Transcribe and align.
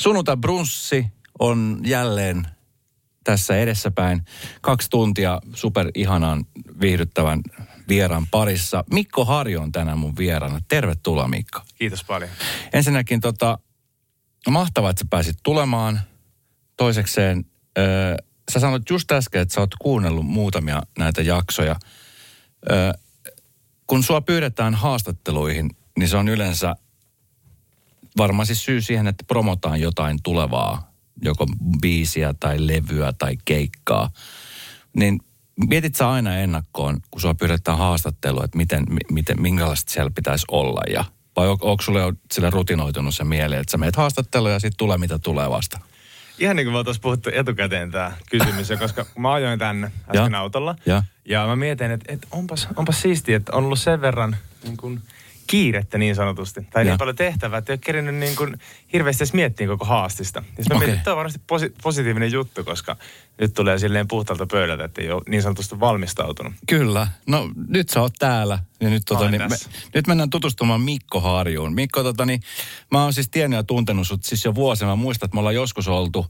Sunnuntai 0.00 0.36
brunssi 0.36 1.06
on 1.38 1.80
jälleen 1.84 2.46
tässä 3.24 3.56
edessäpäin. 3.56 4.24
Kaksi 4.60 4.90
tuntia 4.90 5.40
super 5.54 5.90
ihanan 5.94 6.44
viihdyttävän 6.80 7.40
vieraan 7.88 8.26
parissa. 8.30 8.84
Mikko 8.92 9.24
Harjo 9.24 9.62
on 9.62 9.72
tänään 9.72 9.98
mun 9.98 10.16
vieraana. 10.16 10.60
Tervetuloa 10.68 11.28
Mikko. 11.28 11.60
Kiitos 11.74 12.04
paljon. 12.04 12.30
Ensinnäkin 12.72 13.20
tota, 13.20 13.58
mahtavaa, 14.50 14.90
että 14.90 15.00
sä 15.00 15.06
pääsit 15.10 15.36
tulemaan. 15.42 16.00
Toisekseen, 16.76 17.44
ö, 17.78 17.82
sä 18.52 18.60
sanoit 18.60 18.90
just 18.90 19.12
äsken, 19.12 19.40
että 19.40 19.54
sä 19.54 19.60
oot 19.60 19.74
kuunnellut 19.74 20.26
muutamia 20.26 20.82
näitä 20.98 21.22
jaksoja. 21.22 21.76
Ö, 22.70 22.98
kun 23.86 24.02
sua 24.02 24.20
pyydetään 24.20 24.74
haastatteluihin, 24.74 25.70
niin 25.98 26.08
se 26.08 26.16
on 26.16 26.28
yleensä 26.28 26.76
varmaan 28.22 28.46
siis 28.46 28.64
syy 28.64 28.80
siihen, 28.80 29.06
että 29.06 29.24
promotaan 29.28 29.80
jotain 29.80 30.18
tulevaa, 30.22 30.90
joko 31.22 31.46
biisiä 31.80 32.34
tai 32.40 32.66
levyä 32.66 33.12
tai 33.18 33.36
keikkaa. 33.44 34.10
Niin 34.96 35.20
mietit 35.68 35.94
sä 35.94 36.10
aina 36.10 36.36
ennakkoon, 36.36 37.00
kun 37.10 37.20
sua 37.20 37.34
pyydetään 37.34 37.78
haastattelua, 37.78 38.44
että 38.44 38.56
miten, 38.56 38.84
miten, 39.10 39.42
minkälaista 39.42 39.92
siellä 39.92 40.10
pitäisi 40.14 40.46
olla 40.50 40.80
ja 40.92 41.04
vai 41.36 41.48
on, 41.48 41.58
onko 41.60 41.82
sulle 41.82 42.00
sille 42.32 42.50
rutinoitunut 42.50 43.14
se 43.14 43.24
mieli, 43.24 43.56
että 43.56 43.70
sä 43.70 43.78
meet 43.78 43.96
haastatteluun 43.96 44.52
ja 44.52 44.58
sitten 44.58 44.76
tulee 44.78 44.98
mitä 44.98 45.18
tulee 45.18 45.50
vasta? 45.50 45.80
Ihan 46.38 46.56
niin 46.56 46.66
kuin 46.66 46.72
me 46.74 46.78
oltaisiin 46.78 47.02
puhuttu 47.02 47.30
etukäteen 47.32 47.90
tämä 47.90 48.12
kysymys, 48.30 48.68
koska 48.78 49.06
mä 49.18 49.32
ajoin 49.32 49.58
tänne 49.58 49.86
äsken 50.08 50.32
Ja. 50.32 50.38
autolla. 50.40 50.76
Ja? 50.86 51.02
Ja 51.24 51.46
mä 51.46 51.56
mietin, 51.56 51.90
että, 51.90 52.12
että 52.12 52.28
onpas, 52.30 52.68
onpas 52.76 53.02
siistiä, 53.02 53.36
että 53.36 53.52
on 53.52 53.64
ollut 53.64 53.78
sen 53.78 54.00
verran 54.00 54.36
niin 54.64 54.76
kuin 54.76 55.00
kiirettä 55.50 55.98
niin 55.98 56.14
sanotusti. 56.14 56.60
Tai 56.72 56.82
Ja. 56.84 56.90
niin 56.90 56.98
paljon 56.98 57.16
tehtävää, 57.16 57.58
että 57.58 57.72
ei 57.72 57.74
ole 57.74 57.80
kerinyt 57.84 58.14
niin 58.14 58.36
kuin 58.36 58.56
hirveästi 58.92 59.22
edes 59.22 59.32
miettiä 59.32 59.66
koko 59.66 59.84
haastista. 59.84 60.38
Ja 60.38 60.44
mä 60.68 60.76
Okei. 60.76 60.78
mietin, 60.78 60.94
että 60.94 61.04
tämä 61.04 61.12
on 61.12 61.16
varmasti 61.16 61.40
posi- 61.46 61.74
positiivinen 61.82 62.32
juttu, 62.32 62.64
koska 62.64 62.96
nyt 63.40 63.54
tulee 63.54 63.78
silleen 63.78 64.08
puhtaalta 64.08 64.46
pöydältä, 64.46 64.84
että 64.84 65.02
ei 65.02 65.10
ole 65.10 65.22
niin 65.28 65.42
sanotusti 65.42 65.80
valmistautunut. 65.80 66.52
Kyllä. 66.68 67.06
No 67.26 67.50
nyt 67.68 67.88
sä 67.88 68.00
oot 68.00 68.12
täällä. 68.18 68.58
Ja 68.80 68.90
nyt, 68.90 69.02
tota, 69.06 69.30
niin, 69.30 69.42
me, 69.48 69.56
nyt 69.94 70.06
mennään 70.06 70.30
tutustumaan 70.30 70.80
Mikko 70.80 71.20
Harjuun. 71.20 71.74
Mikko, 71.74 72.02
tota, 72.02 72.26
niin, 72.26 72.40
mä 72.90 73.02
oon 73.02 73.12
siis 73.12 73.28
tiennyt 73.28 73.56
ja 73.56 73.62
tuntenut 73.62 74.06
sut 74.06 74.24
siis 74.24 74.44
jo 74.44 74.54
vuosia. 74.54 74.86
Mä 74.88 74.96
muistan, 74.96 75.26
että 75.26 75.34
me 75.34 75.38
ollaan 75.38 75.54
joskus 75.54 75.88
oltu, 75.88 76.26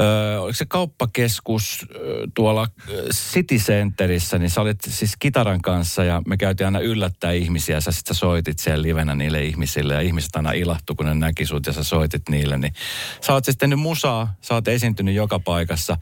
öö, 0.00 0.40
oliko 0.40 0.56
se 0.56 0.66
kauppakeskus 0.66 1.86
tuolla 2.34 2.68
City 3.10 3.56
Centerissä, 3.56 4.38
niin 4.38 4.50
sä 4.50 4.60
olit 4.60 4.78
siis 4.88 5.14
kitaran 5.18 5.62
kanssa 5.62 6.04
ja 6.04 6.22
me 6.26 6.36
käytiin 6.36 6.66
aina 6.66 6.80
yllättää 6.80 7.32
ihmisiä. 7.32 7.80
Sä 7.80 7.92
sit 7.92 8.06
sä 8.06 8.14
soitit 8.14 8.58
siellä 8.58 8.82
livenä 8.82 9.14
niille 9.14 9.44
ihmisille 9.44 9.94
ja 9.94 10.00
ihmiset 10.00 10.36
aina 10.36 10.52
ilahtu, 10.52 10.94
kun 10.94 11.06
ne 11.06 11.14
näki 11.14 11.46
sut 11.46 11.66
ja 11.66 11.72
sä 11.72 11.84
soitit 11.84 12.28
niille. 12.28 12.58
Niin 12.58 12.72
sä 13.20 13.32
oot 13.32 13.44
siis 13.44 13.56
tehnyt 13.56 13.78
musaa, 13.78 14.34
sä 14.40 14.54
oot 14.54 14.68
esiintynyt 14.68 15.14
joka 15.14 15.38
paikassa. 15.38 15.96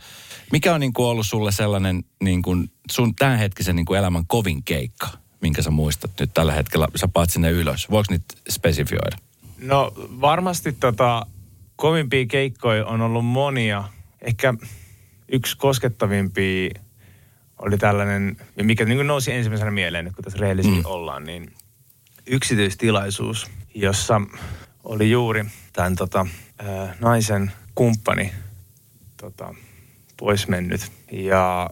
Mikä 0.53 0.75
on 0.75 0.81
niin 0.81 0.93
kuin 0.93 1.07
ollut 1.07 1.27
sulle 1.27 1.53
sellainen 1.53 2.05
niin 2.23 2.43
kuin 2.43 2.71
sun 2.91 3.15
tämänhetkisen 3.15 3.77
niin 3.77 3.87
kuin 3.87 3.99
elämän 3.99 4.27
kovin 4.27 4.63
keikka, 4.65 5.09
minkä 5.41 5.63
sä 5.63 5.71
muistat 5.71 6.11
nyt 6.21 6.35
tällä 6.35 6.53
hetkellä? 6.53 6.89
Sä 6.97 7.09
paat 7.09 7.31
sinne 7.31 7.51
ylös. 7.51 7.91
Voiko 7.91 8.13
nyt 8.13 8.25
spesifioida? 8.51 9.17
No 9.59 9.93
varmasti 9.99 10.73
tota, 10.73 11.27
kovimpia 11.83 12.27
keikkoja 12.27 12.87
on 12.87 13.01
ollut 13.01 13.27
monia. 13.27 13.85
Ehkä 14.21 14.55
yksi 15.29 15.57
koskettavimpia 15.57 16.71
oli 17.59 17.79
tällainen, 17.79 18.37
ja 18.57 18.65
mikä 18.65 18.85
niin 18.85 19.07
nousi 19.07 19.33
ensimmäisenä 19.33 19.71
mieleen, 19.71 20.05
nyt 20.05 20.15
kun 20.15 20.25
tässä 20.25 20.39
rehellisiä 20.39 20.73
mm. 20.73 20.83
ollaan, 20.85 21.25
niin 21.25 21.53
yksityistilaisuus, 22.27 23.51
jossa 23.75 24.21
oli 24.85 25.11
juuri 25.11 25.45
tämän 25.73 25.97
tota, 25.97 26.27
ää, 26.59 26.95
naisen 27.01 27.53
kumppani 27.75 28.33
tota, 29.17 29.55
pois 30.17 30.49
mennyt. 30.49 30.93
Ja, 31.13 31.71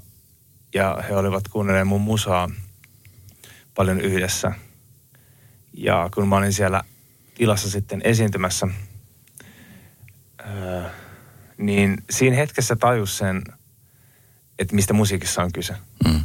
ja 0.75 0.99
he 1.09 1.17
olivat 1.17 1.49
kuunnelleet 1.49 1.89
mun 1.89 2.01
musaa 2.01 2.51
paljon 3.75 4.01
yhdessä. 4.01 4.53
Ja 5.73 6.09
kun 6.15 6.29
mä 6.29 6.37
olin 6.37 6.53
siellä 6.53 6.83
tilassa 7.35 7.71
sitten 7.71 8.01
esiintymässä, 8.05 8.69
öö, 10.47 10.83
niin 11.59 11.97
siinä 12.11 12.37
hetkessä 12.37 12.77
tajus 12.77 13.19
sen, 13.19 13.43
että 14.59 14.75
mistä 14.75 14.93
musiikissa 14.93 15.43
on 15.43 15.53
kyse. 15.53 15.75
Mm. 16.05 16.21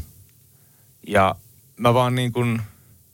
Ja 1.08 1.36
mä 1.78 1.94
vaan 1.94 2.16
niin 2.16 2.32
kuin 2.32 2.62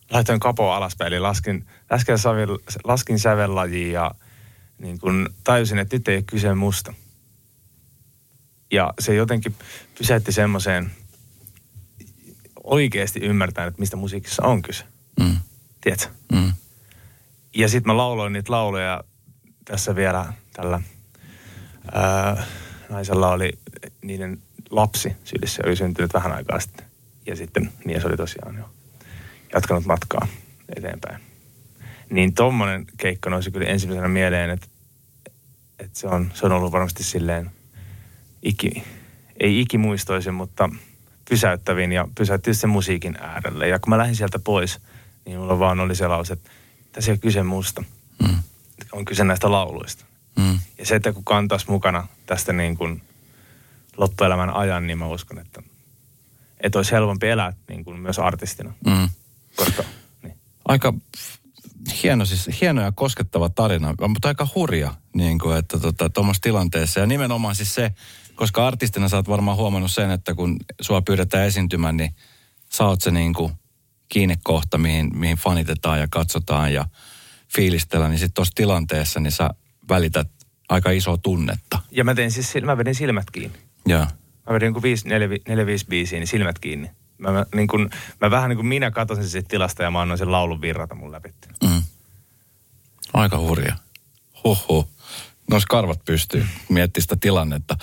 laitoin 0.10 0.40
kapoa 0.40 0.78
alaspäin, 0.78 1.14
eli 1.14 1.20
laskin, 1.20 1.66
laskin, 1.90 2.18
sävel, 2.18 2.58
laskin 2.84 3.20
sävellajia 3.20 3.92
ja 3.92 4.12
niin 4.78 5.00
kuin 5.00 5.30
tajusin, 5.44 5.78
että 5.78 5.96
nyt 5.96 6.08
ei 6.08 6.16
ole 6.16 6.24
kyse 6.24 6.54
musta. 6.54 6.94
Ja 8.72 8.94
se 9.00 9.16
jotenkin 9.16 9.56
pysäytti 9.98 10.32
semmoiseen 10.32 10.92
oikeasti 12.64 13.20
ymmärtäen, 13.20 13.68
että 13.68 13.80
mistä 13.80 13.96
musiikissa 13.96 14.44
on 14.44 14.62
kyse. 14.62 14.84
Mm. 15.20 15.36
Tiedätkö? 15.82 16.08
Mm. 16.32 16.54
Ja 17.56 17.70
sitten 17.70 17.94
mä 17.94 17.98
lauloin 17.98 18.34
niitä 18.34 18.52
lauluja 18.52 19.04
tässä 19.66 19.96
vielä 19.96 20.34
tällä 20.54 20.82
ää, 21.92 22.44
naisella 22.90 23.32
oli 23.32 23.52
niiden 24.02 24.42
lapsi 24.70 25.16
sylissä, 25.24 25.64
oli 25.66 25.76
syntynyt 25.76 26.14
vähän 26.14 26.32
aikaa 26.32 26.60
sitten. 26.60 26.86
Ja 27.26 27.36
sitten 27.36 27.72
mies 27.86 28.06
oli 28.06 28.18
tosiaan 28.18 28.58
jo 28.58 28.70
jatkanut 29.54 29.86
matkaa 29.86 30.28
eteenpäin. 30.78 31.22
Niin 32.10 32.34
tommonen 32.34 32.86
keikka 32.98 33.30
nousi 33.30 33.52
kyllä 33.52 33.68
ensimmäisenä 33.68 34.08
mieleen, 34.08 34.50
että, 34.50 34.68
että 35.80 36.00
se, 36.00 36.08
on, 36.08 36.32
se 36.34 36.46
on 36.46 36.52
ollut 36.52 36.72
varmasti 36.72 37.04
silleen 37.04 37.52
iki, 38.44 38.84
ei 39.40 39.62
ikimuistoisin, 39.62 40.34
mutta 40.34 40.70
pysäyttävin 41.30 41.92
ja 41.92 42.08
pysäytti 42.16 42.54
sen 42.54 42.70
musiikin 42.70 43.18
äärelle. 43.22 43.68
Ja 43.68 43.80
kun 43.80 43.90
mä 43.90 43.98
lähdin 43.98 44.16
sieltä 44.16 44.40
pois, 44.40 44.80
niin 45.26 45.40
mulla 45.40 45.60
vaan 45.60 45.80
oli 45.80 45.96
se 45.96 46.08
lause, 46.08 46.34
että 46.34 46.50
tässä 46.92 47.12
ei 47.12 47.14
ole 47.14 47.20
kyse 47.20 47.44
musta. 47.44 47.84
On 48.92 49.06
kyse 49.06 49.24
näistä 49.24 49.52
lauluista. 49.52 50.06
Mm. 50.36 50.60
Ja 50.78 50.86
se, 50.86 50.96
että 50.96 51.14
kun 51.14 51.24
kantaisi 51.24 51.72
mukana 51.72 52.08
tästä 52.26 52.54
niin 52.54 52.78
kuin 52.78 53.02
loppuelämän 53.98 54.50
ajan, 54.50 54.88
niin 54.88 54.98
mä 54.98 55.08
uskon, 55.08 55.40
että, 55.40 55.64
että 56.60 56.80
olisi 56.80 56.92
helpompi 56.92 57.28
elää 57.28 57.54
niin 57.70 57.86
kuin 57.86 58.00
myös 58.00 58.20
artistina. 58.20 58.74
Mm. 58.86 59.10
Koska, 59.56 59.84
niin. 60.24 60.38
Aika 60.66 60.94
hieno, 62.04 62.26
siis, 62.26 62.62
hieno 62.62 62.82
ja 62.82 62.92
koskettava 62.92 63.50
tarina, 63.50 63.96
mutta 64.08 64.28
aika 64.28 64.48
hurja, 64.56 64.94
niin 65.14 65.40
kuin, 65.40 65.58
että 65.58 65.78
tuommoisessa 65.80 66.14
tota, 66.14 66.40
tilanteessa. 66.42 67.00
Ja 67.00 67.06
nimenomaan 67.06 67.56
siis 67.56 67.76
se, 67.76 67.92
koska 68.36 68.68
artistina 68.68 69.10
sä 69.10 69.16
oot 69.16 69.30
varmaan 69.30 69.58
huomannut 69.58 69.92
sen, 69.92 70.12
että 70.12 70.36
kun 70.36 70.58
sua 70.82 71.02
pyydetään 71.02 71.48
esiintymään, 71.48 71.98
niin 71.98 72.16
sä 72.74 72.86
oot 72.86 73.02
se 73.02 73.12
niin 73.12 73.34
kuin 73.34 73.54
kiinnekohta, 74.10 74.78
mihin, 74.78 75.12
mihin 75.14 75.38
fanitetaan 75.38 76.00
ja 76.00 76.08
katsotaan 76.10 76.74
ja 76.74 76.86
fiilistellään. 77.56 78.12
Niin 78.12 78.20
sitten 78.20 78.34
tuossa 78.34 78.54
tilanteessa, 78.56 79.20
niin 79.20 79.32
sä 79.32 79.50
välität 79.90 80.28
aika 80.70 80.92
isoa 80.92 81.18
tunnetta. 81.18 81.80
Ja 81.92 82.04
mä, 82.04 82.16
tein 82.16 82.32
siis, 82.32 82.54
mä 82.66 82.78
vedin 82.78 82.96
silmät 82.96 83.32
kiinni. 83.32 83.58
Ja, 83.88 84.08
Mä 84.48 84.54
vedin 84.54 84.74
niin 84.74 84.82
viisi, 84.84 85.08
neljä, 85.08 85.28
neljä, 85.48 85.66
viisi 85.66 85.86
biisiä, 85.86 86.20
niin 86.20 86.28
silmät 86.28 86.60
kiinni. 86.60 86.92
Mä, 87.18 87.32
mä, 87.32 87.46
niin 87.56 87.68
kuin, 87.68 87.90
mä 88.22 88.32
vähän 88.32 88.50
niin 88.50 88.58
kuin 88.58 88.66
minä 88.66 88.92
katosin 88.92 89.30
siitä 89.30 89.48
tilasta 89.50 89.84
ja 89.84 89.92
mä 89.92 90.02
annoin 90.02 90.18
sen 90.18 90.32
laulun 90.32 90.62
virrata 90.62 90.96
mun 90.96 91.12
läpi. 91.12 91.34
mm. 91.64 91.82
Aika 93.14 93.38
hurja. 93.38 93.76
Huhhuh. 94.44 94.88
Nois 95.50 95.66
karvat 95.66 96.06
pystyy 96.06 96.46
miettimään 96.70 97.02
sitä 97.04 97.16
tilannetta. 97.16 97.78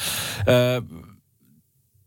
Öö, 0.48 0.80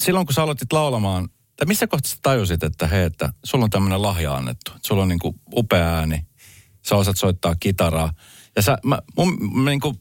silloin 0.04 0.26
kun 0.26 0.34
sä 0.34 0.44
aloitit 0.44 0.74
laulamaan, 0.74 1.30
tai 1.56 1.66
missä 1.68 1.88
kohtaa 1.88 2.10
sä 2.10 2.18
tajusit, 2.22 2.64
että 2.64 2.88
hei, 2.88 3.04
että 3.04 3.34
sulla 3.44 3.64
on 3.64 3.70
tämmöinen 3.70 4.02
lahja 4.02 4.36
annettu. 4.36 4.72
Että 4.76 4.88
sulla 4.88 5.02
on 5.04 5.10
niinku 5.10 5.36
upea 5.56 5.88
ääni, 5.88 6.26
sä 6.82 6.96
osaat 6.96 7.18
soittaa 7.18 7.56
kitaraa. 7.56 8.14
Ja 8.56 8.62
sä, 8.62 8.78
mä, 8.84 9.00
mun, 9.18 9.38
mä, 9.54 9.70
niinku, 9.70 9.96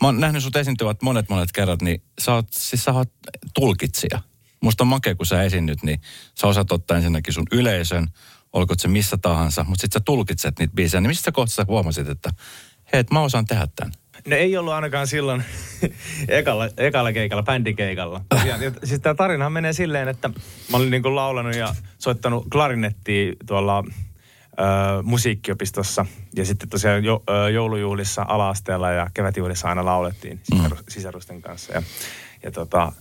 mä 0.00 0.08
oon 0.08 0.20
nähnyt 0.20 0.42
sut 0.42 0.56
esiintyvät 0.56 1.02
monet 1.02 1.28
monet 1.28 1.52
kerrat, 1.52 1.82
niin 1.82 2.02
sä 2.20 2.34
oot, 2.34 2.46
siis 2.50 2.84
sä 2.84 2.92
oot 2.92 3.10
tulkitsija. 3.54 4.20
Musta 4.60 4.84
on 4.84 4.88
makea, 4.88 5.14
kun 5.14 5.26
sä 5.26 5.42
esiinnyt, 5.42 5.82
niin 5.82 6.00
sä 6.40 6.46
osaat 6.46 6.72
ottaa 6.72 6.96
ensinnäkin 6.96 7.34
sun 7.34 7.46
yleisön, 7.52 8.08
olkoon 8.52 8.78
se 8.78 8.88
missä 8.88 9.16
tahansa, 9.16 9.64
mutta 9.64 9.82
sit 9.82 9.92
sä 9.92 10.00
tulkitset 10.04 10.58
niitä 10.58 10.74
biisejä. 10.74 11.00
Niin 11.00 11.10
missä 11.10 11.32
kohtaa 11.32 11.54
sä 11.54 11.64
huomasit, 11.68 12.08
että 12.08 12.30
hei, 12.92 13.00
että 13.00 13.14
mä 13.14 13.20
osaan 13.20 13.46
tehdä 13.46 13.68
tämän? 13.76 13.92
No 14.26 14.36
ei 14.36 14.56
ollut 14.56 14.72
ainakaan 14.72 15.06
silloin 15.06 15.44
ekalla, 16.28 16.68
ekalla 16.76 17.12
keikalla, 17.12 17.42
bändikeikalla. 17.42 18.20
Ja, 18.46 18.56
ja, 18.56 18.72
siis 18.84 19.00
tämä 19.00 19.14
tarinahan 19.14 19.52
menee 19.52 19.72
silleen, 19.72 20.08
että 20.08 20.28
mä 20.70 20.76
olin 20.76 20.90
niin 20.90 21.02
kuin 21.02 21.16
laulanut 21.16 21.56
ja 21.56 21.74
soittanut 21.98 22.46
klarinettia 22.52 23.32
tuolla 23.46 23.84
ö, 24.58 25.02
musiikkiopistossa. 25.02 26.06
Ja 26.36 26.44
sitten 26.46 26.68
tosiaan 26.68 27.04
jo, 27.04 27.22
ö, 27.30 27.50
joulujuhlissa 27.50 28.24
ala-asteella 28.28 28.90
ja 28.90 29.10
kevätjuhlissa 29.14 29.68
aina 29.68 29.84
laulettiin 29.84 30.40
sisaru, 30.42 30.76
sisarusten 30.88 31.42
kanssa. 31.42 31.72
Ja, 31.72 31.82
ja 32.42 32.50
tota, 32.50 32.92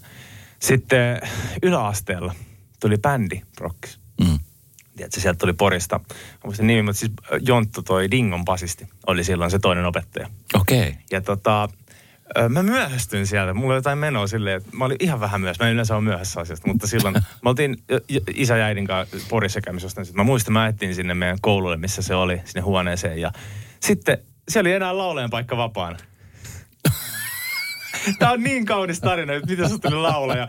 sitten 0.60 1.22
yläasteella 1.64 2.36
tuli 2.80 2.98
bändi, 2.98 3.42
Prokkis. 3.56 4.00
Mm. 4.22 4.40
Tiedätkö, 4.96 5.22
sieltä 5.22 5.38
tuli 5.38 5.54
Porista. 5.54 6.00
Mä 6.10 6.40
muistan 6.44 6.68
nimi, 6.68 6.82
mutta 6.82 7.00
siis 7.00 7.12
Jonttu 7.40 7.82
toi 7.82 8.12
Dingon 8.12 8.46
basisti 8.46 8.88
oli 9.08 9.24
silloin 9.24 9.52
se 9.52 9.60
toinen 9.60 9.86
opettaja. 9.86 10.30
Okei. 10.54 10.80
Okay. 10.88 10.94
Ja 11.12 11.22
tota, 11.22 11.70
Mä 12.50 12.64
myöhästyin 12.64 13.28
sieltä. 13.28 13.54
Mulla 13.54 13.74
oli 13.74 13.78
jotain 13.78 13.98
menoa 13.98 14.28
silleen, 14.28 14.58
että 14.58 14.70
mä 14.78 14.86
olin 14.86 14.98
ihan 15.00 15.20
vähän 15.20 15.42
myöhässä. 15.42 15.64
Mä 15.64 15.68
en 15.68 15.74
yleensä 15.74 15.96
ole 15.96 16.04
myöhässä 16.04 16.40
asiasta, 16.40 16.68
mutta 16.68 16.88
silloin 16.88 17.16
mä 17.44 17.50
oltiin 17.50 17.78
isä 18.36 18.58
ja 18.58 18.66
äidin 18.66 18.88
kanssa 18.88 19.18
Porissa 19.30 19.62
käymisessä. 19.62 20.02
Mä 20.14 20.24
muistan, 20.24 20.54
mä 20.54 20.68
etsin 20.68 20.96
sinne 20.96 21.14
meidän 21.14 21.38
koululle, 21.42 21.78
missä 21.78 22.02
se 22.02 22.16
oli, 22.16 22.42
sinne 22.46 22.62
huoneeseen. 22.62 23.22
Ja 23.22 23.32
sitten 23.80 24.18
siellä 24.50 24.68
oli 24.68 24.76
enää 24.76 24.98
laulajan 24.98 25.30
paikka 25.30 25.58
vapaana. 25.58 25.98
Tämä 28.20 28.32
on 28.32 28.44
niin 28.44 28.66
kaunis 28.66 29.00
tarina, 29.00 29.34
että 29.34 29.50
mitä 29.50 29.70
tuli 29.82 30.02
laulaja. 30.02 30.48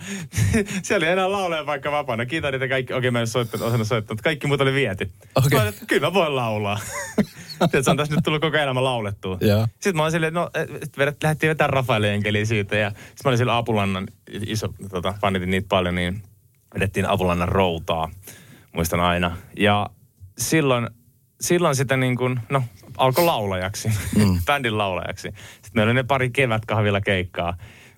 Siellä 0.82 1.04
oli 1.04 1.12
enää 1.12 1.32
laulaja 1.32 1.64
paikka 1.64 1.92
vapaana. 1.92 2.26
Kiitos 2.26 2.50
niitä 2.50 2.68
kaikki. 2.68 2.94
Okei, 2.94 3.10
mä 3.10 3.20
en 3.20 3.26
soittanut, 3.26 3.66
osannut 3.66 3.88
soittaa, 3.88 4.14
mutta 4.14 4.24
kaikki 4.24 4.46
muut 4.46 4.60
oli 4.60 4.74
viety. 4.74 5.10
Okei. 5.34 5.50
Mä 5.52 5.62
olin, 5.62 5.68
että 5.68 5.86
kyllä 5.86 6.06
mä 6.06 6.14
voin 6.14 6.36
laulaa. 6.36 6.80
Tiedätkö, 7.70 7.90
on 7.90 7.96
tässä 7.96 8.14
nyt 8.14 8.24
tullut 8.24 8.40
koko 8.40 8.56
elämä 8.56 8.84
laulettua. 8.84 9.38
Joo. 9.40 9.66
Sitten 9.72 9.96
mä 9.96 10.02
olin 10.02 10.12
silleen, 10.12 10.34
no, 10.34 10.50
et 10.54 10.96
lähdettiin 11.22 11.50
vetämään 11.50 11.70
Rafael 11.70 12.02
Enkeliä 12.02 12.44
siitä. 12.44 12.76
Ja 12.76 12.90
sitten 12.90 13.14
mä 13.24 13.28
olin 13.28 13.38
siellä 13.38 13.56
Apulannan, 13.56 14.06
iso, 14.46 14.74
tota, 14.90 15.14
fanitin 15.20 15.50
niitä 15.50 15.68
paljon, 15.68 15.94
niin 15.94 16.22
vedettiin 16.74 17.08
Apulannan 17.08 17.48
routaa. 17.48 18.10
Muistan 18.72 19.00
aina. 19.00 19.36
Ja 19.56 19.90
silloin, 20.38 20.88
silloin 21.40 21.76
sitä 21.76 21.96
niin 21.96 22.16
kuin, 22.16 22.40
no, 22.50 22.62
alkoi 22.96 23.24
laulajaksi, 23.24 23.88
mm. 24.16 24.40
bändin 24.46 24.78
laulajaksi. 24.78 25.28
Meillä 25.74 25.90
oli 25.90 25.94
ne 25.94 26.02
pari 26.02 26.30
kevätkahvilla 26.30 27.00
keikkaa 27.00 27.56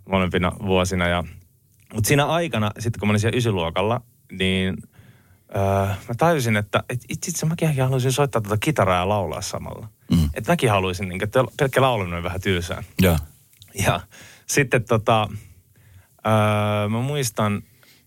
molempina 0.08 0.52
vuosina. 0.66 1.08
Ja, 1.08 1.24
mutta 1.94 2.08
siinä 2.08 2.26
aikana, 2.26 2.70
sitten 2.78 3.00
kun 3.00 3.08
mä 3.08 3.10
olin 3.10 3.20
siellä 3.20 3.36
ysiluokalla, 3.36 4.00
niin 4.32 4.76
öö, 5.56 5.62
mä 5.86 6.14
tajusin, 6.18 6.56
että 6.56 6.82
et 6.88 7.00
itse 7.08 7.30
asiassa 7.30 7.46
mäkin 7.46 7.82
haluaisin 7.82 8.12
soittaa 8.12 8.40
tuota 8.40 8.56
kitaraa 8.56 9.00
ja 9.00 9.08
laulaa 9.08 9.40
samalla. 9.40 9.88
Mm. 10.10 10.30
Että 10.34 10.52
mäkin 10.52 10.70
haluaisin, 10.70 11.08
niin, 11.08 11.24
että 11.24 11.44
pelkkä 11.58 11.80
laulaminen 11.82 12.16
on 12.16 12.24
vähän 12.24 12.40
tylsää. 12.40 12.82
Joo. 13.02 13.18
Ja 13.86 14.00
sitten 14.46 14.84
tota, 14.84 15.28
öö, 16.26 16.88
mä 16.88 17.00
muistan, 17.00 17.62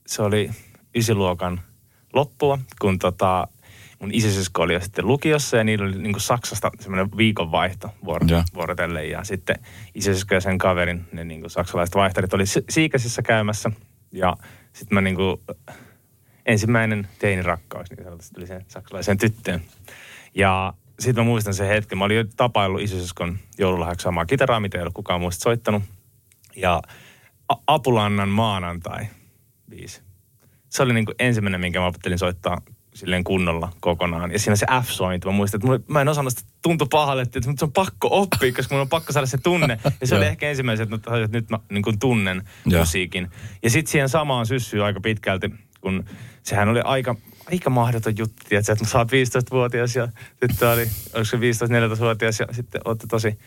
se 0.08 0.22
oli 0.22 0.50
ysiluokan 0.96 1.62
loppua, 2.14 2.60
kun 2.82 3.00
tota, 3.00 3.48
mun 4.00 4.10
isisisko 4.14 4.62
oli 4.62 4.74
jo 4.74 4.80
sitten 4.80 5.08
lukiossa 5.08 5.58
ja 5.58 5.64
niillä 5.64 5.86
oli 5.86 5.98
niin 5.98 6.20
Saksasta 6.20 6.72
semmoinen 6.80 7.18
viikonvaihto 7.18 7.90
vuoro, 8.06 8.28
Joo. 8.30 8.44
vuorotelle. 8.56 9.06
Ja 9.06 9.24
sitten 9.24 9.56
isisisko 9.96 10.36
ja 10.36 10.42
sen 10.42 10.58
kaverin, 10.58 11.06
ne 11.12 11.24
niin 11.24 11.50
saksalaiset 11.50 11.96
vaihtarit, 11.96 12.34
oli 12.34 12.46
Si- 12.46 12.64
Siikasissa 12.70 13.22
käymässä. 13.22 13.72
Ja 14.12 14.38
sitten 14.74 14.96
mä 14.96 15.02
niin 15.02 15.16
kuin, 15.16 15.38
ensimmäinen 16.46 17.08
teinirakkaus 17.20 17.90
niin 17.90 18.04
sanotusti 18.04 18.36
tuli 18.36 18.48
sen 18.48 18.66
saksalaisen 18.68 19.18
tyttöön. 19.18 19.62
Ja 20.36 20.74
sitten 21.00 21.24
mä 21.24 21.30
muistan 21.30 21.54
sen 21.54 21.68
hetken. 21.68 21.98
Mä 21.98 22.06
olin 22.06 22.18
jo 22.18 22.24
tapaillut 22.38 22.82
isosiskon 22.82 23.40
joululahjaksi 23.58 24.04
samaa 24.04 24.26
kitaraa, 24.26 24.60
mitä 24.60 24.78
ei 24.78 24.82
ollut 24.82 24.94
kukaan 24.94 25.22
muista 25.22 25.44
soittanut. 25.44 25.84
Ja 26.56 26.82
A- 27.50 27.62
Apulannan 27.68 28.30
maanantai 28.30 29.08
biisi. 29.70 30.02
Se 30.70 30.84
oli 30.84 30.94
niin 30.94 31.06
kuin 31.06 31.16
ensimmäinen, 31.20 31.62
minkä 31.62 31.80
mä 31.80 31.86
opettelin 31.86 32.20
soittaa 32.20 32.62
silleen 32.98 33.24
kunnolla 33.24 33.72
kokonaan. 33.80 34.32
Ja 34.32 34.40
siinä 34.40 34.56
se 34.56 34.66
F-sointi, 34.82 35.28
mä 35.28 35.32
muistan, 35.32 35.62
että 35.76 35.94
mä 35.94 36.02
en 36.02 36.10
osannut 36.10 36.34
sitä, 36.38 36.52
tuntui 36.62 36.88
pahalle, 36.92 37.22
että 37.22 37.40
se 37.42 37.66
on 37.66 37.72
pakko 37.72 38.08
oppia, 38.12 38.54
koska 38.54 38.76
mun 38.76 38.82
on 38.82 38.90
pakko 38.90 39.14
saada 39.14 39.28
se 39.28 39.38
tunne. 39.38 39.80
Ja 40.02 40.08
se 40.08 40.16
oli 40.16 40.26
ehkä 40.26 40.50
ensimmäiset, 40.50 40.94
että, 40.94 41.18
että 41.24 41.38
nyt 41.38 41.50
mä 41.50 41.60
niin 41.70 41.84
kuin 41.84 42.00
tunnen 42.00 42.44
Joo. 42.66 42.80
musiikin. 42.80 43.32
Ja 43.64 43.70
sitten 43.70 43.92
siihen 43.92 44.10
samaan 44.10 44.46
syssyy 44.46 44.86
aika 44.86 45.00
pitkälti, 45.00 45.52
kun 45.82 46.06
sehän 46.44 46.70
oli 46.70 46.82
aika, 46.84 47.16
aika 47.52 47.70
mahdoton 47.70 48.18
juttu, 48.18 48.44
tiedätkö, 48.50 48.72
että 48.72 48.86
sä 48.86 48.98
oot 48.98 49.12
15-vuotias 49.12 49.96
ja 49.96 50.08
sitten 50.48 50.70
oli, 50.70 50.88
oliko 51.14 51.26
se 51.26 51.38
15-14-vuotias 51.38 52.40
ja 52.40 52.48
sitten 52.52 52.82
ootte 52.86 53.08
tosi 53.08 53.40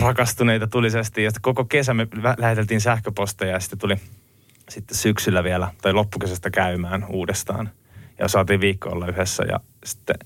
rakastuneita 0.00 0.66
tulisesti. 0.66 1.22
Ja 1.22 1.30
koko 1.40 1.64
kesä 1.64 1.94
me 1.94 2.08
läheteltiin 2.38 2.80
sähköposteja 2.80 3.52
ja 3.52 3.60
sitten 3.60 3.78
tuli 3.78 3.96
sitten 4.68 4.96
syksyllä 4.96 5.44
vielä, 5.44 5.72
tai 5.82 5.92
loppukesästä 5.92 6.50
käymään 6.50 7.06
uudestaan. 7.08 7.70
Ja 8.20 8.28
saatiin 8.28 8.60
viikko 8.60 8.88
olla 8.88 9.06
yhdessä 9.06 9.42
ja 9.48 9.60
sitten 9.84 10.16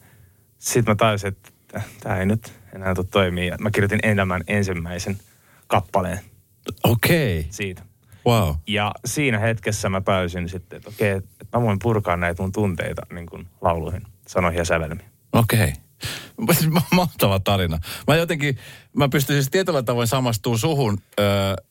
sit 0.59 0.87
mä 0.87 0.95
tajusin, 0.95 1.29
että 1.29 1.51
tämä 2.01 2.17
ei 2.19 2.27
nyt 2.27 2.53
enää 2.75 2.95
tule 2.95 3.07
toimia. 3.11 3.45
Ja 3.45 3.57
mä 3.61 3.71
kirjoitin 3.71 4.01
elämän 4.03 4.43
ensimmäisen 4.47 5.19
kappaleen 5.67 6.21
Okei. 6.85 7.47
siitä. 7.51 7.83
Wow. 8.27 8.55
Ja 8.67 8.93
siinä 9.05 9.39
hetkessä 9.39 9.89
mä 9.89 10.01
tajusin 10.01 10.49
sitten, 10.49 10.77
että 10.77 10.89
okei, 10.89 11.11
että 11.11 11.59
mä 11.59 11.63
voin 11.63 11.79
purkaa 11.79 12.17
näitä 12.17 12.43
mun 12.43 12.53
tunteita 12.53 13.03
niin 13.13 13.27
kuin 13.27 13.47
lauluihin, 13.61 14.03
sanoihin 14.27 14.59
ja 14.59 14.65
sävelmiin. 14.65 15.09
Okei. 15.33 15.73
Ma- 16.71 16.83
Mahtava 16.93 17.41
tarina. 17.41 17.79
Mä 18.07 18.17
jotenkin, 18.17 18.59
mä 18.97 19.09
pystyn 19.09 19.37
siis 19.37 19.51
tietyllä 19.51 19.83
tavoin 19.83 20.09
samastumaan 20.09 20.59
suhun 20.59 20.99
ö, 21.21 21.23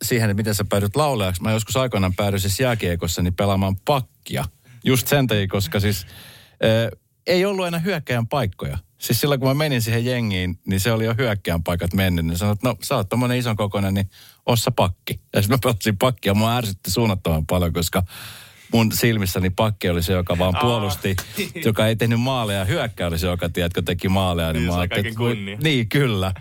siihen, 0.02 0.30
että 0.30 0.40
miten 0.40 0.56
sä 0.56 0.66
päädyt 0.70 0.96
laulajaksi. 0.96 1.42
Mä 1.42 1.52
joskus 1.52 1.78
aikoinaan 1.78 2.14
päädyin 2.14 2.40
siis 2.40 2.60
jääkiekossa 2.60 3.22
niin 3.22 3.34
pelaamaan 3.34 3.76
pakkia. 3.86 4.46
Just 4.84 5.08
sen 5.08 5.28
takia, 5.28 5.48
koska 5.48 5.80
siis 5.80 6.08
ö, 6.64 6.98
ei 7.28 7.46
ollut 7.46 7.68
enää 7.68 7.80
hyökkäjän 7.80 8.28
paikkoja. 8.28 8.78
Siis 8.98 9.22
silloin 9.22 9.40
kun 9.40 9.50
mä 9.50 9.54
menin 9.54 9.82
siihen 9.82 10.06
jengiin, 10.06 10.60
niin 10.66 10.80
se 10.80 10.92
oli 10.92 11.06
jo 11.06 11.14
hyökkäjän 11.18 11.64
paikat 11.64 11.94
mennyt. 11.94 12.26
Niin 12.26 12.38
sanoin, 12.38 12.54
että 12.54 12.70
no 12.70 12.76
sä 12.82 12.96
oot 12.96 13.10
tommonen 13.10 13.38
ison 13.38 13.56
kokoinen, 13.56 13.94
niin 13.94 14.10
ossa 14.46 14.72
pakki. 14.72 15.22
Ja 15.34 15.42
sitten 15.42 15.58
mä 15.58 15.60
pelasin 15.64 15.98
pakkia. 15.98 16.34
Mua 16.34 16.58
ärsytti 16.58 16.92
suunnattoman 16.92 17.46
paljon, 17.46 17.74
koska 17.74 18.04
mun 18.74 18.92
silmissäni 18.92 19.50
pakki 19.50 19.90
oli 19.90 20.04
se, 20.04 20.14
joka 20.14 20.38
vaan 20.38 20.56
Aa. 20.56 20.62
puolusti, 20.62 21.16
joka 21.66 21.88
ei 21.88 21.96
tehnyt 21.96 22.20
maaleja. 22.22 22.60
ja 22.60 22.66
Hyökkä 22.66 23.08
oli 23.08 23.20
se, 23.20 23.28
joka 23.28 23.50
tiedätkö, 23.50 23.82
teki 23.82 24.10
maaleja. 24.10 24.54
Niin, 24.54 24.66
Niin, 24.68 24.76
mä 24.80 24.88
kaiken 24.88 25.16
kunnia. 25.16 25.58
Niin, 25.64 25.90
kyllä. 25.90 26.34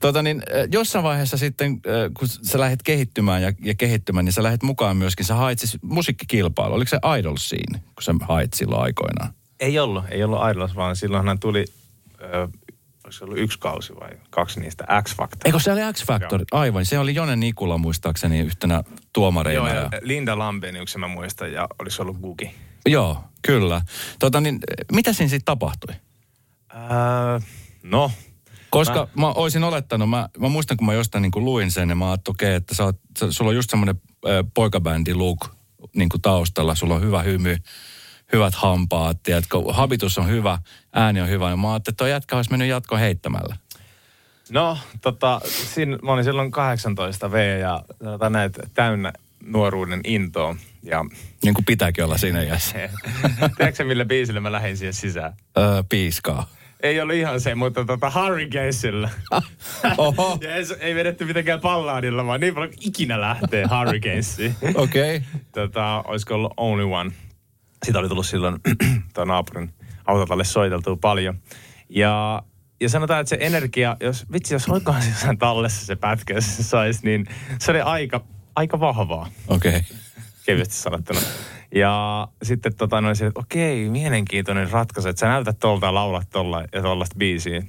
Tota, 0.00 0.22
niin, 0.22 0.42
jossain 0.72 1.02
vaiheessa 1.02 1.36
sitten, 1.36 1.80
kun 2.18 2.28
sä 2.28 2.60
lähdet 2.60 2.82
kehittymään 2.82 3.42
ja, 3.42 3.52
ja 3.64 3.74
kehittymään, 3.74 4.24
niin 4.24 4.32
sä 4.32 4.42
lähdet 4.42 4.62
mukaan 4.62 4.96
myöskin. 4.96 5.26
Sä 5.26 5.34
hait 5.34 5.58
siis 5.58 5.78
musiikkikilpailu. 5.82 6.74
Oliko 6.74 6.88
se 6.88 6.98
Idol 7.18 7.36
siinä, 7.36 7.78
kun 7.78 8.02
sä 8.02 8.14
hait 8.28 8.52
silloin 8.54 8.82
aikoinaan? 8.82 9.32
Ei 9.60 9.78
ollut, 9.78 10.04
ei 10.10 10.24
ollut 10.24 10.40
Idols, 10.52 10.76
vaan 10.76 10.96
silloinhan 10.96 11.40
tuli, 11.40 11.64
ö, 12.22 12.48
oliko 13.10 13.18
se 13.18 13.24
ollut 13.24 13.38
yksi 13.38 13.58
kausi 13.58 13.94
vai 14.00 14.10
kaksi 14.30 14.60
niistä, 14.60 14.84
X 15.02 15.16
Factor. 15.16 15.40
Eikö 15.44 15.58
se 15.58 15.72
oli 15.72 15.80
X 15.92 16.04
Factor? 16.04 16.44
Aivan. 16.52 16.84
Se 16.84 16.98
oli 16.98 17.14
Jone 17.14 17.36
Nikula 17.36 17.78
muistaakseni 17.78 18.40
yhtenä 18.40 18.84
tuomareina. 19.12 19.68
Joo, 19.68 19.82
ja... 19.82 19.90
Linda 20.00 20.38
Lampeniuksen 20.38 21.00
mä 21.00 21.08
muistan, 21.08 21.52
ja 21.52 21.68
olisi 21.78 22.02
ollut 22.02 22.18
Gugi. 22.18 22.54
Joo, 22.86 23.24
kyllä. 23.42 23.82
Tota, 24.18 24.40
niin, 24.40 24.54
äh, 24.54 24.84
mitä 24.92 25.12
siinä 25.12 25.28
sitten 25.28 25.44
tapahtui? 25.44 25.94
Öö, 26.74 27.40
no, 27.82 28.10
Koska 28.70 29.08
mä, 29.14 29.20
mä 29.20 29.32
olisin 29.32 29.64
olettanut, 29.64 30.10
mä, 30.10 30.28
mä 30.38 30.48
muistan 30.48 30.76
kun 30.76 30.86
mä 30.86 30.92
jostain 30.92 31.22
niin 31.22 31.32
kuin 31.32 31.44
luin 31.44 31.72
sen, 31.72 31.88
ja 31.88 31.94
mä 31.94 32.10
ajattelin, 32.10 32.36
okei, 32.36 32.54
että 32.54 32.74
sä 32.74 32.84
oot, 32.84 32.96
sulla 33.30 33.48
on 33.48 33.56
just 33.56 33.70
semmoinen 33.70 34.00
äh, 34.26 34.30
poikabändi 34.54 35.14
look 35.14 35.48
niin 35.94 36.08
kuin 36.08 36.22
taustalla, 36.22 36.74
sulla 36.74 36.94
on 36.94 37.02
hyvä 37.02 37.22
hymy, 37.22 37.56
hyvät 38.32 38.54
hampaat, 38.54 39.22
tiedätkö, 39.22 39.58
habitus 39.70 40.18
on 40.18 40.28
hyvä, 40.28 40.58
ääni 40.92 41.20
on 41.20 41.28
hyvä, 41.28 41.50
ja 41.50 41.56
mä 41.56 41.72
ajattelin, 41.72 41.94
että 41.94 42.04
toi 42.04 42.10
jätkä 42.10 42.36
olisi 42.36 42.50
mennyt 42.50 42.68
jatko 42.68 42.96
heittämällä. 42.96 43.56
no 44.50 44.78
tota, 45.00 45.40
siinä, 45.44 45.98
mä 46.02 46.12
olin 46.12 46.24
silloin 46.24 46.50
18 46.50 47.32
V 47.32 47.60
ja 47.60 47.82
näin, 48.30 48.46
että 48.46 48.62
täynnä 48.74 49.12
nuoruuden 49.46 50.00
intoa. 50.04 50.56
Ja 50.82 51.04
Niin 51.42 51.54
kuin 51.54 51.64
pitääkin 51.64 52.04
olla 52.04 52.18
siinä 52.18 52.42
iässä. 52.42 52.78
tiedätkö 53.56 53.84
millä 53.84 54.04
biisillä 54.04 54.40
mä 54.40 54.52
lähdin 54.52 54.76
siihen 54.76 54.94
sisään? 54.94 55.32
Öö, 55.58 55.82
piiskaa. 55.88 56.46
Ei 56.82 57.00
ollut 57.00 57.14
ihan 57.14 57.40
se, 57.40 57.54
mutta 57.54 57.84
tota 57.84 58.12
Hurricanesilla. 58.14 59.10
Oho, 59.98 60.38
ja 60.42 60.54
ei, 60.54 60.64
ei 60.80 60.94
vedetty 60.94 61.24
mitenkään 61.24 61.60
pallaadilla, 61.60 62.26
vaan 62.26 62.40
niin 62.40 62.54
paljon 62.54 62.72
ikinä 62.80 63.20
lähtee 63.20 63.64
Hurricanesiin. 63.78 64.56
okei. 64.74 65.16
Okay. 65.16 65.28
tota, 65.52 66.04
olisiko 66.06 66.34
ollut 66.34 66.52
Only 66.56 66.84
One. 66.94 67.12
Sitä 67.86 67.98
oli 67.98 68.08
tullut 68.08 68.26
silloin 68.26 68.56
tuon 69.14 69.28
naapurin 69.28 69.74
autotalle 70.06 70.44
soiteltua 70.44 70.96
paljon. 70.96 71.38
Ja, 71.88 72.42
ja 72.80 72.88
sanotaan, 72.88 73.20
että 73.20 73.28
se 73.28 73.38
energia, 73.40 73.96
jos 74.00 74.26
vitsi, 74.32 74.54
jos 74.54 74.68
olikohan 74.68 75.02
se 75.02 75.08
jossain 75.08 75.38
tallessa 75.38 75.86
se 75.86 75.96
pätkä, 75.96 76.34
jos 76.34 76.56
se 76.56 76.62
saisi, 76.62 77.06
niin 77.06 77.26
se 77.58 77.70
oli 77.70 77.80
aika, 77.80 78.24
aika 78.56 78.80
vahvaa, 78.80 79.28
Okei. 79.48 79.70
Okay. 79.70 79.82
kevyesti 80.46 80.74
sanottuna. 80.74 81.20
Ja 81.74 82.28
sitten 82.42 82.74
tota, 82.76 83.00
noin 83.00 83.16
se, 83.16 83.26
että 83.26 83.40
okei, 83.40 83.88
mielenkiintoinen 83.88 84.70
ratkaisu, 84.70 85.08
että 85.08 85.20
sä 85.20 85.28
näytät 85.28 85.58
tolta 85.58 85.86
ja 85.86 85.94
laulat 85.94 86.30
tolla 86.30 86.64
ja 86.72 86.82
tollaista 86.82 87.16
biisiä. 87.18 87.62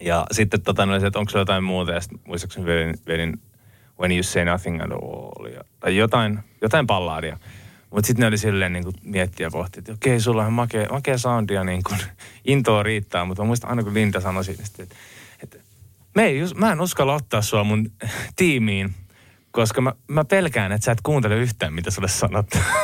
Ja 0.00 0.26
sitten 0.32 0.62
tota, 0.62 0.86
noin 0.86 1.00
se, 1.00 1.06
että 1.06 1.18
onko 1.18 1.30
se 1.30 1.38
jotain 1.38 1.64
muuta, 1.64 1.92
ja 1.92 2.00
sitten 2.00 2.20
muistaakseni 2.26 2.66
vedin, 2.66 2.94
vedin 3.06 3.40
When 4.00 4.12
You 4.12 4.22
Say 4.22 4.44
Nothing 4.44 4.82
at 4.82 4.90
All, 4.90 5.46
ja, 5.46 5.60
tai 5.80 5.96
jotain, 5.96 6.38
jotain 6.62 6.86
pallaadia. 6.86 7.38
Mutta 7.90 8.06
sitten 8.06 8.20
ne 8.20 8.26
oli 8.26 8.38
silleen 8.38 8.72
niin 8.72 8.84
kuin 8.84 8.94
miettiä 9.02 9.50
pohti, 9.50 9.78
että 9.78 9.92
okei, 9.92 10.20
sulla 10.20 10.46
on 10.46 10.52
makea, 10.52 10.88
makea 10.88 11.18
soundia, 11.18 11.64
niin 11.64 11.82
kuin, 11.82 11.98
intoa 12.44 12.82
riittää. 12.82 13.24
Mutta 13.24 13.42
mä 13.42 13.46
muistan 13.46 13.70
aina, 13.70 13.82
kun 13.82 13.94
Linda 13.94 14.20
sanoi 14.20 14.44
siitä, 14.44 14.62
että, 14.80 14.94
että 15.42 15.58
me 16.14 16.24
ei, 16.24 16.40
just- 16.40 16.56
mä 16.56 16.72
en 16.72 16.80
uskalla 16.80 17.14
ottaa 17.14 17.42
sua 17.42 17.64
mun 17.64 17.92
tiimiin, 18.36 18.94
koska 19.50 19.80
mä, 19.80 19.92
mä 20.08 20.24
pelkään, 20.24 20.72
että 20.72 20.84
sä 20.84 20.92
et 20.92 21.00
kuuntele 21.02 21.36
yhtään, 21.36 21.72
mitä 21.72 21.90
sulle 21.90 22.08
sanotaan. 22.08 22.64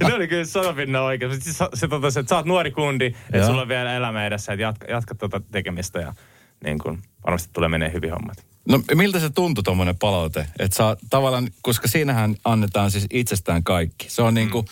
Ja 0.00 0.08
ne 0.08 0.14
oli 0.14 0.28
kyllä 0.28 0.44
sanopinna 0.44 1.02
oikein. 1.02 1.42
Se, 1.42 1.52
se, 1.52 1.64
se 1.74 1.88
totesi, 1.88 2.20
että 2.20 2.28
sä 2.28 2.36
oot 2.36 2.46
nuori 2.46 2.70
kundi, 2.70 3.06
että 3.06 3.36
Joo. 3.36 3.46
sulla 3.46 3.62
on 3.62 3.68
vielä 3.68 3.94
elämä 3.94 4.26
edessä, 4.26 4.52
että 4.52 4.62
jatka, 4.62 4.86
jatka 4.86 5.14
tuota 5.14 5.40
tekemistä 5.50 5.98
ja 6.00 6.14
niin 6.64 6.78
kun, 6.78 7.02
varmasti 7.26 7.50
tulee 7.52 7.68
menee 7.68 7.92
hyvin 7.92 8.10
hommat. 8.10 8.53
No 8.68 8.82
miltä 8.94 9.20
se 9.20 9.30
tuntui 9.30 9.64
tuommoinen 9.64 9.98
palaute? 9.98 10.46
Että 10.58 10.76
saa 10.76 10.96
tavallaan, 11.10 11.48
koska 11.62 11.88
siinähän 11.88 12.36
annetaan 12.44 12.90
siis 12.90 13.06
itsestään 13.10 13.64
kaikki. 13.64 14.10
Se 14.10 14.22
on 14.22 14.34
niin 14.34 14.50
kuin, 14.50 14.64
mm. 14.64 14.70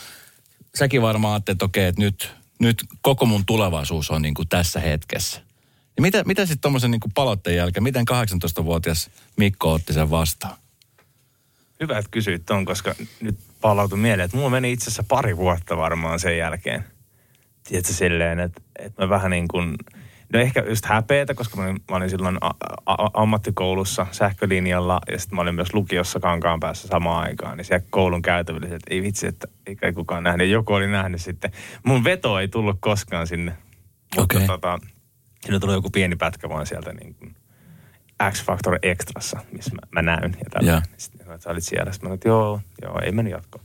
säkin 0.74 1.02
varmaan 1.02 1.34
ajattelet, 1.34 1.56
että 1.56 1.64
okei, 1.64 1.84
että 1.86 2.00
nyt, 2.00 2.34
nyt 2.58 2.84
koko 3.00 3.26
mun 3.26 3.46
tulevaisuus 3.46 4.10
on 4.10 4.22
niin 4.22 4.34
kuin 4.34 4.48
tässä 4.48 4.80
hetkessä. 4.80 5.40
Ja 5.96 6.02
mitä, 6.02 6.24
mitä 6.26 6.46
sitten 6.46 6.60
tuommoisen 6.60 6.90
niin 6.90 7.00
kuin 7.00 7.12
palautteen 7.12 7.56
jälkeen, 7.56 7.82
miten 7.82 8.04
18-vuotias 8.10 9.10
Mikko 9.36 9.72
otti 9.72 9.92
sen 9.92 10.10
vastaan? 10.10 10.56
Hyvä, 11.80 11.98
että 11.98 12.10
kysyit 12.10 12.46
ton, 12.46 12.64
koska 12.64 12.94
nyt 13.20 13.38
palautui 13.60 13.98
mieleen, 13.98 14.24
että 14.24 14.36
mulla 14.36 14.50
meni 14.50 14.72
itse 14.72 14.84
asiassa 14.84 15.04
pari 15.08 15.36
vuotta 15.36 15.76
varmaan 15.76 16.20
sen 16.20 16.38
jälkeen. 16.38 16.84
Tiedätkö 17.64 17.92
silleen, 17.92 18.40
että, 18.40 18.60
että 18.78 19.02
mä 19.02 19.08
vähän 19.08 19.30
niin 19.30 19.48
kuin, 19.48 19.76
no 20.32 20.40
ehkä 20.40 20.64
just 20.68 20.84
häpeetä, 20.84 21.34
koska 21.34 21.56
mä 21.56 21.62
olin, 21.62 21.80
mä 21.90 21.96
olin 21.96 22.10
silloin 22.10 22.38
a, 22.40 22.50
a, 22.86 23.10
ammattikoulussa 23.14 24.06
sähkölinjalla 24.10 25.00
ja 25.10 25.18
sitten 25.18 25.36
mä 25.36 25.42
olin 25.42 25.54
myös 25.54 25.74
lukiossa 25.74 26.20
kankaan 26.20 26.60
päässä 26.60 26.88
samaan 26.88 27.24
aikaan. 27.24 27.56
Niin 27.56 27.64
siellä 27.64 27.86
koulun 27.90 28.22
käytävillä, 28.22 28.66
että 28.66 28.90
ei 28.90 29.02
vitsi, 29.02 29.26
että 29.26 29.48
ei 29.66 29.76
kai 29.76 29.92
kukaan 29.92 30.22
nähnyt. 30.22 30.48
Joku 30.48 30.72
oli 30.72 30.86
nähnyt 30.86 31.22
sitten. 31.22 31.52
Mun 31.86 32.04
veto 32.04 32.38
ei 32.38 32.48
tullut 32.48 32.76
koskaan 32.80 33.26
sinne. 33.26 33.56
Okei. 34.16 34.40
Mutta 34.40 34.52
tota, 34.52 34.78
siinä 35.40 35.60
tuli 35.60 35.72
joku 35.72 35.90
pieni 35.90 36.16
pätkä 36.16 36.48
vaan 36.48 36.66
sieltä 36.66 36.92
niin 36.92 37.14
kuin 37.14 37.36
X-Factor 38.30 38.78
Extrassa, 38.82 39.40
missä 39.52 39.74
mä, 39.74 39.80
mä 39.90 40.02
näyn. 40.02 40.36
Ja 40.38 40.50
tällä. 40.50 40.70
Joo. 40.70 40.80
Sitten 40.96 41.20
että 41.20 41.44
sä 41.44 41.50
olit 41.50 41.64
siellä. 41.64 41.92
Sitten 41.92 42.10
mä 42.10 42.14
että 42.14 42.28
joo, 42.28 42.60
joo, 42.82 43.00
ei 43.02 43.12
meni 43.12 43.30
jatkoon. 43.30 43.64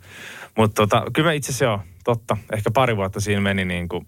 Mutta 0.58 0.82
tota, 0.82 1.06
kyllä 1.14 1.30
mä 1.30 1.34
itse 1.34 1.50
asiassa 1.50 1.66
joo, 1.66 1.80
totta. 2.04 2.38
Ehkä 2.54 2.72
pari 2.72 2.98
vuotta 2.98 3.20
siinä 3.20 3.42
meni 3.42 3.66
niin 3.66 3.90
kuin, 3.90 4.06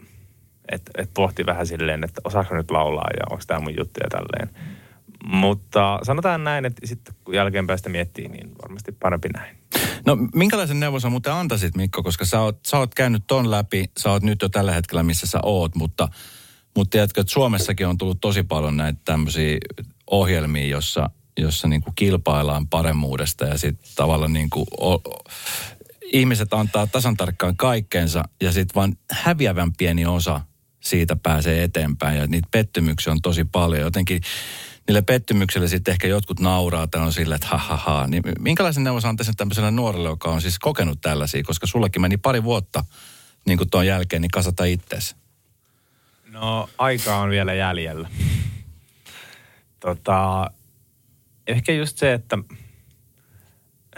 että 0.71 0.91
et 0.97 1.09
pohti 1.13 1.45
vähän 1.45 1.67
silleen, 1.67 2.03
että 2.03 2.21
osaako 2.23 2.55
nyt 2.55 2.71
laulaa 2.71 3.09
ja 3.13 3.25
onko 3.29 3.43
tämä 3.47 3.59
mun 3.59 3.77
juttu 3.77 3.99
ja 4.03 4.09
tälleen. 4.09 4.49
Mutta 5.23 5.99
sanotaan 6.03 6.43
näin, 6.43 6.65
että 6.65 6.87
sitten 6.87 7.15
kun 7.23 7.35
jälkeenpäin 7.35 7.79
sitä 7.79 7.89
miettii, 7.89 8.27
niin 8.27 8.51
varmasti 8.61 8.91
parempi 8.91 9.29
näin. 9.29 9.57
No 10.05 10.17
minkälaisen 10.35 10.79
neuvon 10.79 11.01
sä 11.01 11.09
muuten 11.09 11.33
antaisit 11.33 11.75
Mikko, 11.75 12.03
koska 12.03 12.25
sä 12.25 12.41
oot, 12.41 12.59
sä 12.67 12.77
oot 12.77 12.95
käynyt 12.95 13.23
ton 13.27 13.51
läpi, 13.51 13.85
sä 13.99 14.11
oot 14.11 14.23
nyt 14.23 14.41
jo 14.41 14.49
tällä 14.49 14.71
hetkellä 14.71 15.03
missä 15.03 15.27
sä 15.27 15.39
oot, 15.43 15.75
mutta, 15.75 16.07
mutta 16.75 16.91
tiedätkö, 16.91 17.21
että 17.21 17.33
Suomessakin 17.33 17.87
on 17.87 17.97
tullut 17.97 18.21
tosi 18.21 18.43
paljon 18.43 18.77
näitä 18.77 18.99
tämmöisiä 19.05 19.57
ohjelmia, 20.11 20.67
jossa, 20.67 21.09
jossa 21.39 21.67
niin 21.67 21.81
kuin 21.81 21.95
kilpaillaan 21.95 22.67
paremmuudesta 22.67 23.45
ja 23.45 23.57
sitten 23.57 23.89
tavallaan 23.95 24.33
niin 24.33 24.49
kuin 24.49 24.65
o, 24.81 25.01
ihmiset 26.03 26.53
antaa 26.53 26.87
tasan 26.87 27.17
tarkkaan 27.17 27.57
kaikkeensa 27.57 28.23
ja 28.41 28.51
sitten 28.51 28.75
vaan 28.75 28.95
häviävän 29.11 29.73
pieni 29.73 30.05
osa 30.05 30.41
siitä 30.79 31.15
pääsee 31.15 31.63
eteenpäin 31.63 32.17
ja 32.17 32.27
niitä 32.27 32.47
pettymyksiä 32.51 33.13
on 33.13 33.21
tosi 33.21 33.43
paljon. 33.43 33.81
Jotenkin 33.81 34.21
niille 34.87 35.01
pettymyksille 35.01 35.67
sitten 35.67 35.91
ehkä 35.91 36.07
jotkut 36.07 36.39
nauraa 36.39 36.87
tai 36.87 37.01
on 37.01 37.13
sillä, 37.13 37.35
että 37.35 37.47
ha, 37.47 37.57
ha, 37.57 37.77
ha. 37.77 38.07
Niin 38.07 38.23
minkälaisen 38.39 38.83
neuvon 38.83 39.01
sä 39.01 39.09
antaisit 39.09 39.37
tämmöiselle 39.37 39.71
nuorelle, 39.71 40.09
joka 40.09 40.29
on 40.29 40.41
siis 40.41 40.59
kokenut 40.59 41.01
tällaisia, 41.01 41.43
koska 41.43 41.67
sullekin 41.67 42.01
meni 42.01 42.17
pari 42.17 42.43
vuotta 42.43 42.83
niin 43.45 43.57
kuin 43.57 43.69
tuon 43.69 43.87
jälkeen, 43.87 44.21
niin 44.21 44.31
kasata 44.31 44.65
itseäsi. 44.65 45.15
No, 46.31 46.69
aika 46.77 47.17
on 47.17 47.29
vielä 47.29 47.53
jäljellä. 47.53 48.09
Tota, 49.79 50.51
ehkä 51.47 51.71
just 51.71 51.97
se, 51.97 52.13
että... 52.13 52.37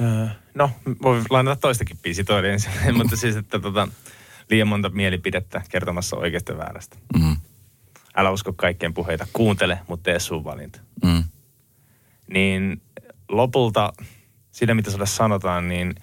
Öö, 0.01 0.27
no, 0.53 0.71
voi 1.01 1.21
lainata 1.29 1.61
toistakin 1.61 1.97
biisi 1.97 2.23
toinen 2.23 2.51
ensin, 2.51 2.71
mutta 2.97 3.15
siis, 3.15 3.35
että 3.35 3.59
tota, 3.59 3.87
liian 4.51 4.67
monta 4.67 4.89
mielipidettä 4.89 5.61
kertomassa 5.69 6.17
oikeasta 6.17 6.57
väärästä. 6.57 6.97
Mm. 7.19 7.35
Älä 8.15 8.31
usko 8.31 8.53
kaikkien 8.53 8.93
puheita, 8.93 9.27
kuuntele, 9.33 9.79
mutta 9.87 10.03
tee 10.03 10.19
sun 10.19 10.43
valinta. 10.43 10.79
Mm. 11.03 11.23
Niin 12.33 12.81
lopulta, 13.29 13.93
siinä 14.51 14.73
mitä 14.73 14.91
sulle 14.91 15.05
sanotaan, 15.05 15.67
niin 15.67 15.95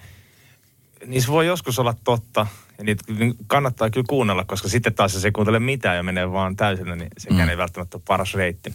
niissä 1.05 1.31
voi 1.31 1.47
joskus 1.47 1.79
olla 1.79 1.95
totta. 2.03 2.47
Ja 2.77 2.83
niitä 2.83 3.03
kannattaa 3.47 3.89
kyllä 3.89 4.05
kuunnella, 4.09 4.45
koska 4.45 4.69
sitten 4.69 4.93
taas 4.93 5.13
jos 5.13 5.25
ei 5.25 5.31
kuuntele 5.31 5.59
mitään 5.59 5.97
ja 5.97 6.03
menee 6.03 6.31
vaan 6.31 6.55
täysillä, 6.55 6.95
niin 6.95 7.09
sekään 7.17 7.41
Mm. 7.41 7.49
ei 7.49 7.57
välttämättä 7.57 7.97
ole 7.97 8.03
paras 8.07 8.33
reitti. 8.33 8.73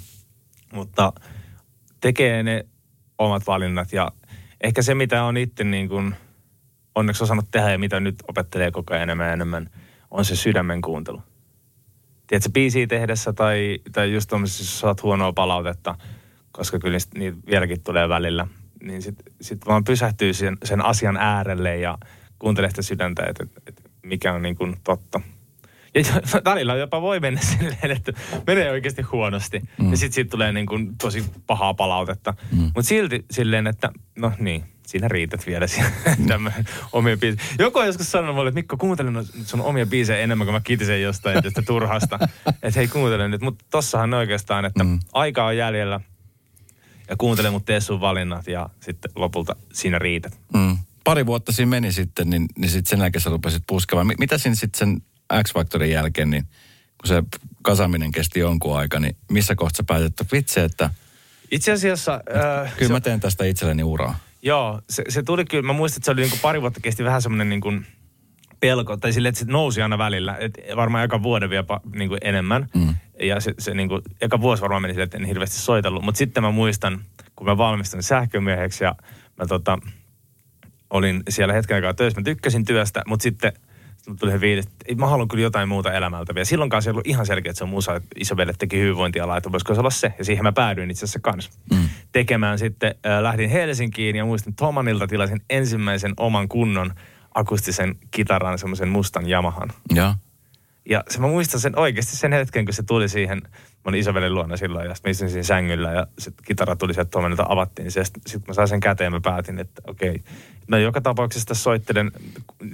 Mutta 0.73 1.13
tekee 2.01 2.43
ne 2.43 2.67
omat 3.19 3.47
valinnat 3.47 3.93
ja 3.93 4.13
ehkä 4.61 4.83
se, 4.83 4.95
mitä 4.95 5.25
on 5.25 5.37
itse 5.37 5.65
niin 5.65 5.89
kuin 5.89 6.15
onneksi 6.95 7.25
osannut 7.25 7.51
tehdä 7.51 7.73
ja 7.73 7.79
mitä 7.79 8.01
nyt 8.01 8.17
opettelee 8.29 8.71
koko 8.71 8.95
ajan 8.95 9.03
enemmän 9.03 9.27
ja 9.27 9.33
enemmän, 9.33 9.71
on 10.11 10.25
se 10.25 10.37
sydämen 10.37 10.81
kuuntelu. 10.81 11.23
Tiedätkö, 12.27 12.51
biisiä 12.53 12.87
tehdessä 12.87 13.33
tai, 13.33 13.79
tai 13.93 14.13
just 14.13 14.29
tuommoisessa, 14.29 14.63
jos 14.63 14.81
saat 14.81 15.03
huonoa 15.03 15.33
palautetta, 15.33 15.95
koska 16.53 16.79
kyllä 16.79 16.99
niitä 17.15 17.39
vieläkin 17.47 17.83
tulee 17.83 18.09
välillä, 18.09 18.47
niin 18.83 19.03
sitten 19.03 19.35
sit 19.41 19.67
vaan 19.67 19.85
pysähtyy 19.85 20.33
sen, 20.33 20.57
sen 20.65 20.85
asian 20.85 21.17
äärelle 21.17 21.77
ja 21.77 21.99
kuuntelee 22.39 22.71
sitä 22.71 22.83
sydäntä, 22.83 23.23
että, 23.29 23.45
että, 23.45 23.61
että 23.67 23.83
mikä 24.03 24.33
on 24.33 24.43
niin 24.43 24.57
kuin 24.57 24.77
totta. 24.85 25.21
Ja 25.95 26.03
välillä 26.51 26.75
jopa 26.75 27.03
voi 27.03 27.21
mennä 27.21 27.41
silleen, 27.59 27.91
että 27.91 28.13
menee 28.47 28.71
oikeasti 28.71 29.03
huonosti. 29.03 29.61
Mm. 29.79 29.91
Ja 29.91 29.97
sitten 29.97 30.15
siitä 30.15 30.31
tulee 30.31 30.53
niin 30.53 30.67
kuin 30.67 30.97
tosi 31.03 31.25
pahaa 31.47 31.75
palautetta. 31.75 32.35
Mm. 32.53 32.59
Mutta 32.59 32.83
silti 32.83 33.25
silleen, 33.31 33.67
että 33.67 33.91
no 34.19 34.33
niin, 34.39 34.65
siinä 34.87 35.09
riität 35.09 35.47
vielä 35.47 35.67
siinä 35.67 35.93
omia 36.93 37.17
biisejä. 37.17 37.45
Joku 37.59 37.79
on 37.79 37.87
joskus 37.87 38.11
sanonut 38.11 38.37
mulle, 38.37 38.49
että 38.49 38.59
Mikko, 38.59 38.77
kuuntele 38.77 39.11
sun 39.45 39.61
omia 39.61 39.87
biisejä 39.87 40.19
enemmän 40.19 40.47
kuin 40.47 40.55
mä 40.55 40.61
kitisen 40.61 41.03
jostain 41.03 41.43
tästä 41.43 41.63
turhasta. 41.63 42.19
että 42.49 42.71
hei, 42.81 42.89
kuuntele 42.89 43.29
nyt. 43.29 43.41
Mutta 43.43 43.65
tossahan 43.71 44.15
oikeastaan, 44.15 44.65
että 44.65 44.85
Mm. 44.85 45.01
aika 45.13 45.45
on 45.47 45.57
jäljellä. 45.57 46.01
Ja 47.09 47.17
kuuntele, 47.17 47.51
mutta 47.51 47.67
tee 47.67 47.81
sun 47.81 48.01
valinnat 48.01 48.47
ja 48.47 48.69
sitten 48.81 49.13
lopulta 49.17 49.57
siinä 49.73 49.99
riität. 49.99 50.39
Mm. 50.55 50.79
Pari 51.05 51.27
vuotta 51.27 51.53
siinä 51.53 51.71
meni 51.71 51.93
sitten, 51.93 52.31
niin, 52.31 52.47
niin 52.59 52.71
sitten 52.71 52.91
sen 52.91 53.01
jälkeen 53.01 53.23
sä 53.23 53.31
rupesit 53.31 53.63
puskemaan. 53.67 54.07
Mi- 54.07 54.15
Mitä 54.19 54.39
siinä 54.39 54.55
sitten 54.55 54.79
sen 54.79 55.03
X-Factorin 55.43 55.91
jälkeen, 55.91 56.31
niin 56.31 56.45
kun 57.01 57.09
se 57.09 57.23
kasaminen 57.63 58.13
kesti 58.13 58.41
jonkun 58.41 58.79
aika, 58.79 59.01
niin 59.01 59.17
missä 59.31 59.55
kohtaa 59.55 59.77
sä 59.77 59.85
päätit, 59.87 60.07
että 60.07 60.25
vitsi, 60.33 60.61
että 60.61 60.91
Itse 61.51 61.73
asiassa... 61.73 62.21
Äh, 62.65 62.73
kyllä 62.77 62.93
mä 62.93 63.01
teen 63.01 63.21
tästä 63.21 63.45
itselleni 63.45 63.83
uraa. 63.83 64.19
Joo, 64.45 64.81
se, 64.91 65.05
se 65.09 65.23
tuli 65.23 65.45
kyllä, 65.45 65.67
mä 65.67 65.73
muistan, 65.73 65.99
että 65.99 66.05
se 66.05 66.11
oli 66.11 66.21
niinku 66.21 66.39
pari 66.43 66.61
vuotta 66.61 66.81
kesti 66.81 67.05
vähän 67.05 67.23
semmoinen 67.23 67.49
niinku 67.49 67.73
pelko, 68.61 68.97
tai 68.97 69.13
silleen, 69.13 69.31
että 69.31 69.39
se 69.39 69.47
nousi 69.49 69.83
aina 69.83 69.99
välillä, 69.99 70.37
että 70.41 70.61
varmaan 70.77 71.05
eka 71.05 71.23
vuoden 71.23 71.51
vielä 71.51 71.63
pa, 71.63 71.81
niinku 71.95 72.17
enemmän. 72.23 72.69
Mm. 72.75 72.95
Ja 73.21 73.41
se, 73.41 73.55
se 73.59 73.75
niinku, 73.75 74.01
eka 74.21 74.41
vuosi 74.41 74.63
varmaan 74.63 74.83
meni 74.83 74.95
silleen, 74.95 75.05
että 75.05 75.17
en 75.17 75.25
hirveästi 75.25 75.57
soitellut. 75.57 76.05
Mutta 76.05 76.19
sitten 76.19 76.43
mä 76.43 76.51
muistan, 76.51 77.01
kun 77.37 77.47
mä 77.47 77.57
valmistuin 77.57 78.03
sähkömieheksi 78.03 78.85
ja 78.85 78.95
mä 79.39 79.47
tota, 79.47 79.79
olin 80.91 81.23
siellä 81.29 81.55
hetken 81.55 81.75
aikaa 81.75 81.95
töissä. 81.95 82.21
Mä 82.21 82.25
tykkäsin 82.25 82.65
työstä, 82.65 83.03
mutta 83.07 83.23
sitten 83.23 83.53
sitten 84.05 84.17
tuli 84.29 84.39
fiilis, 84.39 84.67
että 84.67 84.85
ei, 84.89 84.95
mä 84.95 85.07
haluan 85.07 85.29
kyllä 85.29 85.43
jotain 85.43 85.69
muuta 85.69 85.93
elämältä 85.93 86.35
vielä. 86.35 86.45
Silloinkaan 86.45 86.83
se 86.83 86.91
ei 86.91 86.93
ollut 86.93 87.07
ihan 87.07 87.27
selkeä, 87.27 87.51
että 87.51 87.59
se 87.59 87.65
on 87.65 87.71
musa, 87.71 87.95
että 87.97 88.09
isovelet 88.17 88.57
teki 88.59 88.79
hyvinvointialaa, 88.79 89.37
että 89.37 89.53
voisiko 89.53 89.75
se 89.75 89.81
olla 89.81 89.91
se. 89.91 90.15
Ja 90.19 90.25
siihen 90.25 90.43
mä 90.45 90.53
päädyin 90.53 90.91
itse 90.91 91.05
asiassa 91.05 91.21
kanssa 91.21 91.51
Mm. 91.73 91.89
tekemään 92.13 92.59
sitten. 92.59 92.95
Äh, 93.07 93.23
lähdin 93.23 93.51
Helsinkiin 93.51 94.17
ja 94.17 94.25
muistin, 94.25 94.51
että 94.51 94.65
Tomanilta 94.65 95.07
tilasin 95.07 95.41
ensimmäisen 95.51 96.13
oman 96.17 96.49
kunnon 96.49 96.93
akustisen 97.35 97.95
kitaran, 98.11 98.59
semmoisen 98.59 98.89
mustan 98.89 99.31
Yamahan. 99.31 99.69
Joo. 99.95 100.15
Ja 100.91 101.05
se 101.11 101.21
mä 101.21 101.27
muistan 101.27 101.61
sen 101.61 101.79
oikeasti 101.79 102.17
sen 102.17 102.33
hetken, 102.33 102.65
kun 102.65 102.75
se 102.75 102.83
tuli 102.83 103.09
siihen, 103.09 103.43
mä 103.45 103.89
olin 103.89 104.01
isovelen 104.01 104.35
luona 104.35 104.57
silloin 104.57 104.89
ja 104.89 104.95
sitten 104.95 105.09
mä 105.09 105.11
istuin 105.11 105.31
siinä 105.31 105.43
sängyllä 105.43 105.93
ja 105.93 106.07
se 106.19 106.33
kitara 106.47 106.77
tuli 106.77 106.95
sieltä 106.95 107.11
Tomanilta 107.11 107.47
avattiin. 107.49 107.91
Sitten 107.91 108.23
sit 108.27 108.49
mä 108.49 108.55
sain 108.55 108.69
sen 108.69 108.81
käteen 108.81 109.07
ja 109.07 109.11
mä 109.11 109.21
päätin, 109.21 109.59
että 109.59 109.83
okei, 109.87 110.23
mä 110.69 110.79
joka 110.79 111.01
tapauksessa 111.01 111.55
soittelen 111.55 112.13
4-8 112.65 112.67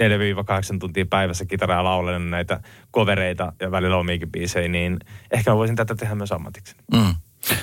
tuntia 0.80 1.06
päivässä 1.06 1.44
kitaraa 1.44 1.78
ja 1.78 1.84
laulelen 1.84 2.30
näitä 2.30 2.60
kovereita 2.90 3.52
ja 3.60 3.70
välillä 3.70 3.96
omiakin 3.96 4.32
biisejä, 4.32 4.68
niin 4.68 4.98
ehkä 5.30 5.50
mä 5.50 5.56
voisin 5.56 5.76
tätä 5.76 5.94
tehdä 5.94 6.14
myös 6.14 6.32
ammatiksi. 6.32 6.74
Mm. 6.92 7.14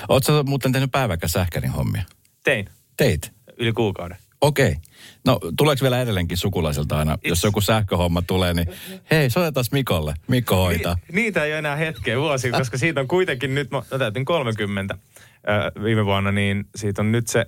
Oletko 0.08 0.42
muuten 0.46 0.72
tehnyt 0.72 0.92
päiväkään 0.92 1.30
sähkärin 1.30 1.70
hommia? 1.70 2.02
Tein 2.44 2.68
Teit? 2.96 3.32
yli 3.58 3.72
kuukauden. 3.72 4.16
Okei. 4.40 4.76
No 5.24 5.40
tuleeko 5.58 5.82
vielä 5.82 6.02
edelleenkin 6.02 6.36
sukulaisilta 6.36 6.98
aina, 6.98 7.18
jos 7.24 7.44
joku 7.44 7.60
sähköhomma 7.60 8.22
tulee, 8.22 8.54
niin 8.54 8.68
hei, 9.10 9.30
soitetaan 9.30 9.66
Mikolle. 9.72 10.14
Mikko 10.28 10.56
hoitaa. 10.56 10.94
Ni, 10.94 11.22
niitä 11.22 11.44
ei 11.44 11.52
ole 11.52 11.58
enää 11.58 11.76
hetkeä 11.76 12.18
vuosia, 12.18 12.52
koska 12.52 12.78
siitä 12.78 13.00
on 13.00 13.08
kuitenkin 13.08 13.54
nyt, 13.54 13.70
mä 13.70 13.82
no 13.90 13.98
täytin 13.98 14.24
30 14.24 14.98
ää, 15.46 15.72
viime 15.82 16.04
vuonna, 16.04 16.32
niin 16.32 16.64
siitä 16.76 17.02
on 17.02 17.12
nyt 17.12 17.28
se 17.28 17.46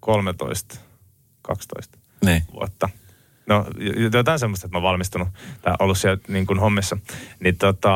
13, 0.00 0.80
12 1.42 1.98
Niin. 2.24 2.42
vuotta. 2.52 2.88
No 3.46 3.66
jotain 4.12 4.38
semmoista, 4.38 4.66
että 4.66 4.74
mä 4.74 4.78
oon 4.78 4.90
valmistunut 4.90 5.28
tai 5.62 5.74
ollut 5.78 5.98
siellä 5.98 6.22
niin 6.28 6.46
kuin 6.46 6.58
hommissa. 6.60 6.96
Niin 7.40 7.56
tota, 7.58 7.92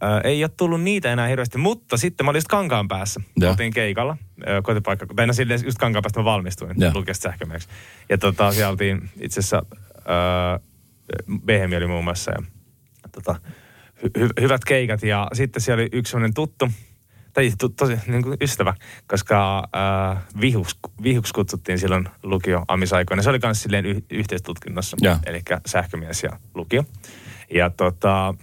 ää, 0.00 0.20
ei 0.24 0.44
ole 0.44 0.50
tullut 0.56 0.82
niitä 0.82 1.12
enää 1.12 1.26
hirveästi, 1.26 1.58
mutta 1.58 1.96
sitten 1.96 2.26
mä 2.26 2.30
olin 2.30 2.36
just 2.36 2.48
kankaan 2.48 2.88
päässä. 2.88 3.20
Joo. 3.36 3.50
Oltiin 3.50 3.72
keikalla, 3.72 4.16
ää, 4.46 4.62
kotipaikka, 4.62 5.06
tai 5.16 5.26
no 5.26 5.32
silleen 5.32 5.60
just 5.64 5.78
kankaan 5.78 6.02
päästä 6.02 6.20
mä 6.20 6.24
valmistuin 6.24 6.76
lukiosta 6.94 7.22
sähkömieheksi. 7.22 7.68
Ja 8.08 8.18
tota, 8.18 8.52
siellä 8.52 8.70
oltiin 8.70 9.10
itse 9.20 9.40
asiassa, 9.40 9.62
ää, 10.06 10.60
Behemi 11.44 11.76
oli 11.76 11.86
muun 11.86 12.04
muassa 12.04 12.30
ja 12.30 12.38
tota, 13.12 13.36
hy- 14.04 14.22
hy- 14.24 14.40
hyvät 14.42 14.64
keikat 14.64 15.02
ja 15.02 15.28
sitten 15.32 15.62
siellä 15.62 15.80
oli 15.80 15.88
yksi 15.92 16.10
sellainen 16.10 16.34
tuttu, 16.34 16.70
tai 17.34 17.52
to, 17.58 17.68
tosi 17.68 17.96
niin 18.06 18.22
kuin 18.22 18.36
ystävä, 18.40 18.74
koska 19.08 19.58
äh, 19.58 20.22
vihuks, 20.40 20.78
vihuks 21.02 21.32
kutsuttiin 21.32 21.78
silloin 21.78 22.08
lukio 22.22 22.64
amisaikoina. 22.68 23.22
Se 23.22 23.30
oli 23.30 23.38
myös 23.42 23.62
silleen 23.62 23.86
y- 23.86 24.02
yhteistutkinnossa, 24.10 24.96
eli 25.26 25.42
sähkömies 25.66 26.22
ja 26.22 26.30
lukio. 26.54 26.84
Ja 27.54 27.70
tota, 27.70 28.34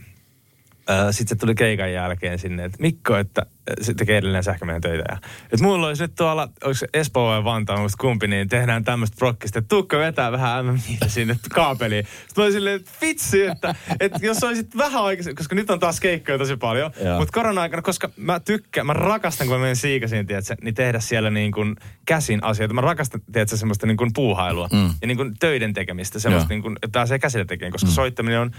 sitten 1.12 1.38
se 1.38 1.40
tuli 1.40 1.56
keikan 1.56 1.94
jälkeen 1.94 2.40
sinne, 2.40 2.66
että 2.66 2.78
Mikko, 2.82 3.18
että 3.18 3.46
se 3.82 3.94
tekee 3.94 4.18
edelleen 4.18 4.44
sähkömiehen 4.44 4.82
töitä. 4.82 5.04
Ja, 5.10 5.18
että 5.44 5.64
mulla 5.64 5.88
olisi 5.88 6.04
nyt 6.04 6.16
tuolla, 6.16 6.42
onko 6.42 6.74
se 6.74 6.88
Espoo 6.94 7.30
vai 7.30 7.44
Vantaa, 7.44 7.82
musta 7.82 8.02
kumpi, 8.02 8.28
niin 8.28 8.50
tehdään 8.50 8.84
tämmöistä 8.84 9.16
prokkista, 9.20 9.60
että 9.60 9.70
tuukko 9.70 9.98
vetää 9.98 10.32
vähän 10.32 10.66
mm 10.66 10.80
sinne 11.08 11.36
kaapeliin. 11.50 12.06
Sitten 12.06 12.34
mä 12.38 12.44
olin 12.44 12.54
silleen, 12.54 12.76
että 12.76 12.92
vitsi, 13.02 13.46
että, 13.46 13.76
että 14.00 14.20
jos 14.22 14.44
olisit 14.44 14.78
vähän 14.78 15.04
aikaisemmin, 15.04 15.36
koska 15.36 15.56
nyt 15.56 15.70
on 15.70 15.80
taas 15.80 16.00
keikkoja 16.00 16.38
tosi 16.38 16.58
paljon, 16.58 16.92
mutta 17.18 17.34
korona-aikana, 17.34 17.82
koska 17.82 18.10
mä 18.18 18.40
tykkään, 18.40 18.88
mä 18.88 18.94
rakastan, 18.94 19.48
kun 19.48 19.56
mä 19.56 19.62
menen 19.62 19.76
siikasiin, 19.76 20.28
tiedätkö, 20.28 20.56
niin 20.62 20.76
tehdä 20.76 21.00
siellä 21.00 21.30
niin 21.30 21.52
kuin 21.52 21.76
käsin 22.06 22.44
asioita. 22.44 22.74
Mä 22.74 22.82
rakastan, 22.82 23.22
tiedätkö, 23.32 23.58
semmoista 23.58 23.88
niin 23.88 23.98
kuin 23.98 24.14
puuhailua 24.14 24.70
mm. 24.72 24.94
ja 25.02 25.08
niin 25.08 25.18
kuin 25.18 25.34
töiden 25.40 25.74
tekemistä, 25.74 26.20
semmoista 26.20 26.50
niin 26.50 26.62
kuin, 26.62 26.76
että 26.76 27.00
pääsee 27.00 27.20
käsillä 27.20 27.46
tekemään, 27.46 27.72
koska 27.72 27.90
mm. 27.90 27.94
soittaminen 27.94 28.40
on, 28.40 28.52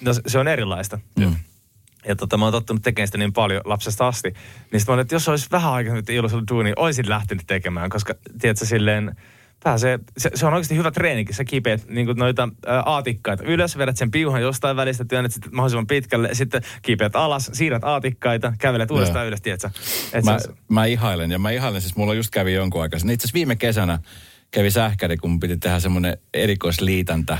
no, 0.00 0.12
se 0.26 0.38
on 0.38 0.48
erilaista. 0.48 0.98
Mm 1.18 1.34
ja 2.08 2.16
tota, 2.16 2.36
mä 2.36 2.44
oon 2.44 2.52
tottunut 2.52 2.82
tekemään 2.82 3.08
sitä 3.08 3.18
niin 3.18 3.32
paljon 3.32 3.62
lapsesta 3.64 4.08
asti. 4.08 4.28
Niin 4.30 4.80
sitten 4.80 4.92
mä 4.92 4.94
olin, 4.94 5.02
että 5.02 5.14
jos 5.14 5.28
olisi 5.28 5.48
vähän 5.52 5.72
aikaa 5.72 5.94
nyt 5.94 6.10
illoisella 6.10 6.44
duuni, 6.50 6.72
olisin 6.76 7.08
lähtenyt 7.08 7.46
tekemään, 7.46 7.90
koska 7.90 8.14
tiedätkö 8.40 8.66
silleen, 8.66 9.16
pääsee, 9.64 9.98
se, 10.18 10.30
se, 10.34 10.46
on 10.46 10.54
oikeasti 10.54 10.76
hyvä 10.76 10.90
treenikin. 10.90 11.34
Sä 11.34 11.44
kipeät 11.44 11.88
niin 11.88 12.06
noita 12.16 12.48
ää, 12.66 12.82
aatikkaita 12.86 13.44
ylös, 13.44 13.78
vedät 13.78 13.96
sen 13.96 14.10
piuhan 14.10 14.42
jostain 14.42 14.76
välistä, 14.76 15.04
työnnät 15.04 15.32
sitten 15.32 15.54
mahdollisimman 15.54 15.86
pitkälle, 15.86 16.28
sitten 16.32 16.62
kipeät 16.82 17.16
alas, 17.16 17.50
siirrät 17.52 17.84
aatikkaita, 17.84 18.52
kävelet 18.58 18.90
uudestaan 18.90 19.26
ylös, 19.26 19.40
tiedätkö? 19.40 19.70
Et 20.12 20.24
mä, 20.24 20.38
se, 20.38 20.48
mä, 20.68 20.84
ihailen, 20.84 21.30
ja 21.30 21.38
mä 21.38 21.50
ihailen, 21.50 21.80
siis 21.80 21.96
mulla 21.96 22.14
just 22.14 22.30
kävi 22.30 22.54
jonkun 22.54 22.82
aikaa. 22.82 22.96
Itse 22.96 23.12
asiassa 23.12 23.34
viime 23.34 23.56
kesänä 23.56 23.98
kävi 24.50 24.70
sähkäri, 24.70 25.16
kun 25.16 25.40
piti 25.40 25.56
tehdä 25.56 25.80
semmoinen 25.80 26.18
erikoisliitäntä 26.34 27.38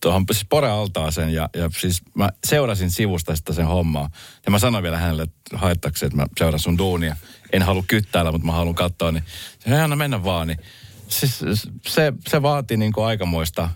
tuohon 0.00 0.24
siis 0.32 0.46
porealtaaseen 0.48 1.34
ja, 1.34 1.48
ja 1.56 1.70
siis 1.78 2.02
mä 2.14 2.28
seurasin 2.46 2.90
sivusta 2.90 3.36
sitä 3.36 3.52
sen 3.52 3.66
hommaa. 3.66 4.10
Ja 4.44 4.50
mä 4.50 4.58
sanoin 4.58 4.82
vielä 4.82 4.98
hänelle 4.98 5.26
haittakseen, 5.54 6.06
että 6.06 6.16
mä 6.16 6.26
seuraan 6.38 6.60
sun 6.60 6.78
duunia. 6.78 7.16
En 7.52 7.62
halua 7.62 7.84
kyttäällä, 7.86 8.32
mutta 8.32 8.46
mä 8.46 8.52
haluan 8.52 8.74
katsoa, 8.74 9.12
niin 9.12 9.24
se 9.58 9.80
anna 9.80 9.96
mennä 9.96 10.24
vaan. 10.24 10.48
Niin, 10.48 10.58
siis 11.08 11.38
se, 11.86 12.12
se 12.28 12.42
vaatii 12.42 12.76
niin 12.76 12.92
kuin 12.92 13.06
aikamoista 13.06 13.68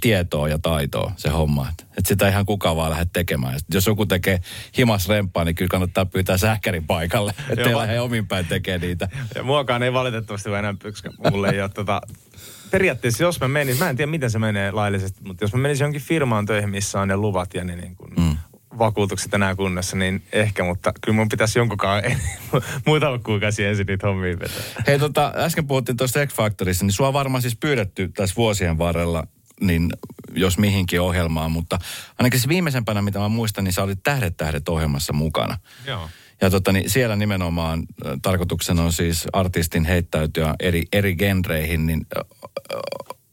tietoa 0.00 0.48
ja 0.48 0.58
taitoa 0.58 1.12
se 1.16 1.28
homma. 1.28 1.68
Että 1.68 1.84
et 1.98 2.06
sitä 2.06 2.28
ihan 2.28 2.46
kukaan 2.46 2.76
vaan 2.76 2.90
lähde 2.90 3.06
tekemään. 3.12 3.54
Ja 3.54 3.60
jos 3.74 3.86
joku 3.86 4.06
tekee 4.06 4.40
himas 4.78 5.08
rempaa, 5.08 5.44
niin 5.44 5.54
kyllä 5.54 5.68
kannattaa 5.68 6.06
pyytää 6.06 6.36
sähkärin 6.36 6.86
paikalle, 6.86 7.34
ettei 7.50 7.76
lähde 7.76 8.00
omin 8.00 8.28
päin 8.28 8.46
tekemään 8.46 8.80
niitä. 8.80 9.08
Ja 9.34 9.42
muakaan 9.42 9.82
ei 9.82 9.92
valitettavasti 9.92 10.50
enää, 10.50 10.74
koska 10.82 11.10
mulle 11.30 11.48
ei 11.48 11.60
ole 11.60 11.68
tota, 11.68 12.00
periaatteessa 12.70 13.22
jos 13.22 13.40
mä 13.40 13.48
menisin, 13.48 13.84
mä 13.84 13.90
en 13.90 13.96
tiedä 13.96 14.10
miten 14.10 14.30
se 14.30 14.38
menee 14.38 14.70
laillisesti, 14.70 15.20
mutta 15.24 15.44
jos 15.44 15.54
mä 15.54 15.60
menisin 15.60 15.84
jonkin 15.84 16.02
firmaan 16.02 16.46
töihin, 16.46 16.70
missä 16.70 17.00
on 17.00 17.08
ne 17.08 17.16
luvat 17.16 17.54
ja 17.54 17.64
ne 17.64 17.76
niin 17.76 17.96
kuin 17.96 18.12
mm. 18.18 18.36
vakuutukset 18.78 19.34
enää 19.34 19.54
kunnossa, 19.54 19.96
niin 19.96 20.22
ehkä, 20.32 20.64
mutta 20.64 20.92
kyllä 21.00 21.16
mun 21.16 21.28
pitäisi 21.28 21.58
jonkunkaan 21.58 22.02
muutama 22.86 23.18
kuukausi 23.18 23.64
ensin 23.64 23.86
niitä 23.86 24.06
hommia 24.06 24.38
vetää. 24.38 24.62
Hei 24.86 24.98
tota, 24.98 25.32
äsken 25.36 25.66
puhuttiin 25.66 25.96
tuosta 25.96 26.26
X-Factorissa, 26.26 26.84
niin 26.84 26.92
sua 26.92 27.08
on 27.08 27.14
varmaan 27.14 27.42
siis 27.42 27.56
pyydetty 27.56 28.08
tässä 28.08 28.36
vuosien 28.36 28.78
varrella 28.78 29.26
niin 29.60 29.92
jos 30.34 30.58
mihinkin 30.58 31.00
ohjelmaan, 31.00 31.50
mutta 31.50 31.78
ainakin 32.18 32.40
se 32.40 32.48
viimeisempänä, 32.48 33.02
mitä 33.02 33.18
mä 33.18 33.28
muistan, 33.28 33.64
niin 33.64 33.72
sä 33.72 33.82
olit 33.82 34.02
Tähdet 34.02 34.36
tähdet 34.36 34.68
ohjelmassa 34.68 35.12
mukana. 35.12 35.58
Joo. 35.86 36.08
Ja 36.40 36.50
tota, 36.50 36.72
niin 36.72 36.90
siellä 36.90 37.16
nimenomaan 37.16 37.86
tarkoituksena 38.22 38.82
on 38.82 38.92
siis 38.92 39.26
artistin 39.32 39.84
heittäytyä 39.84 40.54
eri, 40.60 40.82
eri 40.92 41.16
genreihin, 41.16 41.86
niin 41.86 42.06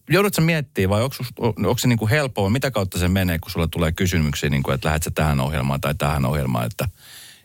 joudutko 0.10 0.42
miettimään 0.42 0.90
vai 0.90 1.04
onko, 1.04 1.16
onko 1.40 1.78
se 1.78 1.88
niinku 1.88 2.08
helppoa, 2.08 2.50
mitä 2.50 2.72
kautta 2.72 3.00
se 3.00 3.08
menee, 3.08 3.40
kun 3.40 3.52
sulle 3.52 3.68
tulee 3.68 3.92
kysymyksiä, 3.92 4.50
niin 4.50 4.64
kuin, 4.64 4.76
että 4.76 4.88
lähdet 4.88 5.14
tähän 5.16 5.40
ohjelmaan 5.40 5.82
tai 5.82 5.96
tähän 5.96 6.26
ohjelmaan, 6.26 6.66
että, 6.66 6.90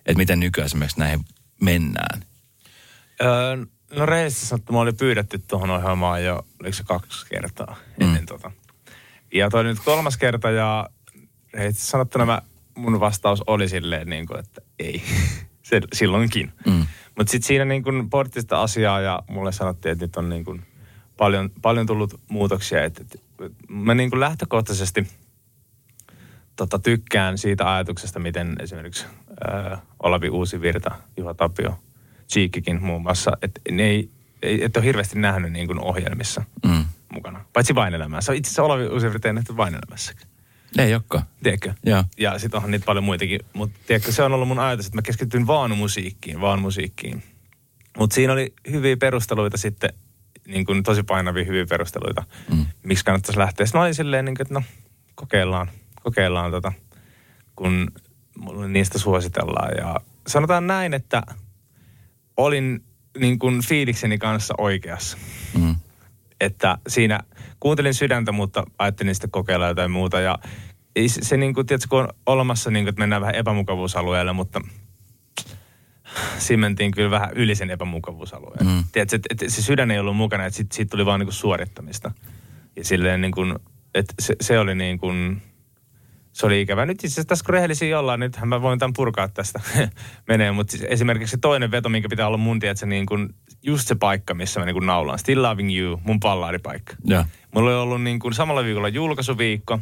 että 0.07 0.19
miten 0.19 0.41
nykyään 0.41 0.67
esimerkiksi 0.67 1.01
näihin 1.01 1.25
mennään? 1.61 2.25
Öö, 3.23 3.57
no 3.91 4.07
sanottu, 4.29 4.73
mä 4.73 4.81
olin 4.81 4.97
pyydetty 4.97 5.39
tuohon 5.39 5.71
ohjelmaan 5.71 6.25
jo, 6.25 6.47
oliko 6.61 6.77
se 6.77 6.85
kaksi 6.85 7.27
kertaa 7.27 7.77
ennen 8.01 8.23
mm. 8.23 8.27
tota. 8.27 8.51
Ja 9.35 9.51
toi 9.51 9.65
nyt 9.65 9.79
kolmas 9.85 10.17
kerta 10.17 10.51
ja 10.51 10.89
rehellisesti 11.53 11.91
sanottuna 11.91 12.27
mä, 12.27 12.43
mun 12.75 13.01
vastaus 13.01 13.43
oli 13.47 13.69
silleen, 13.69 14.11
niin 14.11 14.27
kuin, 14.27 14.41
että 14.41 14.61
ei. 14.79 15.03
silloinkin. 15.93 16.53
Mm. 16.67 16.87
Mutta 17.17 17.31
sitten 17.31 17.47
siinä 17.47 17.65
niin 17.65 17.83
kun 17.83 18.11
portista 18.11 18.63
asiaa 18.63 19.01
ja 19.01 19.23
mulle 19.29 19.53
sanottiin, 19.53 19.93
että 19.93 20.05
nyt 20.05 20.17
on 20.17 20.29
niin 20.29 20.45
kun 20.45 20.63
paljon, 21.17 21.51
paljon 21.63 21.87
tullut 21.87 22.21
muutoksia. 22.29 22.85
Et, 22.85 23.01
et, 23.01 23.23
mä 23.69 23.95
niin 23.95 24.11
kun 24.11 24.21
lähtökohtaisesti 24.21 25.07
tota, 26.57 26.79
tykkään 26.79 27.39
siitä 27.39 27.75
ajatuksesta, 27.75 28.19
miten 28.19 28.57
esimerkiksi 28.61 29.07
ää, 29.51 29.83
Olavi 30.03 30.29
Uusi 30.29 30.61
Virta, 30.61 30.91
Juha 31.17 31.35
Tapio, 31.35 31.79
Cheekkikin 32.29 32.83
muun 32.83 33.03
muassa, 33.03 33.33
että 33.43 33.61
ne 33.71 33.83
ei, 33.83 34.11
ei 34.43 34.65
et 34.65 34.77
ole 34.77 34.85
hirveästi 34.85 35.19
nähnyt 35.19 35.53
niin 35.53 35.67
kun 35.67 35.81
ohjelmissa 35.81 36.45
mm. 36.67 36.85
mukana. 37.13 37.45
Paitsi 37.53 37.75
vain 37.75 37.95
elämässä. 37.95 38.33
Itse 38.33 38.49
asiassa 38.49 38.63
Olavi 38.63 38.87
Uusi 38.87 39.07
Virta 39.07 39.29
ei 39.29 39.35
nähty 39.35 39.57
vain 39.57 39.75
elämässäkin. 39.75 40.29
Ei 40.79 40.95
olekaan. 40.95 41.25
Tiedätkö? 41.43 41.75
Ja, 41.87 42.05
ja 42.19 42.39
sitten 42.39 42.59
onhan 42.59 42.71
niitä 42.71 42.85
paljon 42.85 43.05
muitakin. 43.05 43.41
Mutta 43.53 43.79
tiedätkö, 43.87 44.13
se 44.13 44.23
on 44.23 44.33
ollut 44.33 44.49
mun 44.49 44.59
ajatus, 44.59 44.87
että 44.87 44.99
mä 44.99 45.03
keskityn 45.03 45.47
vaan 45.47 45.77
musiikkiin, 45.77 46.41
vaan 46.41 46.61
musiikkiin. 46.61 47.23
Mutta 47.99 48.15
siinä 48.15 48.33
oli 48.33 48.55
hyviä 48.71 48.97
perusteluita 48.97 49.57
sitten, 49.57 49.93
niin 50.47 50.65
kuin 50.65 50.83
tosi 50.83 51.03
painavia 51.03 51.45
hyviä 51.45 51.67
perusteluita, 51.67 52.25
mm. 52.55 52.67
miksi 52.83 53.05
kannattaisi 53.05 53.39
lähteä. 53.39 53.67
Sitten 53.67 53.79
mä 53.79 53.83
olin 53.83 53.95
silleen, 53.95 54.25
niin 54.25 54.35
kuin, 54.35 54.43
että 54.43 54.55
no, 54.55 54.63
kokeillaan, 55.15 55.71
kokeillaan 56.03 56.51
tota, 56.51 56.73
kun 57.57 57.93
mulle 58.39 58.69
niistä 58.69 58.99
suositellaan. 58.99 59.77
Ja 59.77 60.01
sanotaan 60.27 60.67
näin, 60.67 60.95
että 60.95 61.23
olin 62.37 62.85
niin 63.19 63.39
kuin 63.39 63.63
fiilikseni 63.69 64.19
kanssa 64.19 64.55
oikeassa. 64.59 65.19
Mm. 65.59 65.77
Että 66.41 66.79
siinä 66.89 67.21
kuuntelin 67.61 67.95
sydäntä, 67.95 68.33
mutta 68.33 68.65
ajattelin 68.79 69.15
sitten 69.15 69.31
kokeilla 69.31 69.69
jotain 69.69 69.91
muuta. 69.91 70.21
Ja 70.21 70.39
se, 71.07 71.25
se 71.25 71.37
niin 71.37 71.55
kuin, 71.55 71.67
tiedätkö, 71.67 71.87
kun 71.91 72.01
on 72.01 72.09
olemassa, 72.27 72.71
niin 72.71 72.85
kuin, 72.85 72.89
että 72.89 73.01
mennään 73.01 73.23
vähän 73.23 73.35
epämukavuusalueelle, 73.35 74.33
mutta 74.33 74.61
siinä 76.39 76.61
mentiin 76.61 76.91
kyllä 76.91 77.11
vähän 77.11 77.31
yli 77.35 77.55
sen 77.55 77.71
epämukavuusalueen. 77.71 78.67
Mm. 78.67 78.85
Tiedätkö, 78.93 79.17
että, 79.17 79.29
että 79.31 79.55
se 79.55 79.63
sydän 79.63 79.91
ei 79.91 79.99
ollut 79.99 80.17
mukana, 80.17 80.47
että 80.47 80.57
siitä, 80.57 80.77
siitä 80.77 80.91
tuli 80.91 81.07
vaan 81.07 81.21
niin 81.21 81.27
kuin 81.27 81.35
suorittamista. 81.35 82.13
Ja 82.77 82.85
silleen 82.85 83.21
niin 83.21 83.33
kuin, 83.33 83.59
että 83.95 84.15
se, 84.21 84.37
se 84.41 84.59
oli 84.59 84.75
niin 84.75 84.99
kuin, 84.99 85.43
se 86.39 86.47
oli 86.47 86.61
ikävä. 86.61 86.87
Nyt 86.87 86.95
itse 86.95 87.07
asiassa 87.07 87.29
tässä 87.29 87.45
kun 87.45 87.53
rehellisiä 87.53 87.99
ollaan, 87.99 88.21
nythän 88.21 88.49
mä 88.49 88.63
voin 88.63 88.79
tämän 88.79 88.93
purkaa 88.93 89.29
tästä 89.29 89.61
menee, 90.29 90.53
mutta 90.53 90.71
siis 90.71 90.85
esimerkiksi 90.89 91.31
se 91.31 91.39
toinen 91.41 91.71
veto, 91.71 91.89
minkä 91.89 92.09
pitää 92.09 92.27
olla 92.27 92.37
mun 92.37 92.61
tiedätkö, 92.61 92.87
niin 92.87 93.07
kuin 93.07 93.35
just 93.63 93.89
se 93.89 93.95
paikka, 93.95 94.35
missä 94.35 94.61
mä 94.61 94.67
niin 94.67 94.75
kuin 94.75 94.87
naulaan. 94.87 95.19
Still 95.19 95.43
Loving 95.43 95.79
You, 95.79 96.01
mun 96.05 96.21
pallaaripaikka. 96.21 96.95
Yeah. 97.11 97.27
Mulla 97.55 97.71
oli 97.71 97.77
ollut 97.77 98.03
niin 98.03 98.19
kuin 98.19 98.35
samalla 98.35 98.65
viikolla 98.65 98.89
julkaisuviikko 98.89 99.81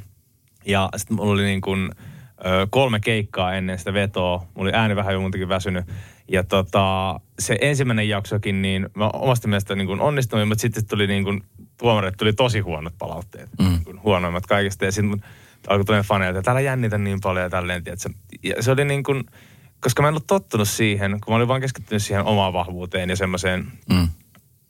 ja 0.66 0.88
sitten 0.96 1.16
mulla 1.16 1.32
oli 1.32 1.42
niin 1.44 1.60
kuin, 1.60 1.90
ö, 2.46 2.66
kolme 2.70 3.00
keikkaa 3.00 3.54
ennen 3.54 3.78
sitä 3.78 3.92
vetoa. 3.92 4.38
Mulla 4.38 4.68
oli 4.68 4.78
ääni 4.78 4.96
vähän 4.96 5.14
jo 5.14 5.20
muutenkin 5.20 5.48
väsynyt. 5.48 5.84
Ja 6.28 6.44
tota, 6.44 7.20
se 7.38 7.58
ensimmäinen 7.60 8.08
jaksokin, 8.08 8.62
niin 8.62 8.88
mä 8.94 9.08
omasta 9.08 9.48
mielestä 9.48 9.74
niin 9.74 9.86
kuin 9.86 10.00
onnistuin, 10.00 10.48
mutta 10.48 10.62
sitten 10.62 10.86
tuli 10.86 11.06
niin 11.06 11.24
kuin, 11.24 11.42
tuomarit 11.78 12.16
tuli 12.16 12.32
tosi 12.32 12.60
huonot 12.60 12.94
palautteet. 12.98 13.50
Mm. 13.58 13.68
Niin 13.68 13.84
kuin 13.84 14.02
huonoimmat 14.02 14.46
kaikista. 14.46 14.84
Ja 14.84 14.92
sitten 14.92 15.22
alkoi 15.68 15.84
tulla 15.84 16.02
faneja, 16.02 16.30
että 16.30 16.42
täällä 16.42 16.60
jännitä 16.60 16.98
niin 16.98 17.20
paljon 17.20 17.44
ja 17.44 17.50
tälleen, 17.50 17.84
tiedätkö? 17.84 18.08
Ja 18.42 18.62
se 18.62 18.70
oli 18.70 18.84
niin 18.84 19.02
kuin, 19.02 19.24
koska 19.80 20.02
mä 20.02 20.08
en 20.08 20.12
ollut 20.12 20.26
tottunut 20.26 20.68
siihen, 20.68 21.10
kun 21.10 21.32
mä 21.32 21.36
olin 21.36 21.48
vaan 21.48 21.60
keskittynyt 21.60 22.02
siihen 22.02 22.24
omaan 22.24 22.52
vahvuuteen 22.52 23.10
ja 23.10 23.16
semmoiseen 23.16 23.66
mm. 23.90 24.08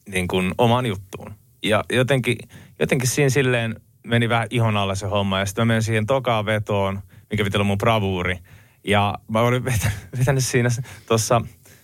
niin 0.09 0.29
kuin 0.29 0.55
omaan 0.59 0.87
juttuun. 0.87 1.35
Ja 1.63 1.85
jotenkin, 1.93 2.37
jotenkin 2.81 3.09
siinä 3.09 3.31
silleen 3.31 3.81
meni 4.07 4.29
vähän 4.29 4.47
ihon 4.51 4.77
alla 4.77 4.95
se 4.95 5.07
homma. 5.07 5.39
Ja 5.39 5.47
sitten 5.47 5.63
mä 5.63 5.69
menin 5.69 5.83
siihen 5.83 6.07
tokaan 6.07 6.47
vetoon, 6.47 7.01
mikä 7.31 7.45
pitää 7.45 7.59
olla 7.59 7.67
mun 7.67 7.79
bravuuri. 7.79 8.39
Ja 8.85 9.15
mä 9.29 9.41
olin 9.41 9.65
vetänyt, 9.65 9.97
vetänyt 10.19 10.45
siinä 10.45 10.69
tuossa, 11.09 11.41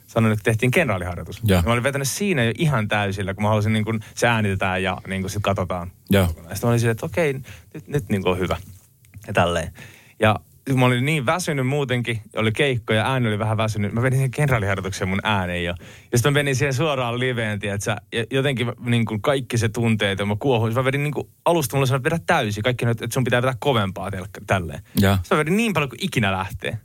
sanoin, 0.07 0.33
että 0.33 0.45
tehtiin 0.45 0.71
kenraaliharjoitus. 0.71 1.41
Ja. 1.45 1.63
Mä 1.67 1.73
olin 1.73 1.83
vetänyt 1.83 2.09
siinä 2.09 2.45
jo 2.45 2.53
ihan 2.59 2.89
täysillä, 2.89 3.35
kun 3.35 3.43
mä 3.43 3.49
halusin 3.49 3.73
niin 3.73 3.85
kuin, 3.85 4.01
se 4.15 4.29
äänitetään 4.29 4.83
ja 4.83 4.99
niin 5.07 5.23
kuin 5.23 5.31
sit 5.31 5.43
katsotaan. 5.43 5.93
Ja. 6.11 6.27
Sitten 6.27 6.45
mä 6.63 6.69
olin 6.69 6.81
silleen, 6.81 6.93
että 6.93 7.07
okei, 7.07 7.33
nyt, 7.75 7.89
nyt 7.89 8.09
niin 8.09 8.23
kuin 8.23 8.33
on 8.33 8.39
hyvä. 8.39 8.57
Ja 9.27 9.33
tälleen. 9.33 9.73
Ja 10.21 10.41
mä 10.77 10.87
olin 10.87 11.05
niin 11.05 11.27
väsynyt 11.27 11.67
muutenkin, 11.67 12.21
oli 12.37 12.53
keikko 12.53 12.93
ja 12.93 13.13
ääni 13.13 13.29
oli 13.29 13.39
vähän 13.39 13.57
väsynyt. 13.57 13.93
Mä 13.93 14.03
venin 14.03 14.17
siihen 14.17 14.31
kenraaliharjoitukseen 14.31 15.09
mun 15.09 15.21
ääneen 15.23 15.65
jo. 15.65 15.75
Ja 16.13 16.19
sitten 16.19 16.33
mä 16.33 16.39
menin 16.39 16.57
siihen 16.57 16.75
suoraan 16.75 17.19
liveen, 17.19 17.59
tiedätkö? 17.59 17.97
Ja 18.13 18.25
jotenkin 18.31 18.73
niin 18.85 19.05
kuin 19.05 19.23
kaikki 19.23 19.59
se 19.59 19.69
tunteet, 19.69 20.19
ja 20.19 20.27
mä 20.27 20.37
kuohuin. 20.39 20.75
Mä 20.75 20.85
vedin 20.85 21.03
niin 21.03 21.13
kuin 21.13 21.29
alusta 21.45 21.77
mulle 21.77 21.87
sanoin, 21.87 22.01
että 22.01 22.11
vedä 22.11 22.23
täysi. 22.27 22.63
Kaikki 22.63 22.87
että 22.87 23.07
sun 23.13 23.25
pitää 23.25 23.43
vetää 23.43 23.57
kovempaa 23.59 24.11
telkka, 24.11 24.41
tälleen. 24.47 24.83
Ja. 25.01 25.17
Sitten 25.17 25.37
mä 25.37 25.41
vedin 25.41 25.57
niin 25.57 25.73
paljon 25.73 25.89
kuin 25.89 26.05
ikinä 26.05 26.33
lähtee. 26.33 26.79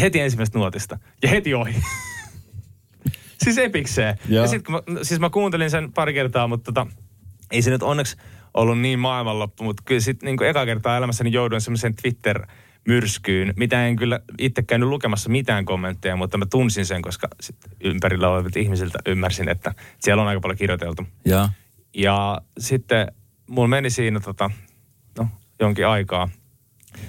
Heti 0.00 0.20
ensimmäisestä 0.20 0.58
nuotista. 0.58 0.98
Ja 1.22 1.28
heti 1.28 1.54
ohi. 1.54 1.74
siis 3.44 3.58
epikseen. 3.58 4.18
Ja 4.28 4.46
sit 4.46 4.62
kun 4.62 4.74
mä, 4.74 4.82
siis 5.02 5.20
mä 5.20 5.30
kuuntelin 5.30 5.70
sen 5.70 5.92
pari 5.92 6.14
kertaa, 6.14 6.48
mutta 6.48 6.72
tota, 6.72 6.86
ei 7.50 7.62
se 7.62 7.70
nyt 7.70 7.82
onneksi 7.82 8.16
ollut 8.54 8.80
niin 8.80 8.98
maailmanloppu, 8.98 9.64
mutta 9.64 9.82
kyllä 9.86 10.00
sit 10.00 10.22
niin 10.22 10.42
eka 10.42 10.66
kertaa 10.66 10.96
elämässäni 10.96 11.32
jouduin 11.32 11.60
semmoisen 11.60 11.94
Twitter 11.94 12.46
myrskyyn, 12.88 13.54
mitä 13.56 13.86
en 13.86 13.96
kyllä 13.96 14.20
itse 14.38 14.62
käynyt 14.62 14.88
lukemassa 14.88 15.30
mitään 15.30 15.64
kommentteja, 15.64 16.16
mutta 16.16 16.38
mä 16.38 16.46
tunsin 16.46 16.86
sen, 16.86 17.02
koska 17.02 17.28
sit 17.40 17.56
ympärillä 17.84 18.28
olevilta 18.28 18.58
ihmisiltä 18.58 18.98
ymmärsin, 19.06 19.48
että 19.48 19.74
siellä 20.00 20.22
on 20.22 20.28
aika 20.28 20.40
paljon 20.40 20.58
kirjoiteltu. 20.58 21.06
Joo. 21.24 21.48
Ja 21.94 22.40
sitten 22.58 23.12
mulla 23.50 23.68
meni 23.68 23.90
siinä 23.90 24.20
tota, 24.20 24.50
no, 25.18 25.28
jonkin 25.60 25.86
aikaa 25.86 26.28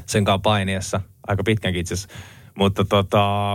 sen 0.06 0.26
kanssa 0.26 0.40
painiessa, 0.40 1.02
aika 1.28 1.44
pitkänkin 1.44 1.82
itse 1.82 1.94
asiassa. 1.94 2.18
Mutta 2.56 2.86
tota, 2.86 3.54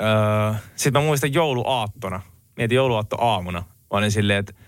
öö, 0.00 0.54
sitten 0.76 1.02
mä 1.02 1.06
muistan 1.06 1.34
jouluaattona, 1.34 2.20
mietin 2.56 2.76
jouluaatto 2.76 3.16
aamuna. 3.20 3.58
Mä 3.60 3.98
olin 3.98 4.10
silleen, 4.10 4.38
että 4.38 4.52
et 4.52 4.67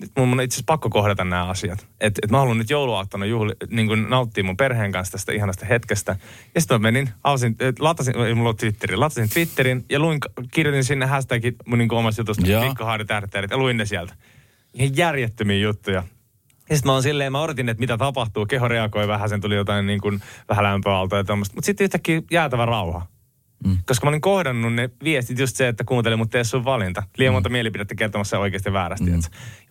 nyt 0.00 0.10
mun 0.16 0.32
on 0.32 0.40
itse 0.40 0.54
asiassa 0.54 0.66
pakko 0.66 0.90
kohdata 0.90 1.24
nämä 1.24 1.46
asiat. 1.46 1.86
Että 2.00 2.20
et 2.24 2.30
mä 2.30 2.38
haluan 2.38 2.58
nyt 2.58 2.70
jouluaattona 2.70 3.26
juhli, 3.26 3.52
niin 3.70 3.86
kuin 3.86 4.10
nauttia 4.10 4.44
mun 4.44 4.56
perheen 4.56 4.92
kanssa 4.92 5.12
tästä 5.12 5.32
ihanasta 5.32 5.66
hetkestä. 5.66 6.16
Ja 6.54 6.60
sitten 6.60 6.74
mä 6.74 6.82
menin, 6.82 7.10
avasin, 7.24 7.56
latasin, 7.78 8.16
ei 8.16 8.34
mulla 8.34 8.54
Twitterin, 8.54 9.00
latasin 9.00 9.30
Twitterin 9.30 9.84
ja 9.90 9.98
luin, 9.98 10.18
kirjoitin 10.52 10.84
sinne 10.84 11.06
hashtagit 11.06 11.56
mun 11.66 11.78
niin 11.78 11.92
omasta 11.92 12.20
jutusta. 12.20 12.60
Mikko 12.60 12.84
Haari 12.84 13.04
Tärttärit, 13.04 13.50
ja 13.50 13.56
luin 13.56 13.76
ne 13.76 13.86
sieltä. 13.86 14.14
Ihan 14.74 14.96
järjettömiä 14.96 15.58
juttuja. 15.58 16.04
Ja 16.70 16.76
sitten 16.76 16.88
mä 16.88 16.92
oon 16.92 17.02
silleen, 17.02 17.32
mä 17.32 17.42
odotin, 17.42 17.68
että 17.68 17.80
mitä 17.80 17.98
tapahtuu. 17.98 18.46
Keho 18.46 18.68
reagoi 18.68 19.08
vähän, 19.08 19.28
sen 19.28 19.40
tuli 19.40 19.54
jotain 19.54 19.86
niin 19.86 20.00
kuin 20.00 20.22
vähän 20.48 20.64
lämpöaaltoa 20.64 21.18
ja 21.18 21.24
tämmöistä. 21.24 21.54
Mutta 21.54 21.66
sitten 21.66 21.84
yhtäkkiä 21.84 22.22
jäätävä 22.30 22.66
rauha. 22.66 23.06
Mm. 23.66 23.78
Koska 23.86 24.06
mä 24.06 24.08
olin 24.08 24.20
kohdannut 24.20 24.74
ne 24.74 24.90
viestit 25.04 25.38
just 25.38 25.56
se, 25.56 25.68
että 25.68 25.84
kuuntele, 25.84 26.16
mutta 26.16 26.32
tee 26.32 26.44
sun 26.44 26.64
valinta. 26.64 27.02
Liian 27.18 27.34
monta 27.34 27.48
mielipidettä 27.48 27.94
kertomassa 27.94 28.38
oikeasti 28.38 28.72
väärästi. 28.72 29.10
Mm. 29.10 29.16
Ja 29.16 29.22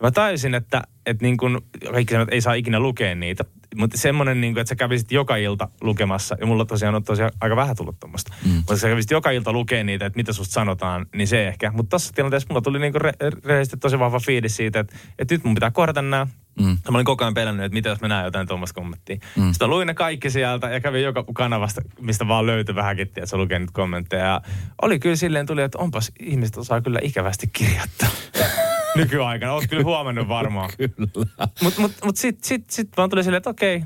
mä 0.02 0.10
tajusin, 0.10 0.54
että, 0.54 0.82
että 1.06 1.24
niin 1.24 1.36
kun, 1.36 1.62
kaikki 1.92 2.12
sanoo, 2.12 2.22
että 2.22 2.34
ei 2.34 2.40
saa 2.40 2.54
ikinä 2.54 2.80
lukea 2.80 3.14
niitä. 3.14 3.44
Mutta 3.76 3.98
semmoinen, 3.98 4.40
niin 4.40 4.58
että 4.58 4.68
sä 4.68 4.76
kävisit 4.76 5.12
joka 5.12 5.36
ilta 5.36 5.68
lukemassa, 5.80 6.36
ja 6.40 6.46
mulla 6.46 6.64
tosiaan 6.64 6.94
on 6.94 7.04
tosiaan 7.04 7.32
aika 7.40 7.56
vähän 7.56 7.76
tullut 7.76 8.00
tuommoista. 8.00 8.34
Mm. 8.44 8.52
Mutta 8.52 8.76
sä 8.76 8.88
kävisit 8.88 9.10
joka 9.10 9.30
ilta 9.30 9.52
lukea 9.52 9.84
niitä, 9.84 10.06
että 10.06 10.16
mitä 10.16 10.32
susta 10.32 10.52
sanotaan, 10.52 11.06
niin 11.14 11.28
se 11.28 11.48
ehkä. 11.48 11.70
Mutta 11.70 11.90
tässä 11.90 12.12
tilanteessa 12.14 12.46
mulla 12.50 12.60
tuli 12.60 12.78
niin 12.78 12.94
re- 12.94 13.40
rehellisesti 13.44 13.76
tosi 13.76 13.98
vahva 13.98 14.18
fiilis 14.18 14.56
siitä, 14.56 14.80
että, 14.80 14.96
että 15.18 15.34
nyt 15.34 15.44
mun 15.44 15.54
pitää 15.54 15.70
kohdata 15.70 16.02
nämä. 16.02 16.26
Mm. 16.60 16.66
Mä 16.66 16.78
olin 16.94 17.04
koko 17.04 17.24
ajan 17.24 17.34
pelännyt, 17.34 17.66
että 17.66 17.74
mitä 17.74 17.88
jos 17.88 18.00
mä 18.00 18.08
näen 18.08 18.24
jotain 18.24 18.48
tuommoista 18.48 18.80
kommenttia. 18.80 19.16
Mm. 19.36 19.52
Sitten 19.52 19.70
luin 19.70 19.86
ne 19.86 19.94
kaikki 19.94 20.30
sieltä 20.30 20.68
ja 20.68 20.80
kävin 20.80 21.02
joka 21.02 21.24
kanavasta, 21.34 21.82
mistä 22.00 22.28
vaan 22.28 22.46
löytyi 22.46 22.74
vähänkin, 22.74 23.02
että 23.06 23.26
sä 23.26 23.36
lukee 23.36 23.58
niitä 23.58 23.72
kommentteja. 23.72 24.24
Ja 24.24 24.40
oli 24.82 24.98
kyllä 24.98 25.16
silleen 25.16 25.46
tuli, 25.46 25.62
että 25.62 25.78
onpas 25.78 26.12
ihmiset 26.20 26.56
osaa 26.56 26.80
kyllä 26.80 26.98
ikävästi 27.02 27.46
kirjoittaa. 27.52 28.08
Nykyaikana, 28.96 29.52
oot 29.52 29.64
kyllä 29.68 29.84
huomannut 29.84 30.28
varmaan. 30.28 30.70
Kyllä. 30.76 31.48
Mutta 31.62 31.80
mut, 31.80 31.92
mut 32.04 32.16
sitten 32.16 32.48
sit, 32.48 32.70
sit 32.70 32.88
vaan 32.96 33.10
tuli 33.10 33.24
silleen, 33.24 33.38
että 33.38 33.50
okei, 33.50 33.82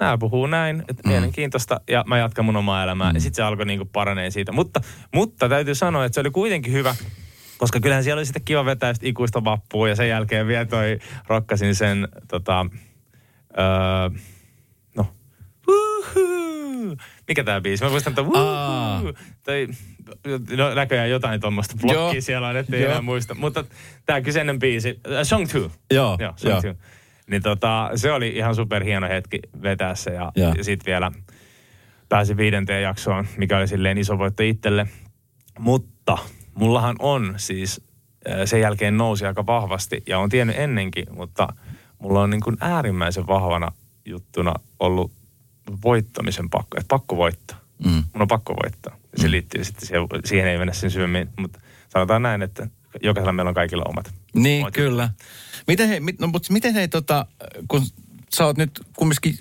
nämä 0.00 0.18
puhuu 0.18 0.46
näin, 0.46 0.84
että 0.88 1.02
mm. 1.04 1.10
mielenkiintoista, 1.10 1.80
ja 1.90 2.04
mä 2.06 2.18
jatkan 2.18 2.44
mun 2.44 2.56
omaa 2.56 2.82
elämää. 2.82 3.10
Mm. 3.10 3.14
Ja 3.16 3.20
sitten 3.20 3.36
se 3.36 3.42
alkoi 3.42 3.66
niinku 3.66 3.84
paranee 3.84 4.30
siitä. 4.30 4.52
Mutta, 4.52 4.80
mutta 5.14 5.48
täytyy 5.48 5.74
sanoa, 5.74 6.04
että 6.04 6.14
se 6.14 6.20
oli 6.20 6.30
kuitenkin 6.30 6.72
hyvä, 6.72 6.94
koska 7.58 7.80
kyllähän 7.80 8.04
siellä 8.04 8.18
oli 8.18 8.26
sitten 8.26 8.44
kiva 8.44 8.64
vetää 8.64 8.94
sit 8.94 9.04
ikuista 9.04 9.44
vappua, 9.44 9.88
ja 9.88 9.96
sen 9.96 10.08
jälkeen 10.08 10.46
vielä 10.46 10.64
toi 10.64 10.98
rokkasin 11.26 11.74
sen, 11.74 12.08
tota, 12.28 12.66
öö, 13.58 14.18
no, 14.96 15.06
Woohoo! 15.68 16.96
mikä 17.28 17.44
tämä 17.44 17.60
biisi? 17.60 17.84
Mä 17.84 17.90
muistan, 17.90 18.10
että 18.10 18.22
Aa. 18.34 19.02
Woohoo! 19.02 19.12
No, 20.56 20.74
näköjään 20.74 21.10
jotain 21.10 21.40
tuommoista 21.40 21.74
blokkia 21.80 22.02
Joo. 22.02 22.14
siellä 22.20 22.48
on, 22.48 22.56
ettei 22.56 22.84
enää 22.84 23.02
muista. 23.02 23.34
Mutta 23.34 23.64
tämä 24.06 24.20
kyseinen 24.20 24.58
biisi, 24.58 24.90
uh, 24.90 25.12
Song 25.22 25.46
2. 25.52 25.70
Joo, 25.90 26.16
Joo, 26.20 26.32
Song 26.36 26.52
joo. 26.52 26.62
2. 26.62 26.82
Niin 27.30 27.42
tota, 27.42 27.90
se 27.94 28.12
oli 28.12 28.28
ihan 28.28 28.54
super 28.54 28.84
hieno 28.84 29.08
hetki 29.08 29.40
vetää 29.62 29.94
se 29.94 30.10
ja, 30.10 30.32
Joo. 30.36 30.54
ja 30.56 30.64
sitten 30.64 30.86
vielä 30.86 31.12
pääsin 32.08 32.36
viidenteen 32.36 32.82
jaksoon, 32.82 33.26
mikä 33.36 33.58
oli 33.58 33.68
silleen 33.68 33.98
iso 33.98 34.18
voitto 34.18 34.42
itselle. 34.42 34.86
Mutta 35.58 36.18
mullahan 36.54 36.96
on 36.98 37.34
siis 37.36 37.80
äh, 38.30 38.36
sen 38.44 38.60
jälkeen 38.60 38.96
nousi 38.96 39.26
aika 39.26 39.46
vahvasti 39.46 40.02
ja 40.06 40.18
on 40.18 40.28
tiennyt 40.28 40.58
ennenkin, 40.58 41.06
mutta 41.10 41.48
mulla 41.98 42.20
on 42.20 42.30
niin 42.30 42.40
kuin 42.40 42.56
äärimmäisen 42.60 43.26
vahvana 43.26 43.72
juttuna 44.04 44.54
ollut 44.78 45.12
voittamisen 45.84 46.50
pakko, 46.50 46.76
että 46.78 46.88
pakko 46.88 47.16
voittaa. 47.16 47.58
Mm. 47.84 48.04
Mun 48.12 48.22
on 48.22 48.28
pakko 48.28 48.54
voittaa. 48.64 48.97
Se 49.20 49.30
liittyy 49.30 49.64
sitten 49.64 49.86
siihen, 49.86 50.08
siihen 50.24 50.48
ei 50.48 50.58
mennä 50.58 50.72
sen 50.72 50.90
syvemmin, 50.90 51.28
mutta 51.38 51.60
sanotaan 51.88 52.22
näin, 52.22 52.42
että 52.42 52.68
jokaisella 53.02 53.32
meillä 53.32 53.48
on 53.48 53.54
kaikilla 53.54 53.84
omat. 53.88 54.14
Niin, 54.34 54.62
omat 54.62 54.74
kyllä. 54.74 55.10
Miten 55.66 55.88
hei, 55.88 56.00
no, 56.18 56.26
mutta 56.26 56.52
miten 56.52 56.74
hei, 56.74 56.88
tota, 56.88 57.26
kun 57.68 57.86
sä 58.34 58.44
oot 58.44 58.56
nyt 58.56 58.80
kumminkin 58.96 59.38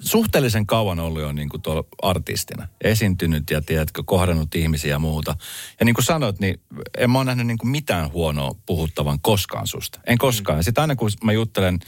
suhteellisen 0.00 0.66
kauan 0.66 1.00
ollut 1.00 1.22
jo 1.22 1.32
niin 1.32 1.48
kuin 1.48 1.62
tuolla 1.62 1.84
artistina, 2.02 2.68
esiintynyt 2.80 3.50
ja 3.50 3.62
tiedätkö, 3.62 4.02
kohdannut 4.06 4.54
ihmisiä 4.54 4.90
ja 4.90 4.98
muuta. 4.98 5.36
Ja 5.80 5.84
niin 5.84 5.94
kuin 5.94 6.04
sanoit, 6.04 6.40
niin 6.40 6.60
en 6.98 7.10
mä 7.10 7.18
ole 7.18 7.24
nähnyt 7.24 7.46
niin 7.46 7.58
kuin 7.58 7.70
mitään 7.70 8.12
huonoa 8.12 8.54
puhuttavan 8.66 9.20
koskaan 9.20 9.66
susta. 9.66 10.00
En 10.06 10.18
koskaan. 10.18 10.58
Mm. 10.58 10.62
Sitten 10.62 10.82
aina 10.82 10.96
kun 10.96 11.10
mä 11.24 11.32
juttelen 11.32 11.78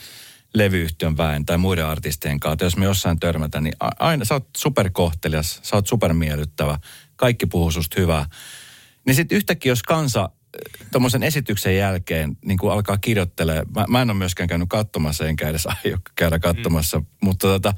levyyhtiön 0.54 1.16
väen 1.16 1.46
tai 1.46 1.58
muiden 1.58 1.86
artistien 1.86 2.38
että 2.52 2.64
jos 2.64 2.76
me 2.76 2.84
jossain 2.84 3.20
törmätään, 3.20 3.64
niin 3.64 3.76
aina 3.98 4.24
sä 4.24 4.34
oot 4.34 4.48
superkohtelias, 4.56 5.60
sä 5.62 5.76
oot 5.76 5.86
supermiellyttävä, 5.86 6.78
kaikki 7.16 7.46
puhuu 7.46 7.70
susta 7.70 8.00
hyvää. 8.00 8.26
Niin 9.06 9.14
sitten 9.14 9.36
yhtäkkiä, 9.36 9.72
jos 9.72 9.82
kansa 9.82 10.30
tuommoisen 10.92 11.22
esityksen 11.22 11.76
jälkeen 11.76 12.36
niin 12.44 12.58
kuin 12.58 12.72
alkaa 12.72 12.98
kirjoittelee, 12.98 13.62
mä, 13.74 13.84
mä 13.88 14.02
en 14.02 14.10
ole 14.10 14.18
myöskään 14.18 14.48
käynyt 14.48 14.68
katsomassa, 14.68 15.26
enkä 15.26 15.48
edes 15.48 15.66
aio 15.84 15.98
käydä 16.14 16.38
katsomassa, 16.38 16.98
mm. 16.98 17.06
mutta 17.22 17.46
tota, 17.46 17.74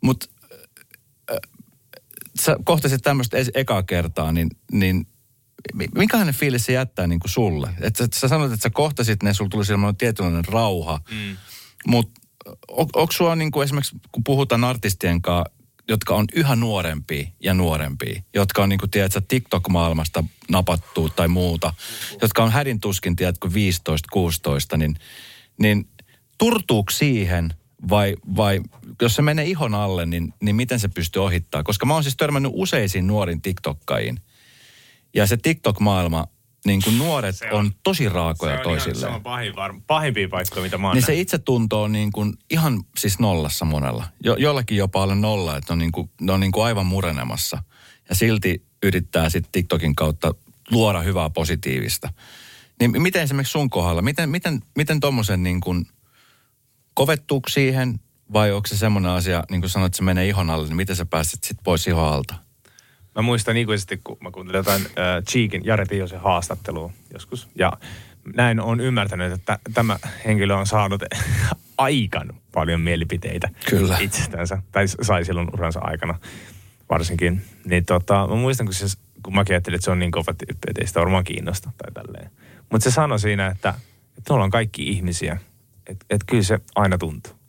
mut, 0.00 0.30
äh, 1.30 1.36
sä 2.40 2.56
kohtasit 2.64 3.02
tämmöistä 3.02 3.36
ekaa 3.54 3.82
kertaa, 3.82 4.32
niin, 4.32 4.50
niin 4.72 5.06
mi- 5.74 5.88
minkälainen 5.94 6.34
fiilis 6.34 6.66
se 6.66 6.72
jättää 6.72 7.06
niin 7.06 7.20
kuin 7.20 7.30
sulle? 7.30 7.70
Et 7.80 7.96
sä, 7.96 8.08
sä 8.14 8.28
sanoit, 8.28 8.52
että 8.52 8.62
sä 8.62 8.70
kohtasit 8.70 9.22
ne, 9.22 9.34
sulla 9.34 9.50
tuli 9.50 9.64
sellainen 9.64 9.96
tietynlainen 9.96 10.44
rauha, 10.44 11.00
mm. 11.10 11.36
Mutta 11.86 12.20
on, 12.68 12.88
onko 12.94 13.12
sulla 13.12 13.36
niin 13.36 13.50
kuin 13.50 13.64
esimerkiksi, 13.64 13.96
kun 14.12 14.24
puhutaan 14.24 14.64
artistien 14.64 15.22
kanssa, 15.22 15.52
jotka 15.88 16.14
on 16.14 16.26
yhä 16.34 16.56
nuorempia 16.56 17.28
ja 17.40 17.54
nuorempia, 17.54 18.22
jotka 18.34 18.62
on 18.62 18.68
niin 18.68 18.78
kuin, 18.78 18.90
tiedätkö, 18.90 19.20
TikTok-maailmasta 19.28 20.24
napattu 20.50 21.08
tai 21.08 21.28
muuta, 21.28 21.74
jotka 22.22 22.42
on 22.42 22.52
hädin 22.52 22.80
tuskin, 22.80 23.16
tiedätkö, 23.16 23.48
15-16, 23.48 24.76
niin, 24.76 24.96
niin 25.58 25.88
turtuuko 26.38 26.90
siihen 26.90 27.54
vai, 27.90 28.16
vai 28.36 28.60
jos 29.02 29.14
se 29.14 29.22
menee 29.22 29.44
ihon 29.44 29.74
alle, 29.74 30.06
niin, 30.06 30.34
niin 30.40 30.56
miten 30.56 30.80
se 30.80 30.88
pystyy 30.88 31.24
ohittaa? 31.24 31.62
Koska 31.62 31.86
mä 31.86 31.94
oon 31.94 32.02
siis 32.02 32.16
törmännyt 32.16 32.52
useisiin 32.54 33.06
nuorin 33.06 33.42
TikTokkajiin. 33.42 34.20
Ja 35.14 35.26
se 35.26 35.36
TikTok-maailma, 35.36 36.26
niin 36.66 36.82
kuin 36.84 36.98
nuoret 36.98 37.36
Se 37.36 37.50
on, 37.52 37.58
on- 37.66 37.72
tosi 37.82 38.08
raakoja 38.08 38.52
se 38.54 38.58
on 38.58 38.62
toisilleen. 38.64 38.98
Ihan, 39.00 39.10
se 39.12 39.16
on 39.16 39.22
pahin, 39.22 39.56
var, 39.56 39.74
pahimpia 39.86 40.28
paikkoja, 40.28 40.62
mitä 40.62 40.78
mä 40.78 40.86
oon 40.86 40.94
Niin 40.96 41.06
se 41.06 41.12
nähnyt. 41.12 41.22
itsetunto 41.22 41.82
on 41.82 41.92
niin 41.92 42.12
kuin 42.12 42.34
ihan 42.50 42.82
siis 42.98 43.18
nollassa 43.18 43.64
monella. 43.64 44.04
Jo, 44.24 44.36
jollakin 44.36 44.76
jopa 44.76 45.02
alle 45.02 45.14
nolla, 45.14 45.56
että 45.56 45.72
on, 45.72 45.78
niin 45.78 45.92
kuin, 45.92 46.10
ne 46.20 46.32
on 46.32 46.40
niin 46.40 46.52
kuin 46.52 46.64
aivan 46.64 46.86
murenemassa. 46.86 47.62
Ja 48.08 48.14
silti 48.14 48.64
yrittää 48.82 49.30
sitten 49.30 49.52
TikTokin 49.52 49.94
kautta 49.94 50.34
luoda 50.70 51.00
hyvää 51.00 51.30
positiivista. 51.30 52.12
Niin 52.80 53.02
miten 53.02 53.22
esimerkiksi 53.22 53.52
sun 53.52 53.70
kohdalla, 53.70 54.02
miten, 54.02 54.30
miten, 54.30 54.60
miten 54.76 55.00
tuommoisen 55.00 55.42
niin 55.42 55.60
kuin, 55.60 55.86
kovettuuko 56.94 57.48
siihen 57.48 58.00
vai 58.32 58.52
onko 58.52 58.68
se 58.68 58.76
semmoinen 58.76 59.10
asia, 59.10 59.44
niin 59.50 59.60
kuin 59.60 59.70
sanoit, 59.70 59.86
että 59.90 59.96
se 59.96 60.02
menee 60.02 60.28
ihon 60.28 60.50
alle, 60.50 60.66
niin 60.66 60.76
miten 60.76 60.96
sä 60.96 61.06
pääset 61.06 61.44
sitten 61.44 61.64
pois 61.64 61.86
ihon 61.86 62.04
alta? 62.12 62.34
Mä 63.14 63.22
muistan 63.22 63.56
ikuisesti, 63.56 64.00
kun 64.04 64.16
mä 64.20 64.30
kuuntelin 64.30 64.58
jotain 64.58 64.82
äh, 64.82 65.24
Cheekin, 65.30 65.64
Jare 65.64 65.86
Tiosen 65.86 66.20
haastattelua 66.20 66.92
joskus. 67.12 67.48
Ja 67.54 67.72
näin 68.36 68.60
on 68.60 68.80
ymmärtänyt, 68.80 69.32
että 69.32 69.58
tämä 69.74 69.98
henkilö 70.24 70.54
on 70.54 70.66
saanut 70.66 71.02
aikan 71.78 72.32
paljon 72.52 72.80
mielipiteitä 72.80 73.48
Kyllä. 73.70 73.98
itsestänsä. 74.00 74.62
Tai 74.72 74.88
sai 74.88 75.24
silloin 75.24 75.48
uransa 75.54 75.80
aikana 75.82 76.18
varsinkin. 76.90 77.42
Niin 77.64 77.84
tota, 77.84 78.26
mä 78.26 78.34
muistan, 78.34 78.66
kun, 78.66 78.74
se, 78.74 78.86
kun 79.22 79.34
mäkin 79.34 79.54
ajattelin, 79.54 79.74
että 79.74 79.84
se 79.84 79.90
on 79.90 79.98
niin 79.98 80.10
kova 80.10 80.34
tyyppi, 80.34 80.68
että 80.68 80.80
ei 80.80 80.86
sitä 80.86 81.00
varmaan 81.00 81.24
kiinnosta 81.24 81.70
tai 81.76 81.92
tälleen. 81.92 82.30
Mutta 82.70 82.84
se 82.84 82.90
sanoi 82.90 83.18
siinä, 83.18 83.46
että, 83.46 83.74
että 84.18 84.32
me 84.32 84.34
ollaan 84.34 84.50
kaikki 84.50 84.88
ihmisiä. 84.88 85.38
Että 85.86 86.06
et 86.10 86.20
kyllä 86.26 86.42
se 86.42 86.58
aina 86.74 86.98
tuntuu. 86.98 87.39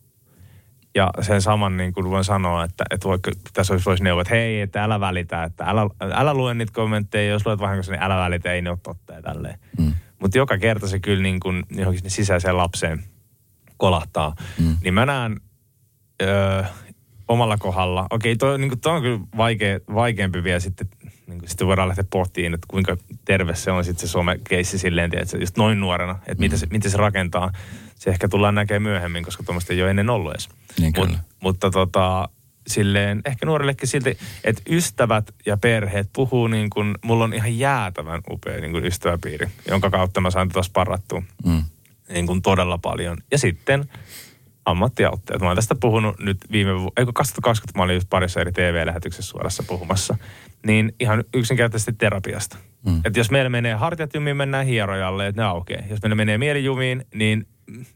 Ja 0.96 1.12
sen 1.22 1.42
saman 1.42 1.78
niin 1.78 1.94
kuin 1.94 2.10
voin 2.10 2.24
sanoa, 2.24 2.64
että, 2.64 2.84
että 2.90 3.08
vaikka 3.10 3.32
tässä 3.54 3.74
olisi 3.74 3.86
voisi 3.86 4.04
neuvoa, 4.04 4.22
että 4.22 4.34
hei, 4.34 4.62
että 4.62 4.84
älä 4.84 5.00
välitä, 5.00 5.44
että 5.44 5.64
älä, 5.64 5.82
älä 6.00 6.34
lue 6.34 6.54
niitä 6.54 6.74
kommentteja, 6.74 7.32
jos 7.32 7.46
luet 7.46 7.60
vahingossa, 7.60 7.92
niin 7.92 8.04
älä 8.04 8.18
välitä, 8.18 8.52
ei 8.52 8.62
ne 8.62 8.70
ole 8.70 8.80
totta 8.84 9.14
ja 9.14 9.22
tälleen. 9.22 9.60
Mm. 9.78 9.94
Mutta 10.20 10.38
joka 10.38 10.58
kerta 10.58 10.88
se 10.88 11.00
kyllä 11.00 11.24
niin 11.24 11.40
kuin 11.40 11.64
johonkin 11.70 12.12
sisäiseen 12.12 12.58
lapseen 12.58 13.04
kolahtaa. 13.78 14.36
Mm. 14.60 14.78
Niin 14.84 14.94
mä 14.94 15.06
näen 15.06 15.42
öö, 16.22 16.64
omalla 17.28 17.58
kohdalla, 17.58 18.08
okei, 18.10 18.36
toi, 18.36 18.60
niin 18.60 18.70
kuin, 18.70 18.80
toi 18.80 18.96
on 18.96 19.02
kyllä 19.02 19.20
vaikea, 19.38 19.80
vaikeampi 19.94 20.44
vielä 20.44 20.60
sitten 20.60 20.88
niin 21.32 21.40
kuin 21.40 21.50
sitten 21.50 21.68
voidaan 21.68 21.88
lähteä 21.88 22.06
pohtimaan, 22.10 22.54
että 22.54 22.68
kuinka 22.68 22.98
terve 23.26 23.56
se 23.56 23.72
on 23.72 23.86
sitten 23.86 24.08
se 24.08 24.12
some-keissi 24.12 24.78
silleen, 24.78 25.12
että 25.18 25.38
just 25.38 25.58
noin 25.58 25.80
nuorena, 25.80 26.12
että 26.22 26.34
mm. 26.34 26.40
miten, 26.40 26.60
se, 26.60 26.68
miten 26.72 26.92
se 26.92 26.98
rakentaa. 26.98 27.52
Se 27.96 28.10
ehkä 28.10 28.28
tullaan 28.28 28.56
näkemään 28.56 28.82
myöhemmin, 28.82 29.24
koska 29.24 29.44
tuommoista 29.44 29.74
ei 29.74 29.82
ole 29.82 29.90
ennen 29.90 30.10
ollut 30.10 30.32
edes. 30.32 30.50
Niin 30.80 30.94
Mut, 30.98 31.10
mutta 31.40 31.70
tota, 31.72 32.30
silleen, 32.68 33.22
ehkä 33.26 33.46
nuorillekin 33.46 33.88
silti, 33.88 34.18
että 34.44 34.62
ystävät 34.70 35.32
ja 35.46 35.58
perheet 35.58 36.10
puhuu 36.14 36.48
niin 36.48 36.70
kuin, 36.70 36.96
mulla 37.04 37.24
on 37.24 37.34
ihan 37.34 37.60
jäätävän 37.60 38.22
upea 38.32 38.62
niin 38.62 38.72
kuin 38.72 38.86
ystäväpiiri, 38.86 39.48
jonka 39.68 39.90
kautta 39.90 40.22
mä 40.22 40.32
saan 40.32 40.48
tätä 40.48 40.64
sparrattua 40.64 41.24
Mm. 41.46 41.64
niin 42.14 42.28
kuin 42.28 42.42
todella 42.42 42.78
paljon. 42.78 43.18
Ja 43.32 43.38
sitten 43.38 43.90
ammattiauttajat. 44.66 45.42
Mä 45.42 45.48
oon 45.48 45.56
tästä 45.56 45.76
puhunut 45.76 46.20
nyt 46.20 46.38
viime 46.52 46.72
vuonna, 46.74 46.92
eikö 46.98 47.12
2020 47.14 47.80
mä 47.80 47.84
olin 47.84 47.96
just 47.96 48.10
parissa 48.10 48.42
eri 48.42 48.52
TV-lähetyksessä 48.52 49.30
suorassa 49.30 49.64
puhumassa, 49.64 50.18
niin 50.68 50.96
ihan 51.00 51.24
yksinkertaisesti 51.34 51.94
terapiasta. 51.94 52.58
Mm. 52.86 53.02
Että 53.06 53.20
jos 53.20 53.32
meillä 53.32 53.50
menee 53.50 53.74
hartiat 53.74 54.14
jumiin, 54.14 54.38
mennään 54.38 54.66
hierojalle, 54.66 55.28
että 55.28 55.42
ne 55.42 55.48
aukeaa. 55.48 55.84
Jos 55.90 56.02
meillä 56.02 56.16
menee 56.16 56.38
mielijumiin, 56.38 57.06
niin 57.14 57.48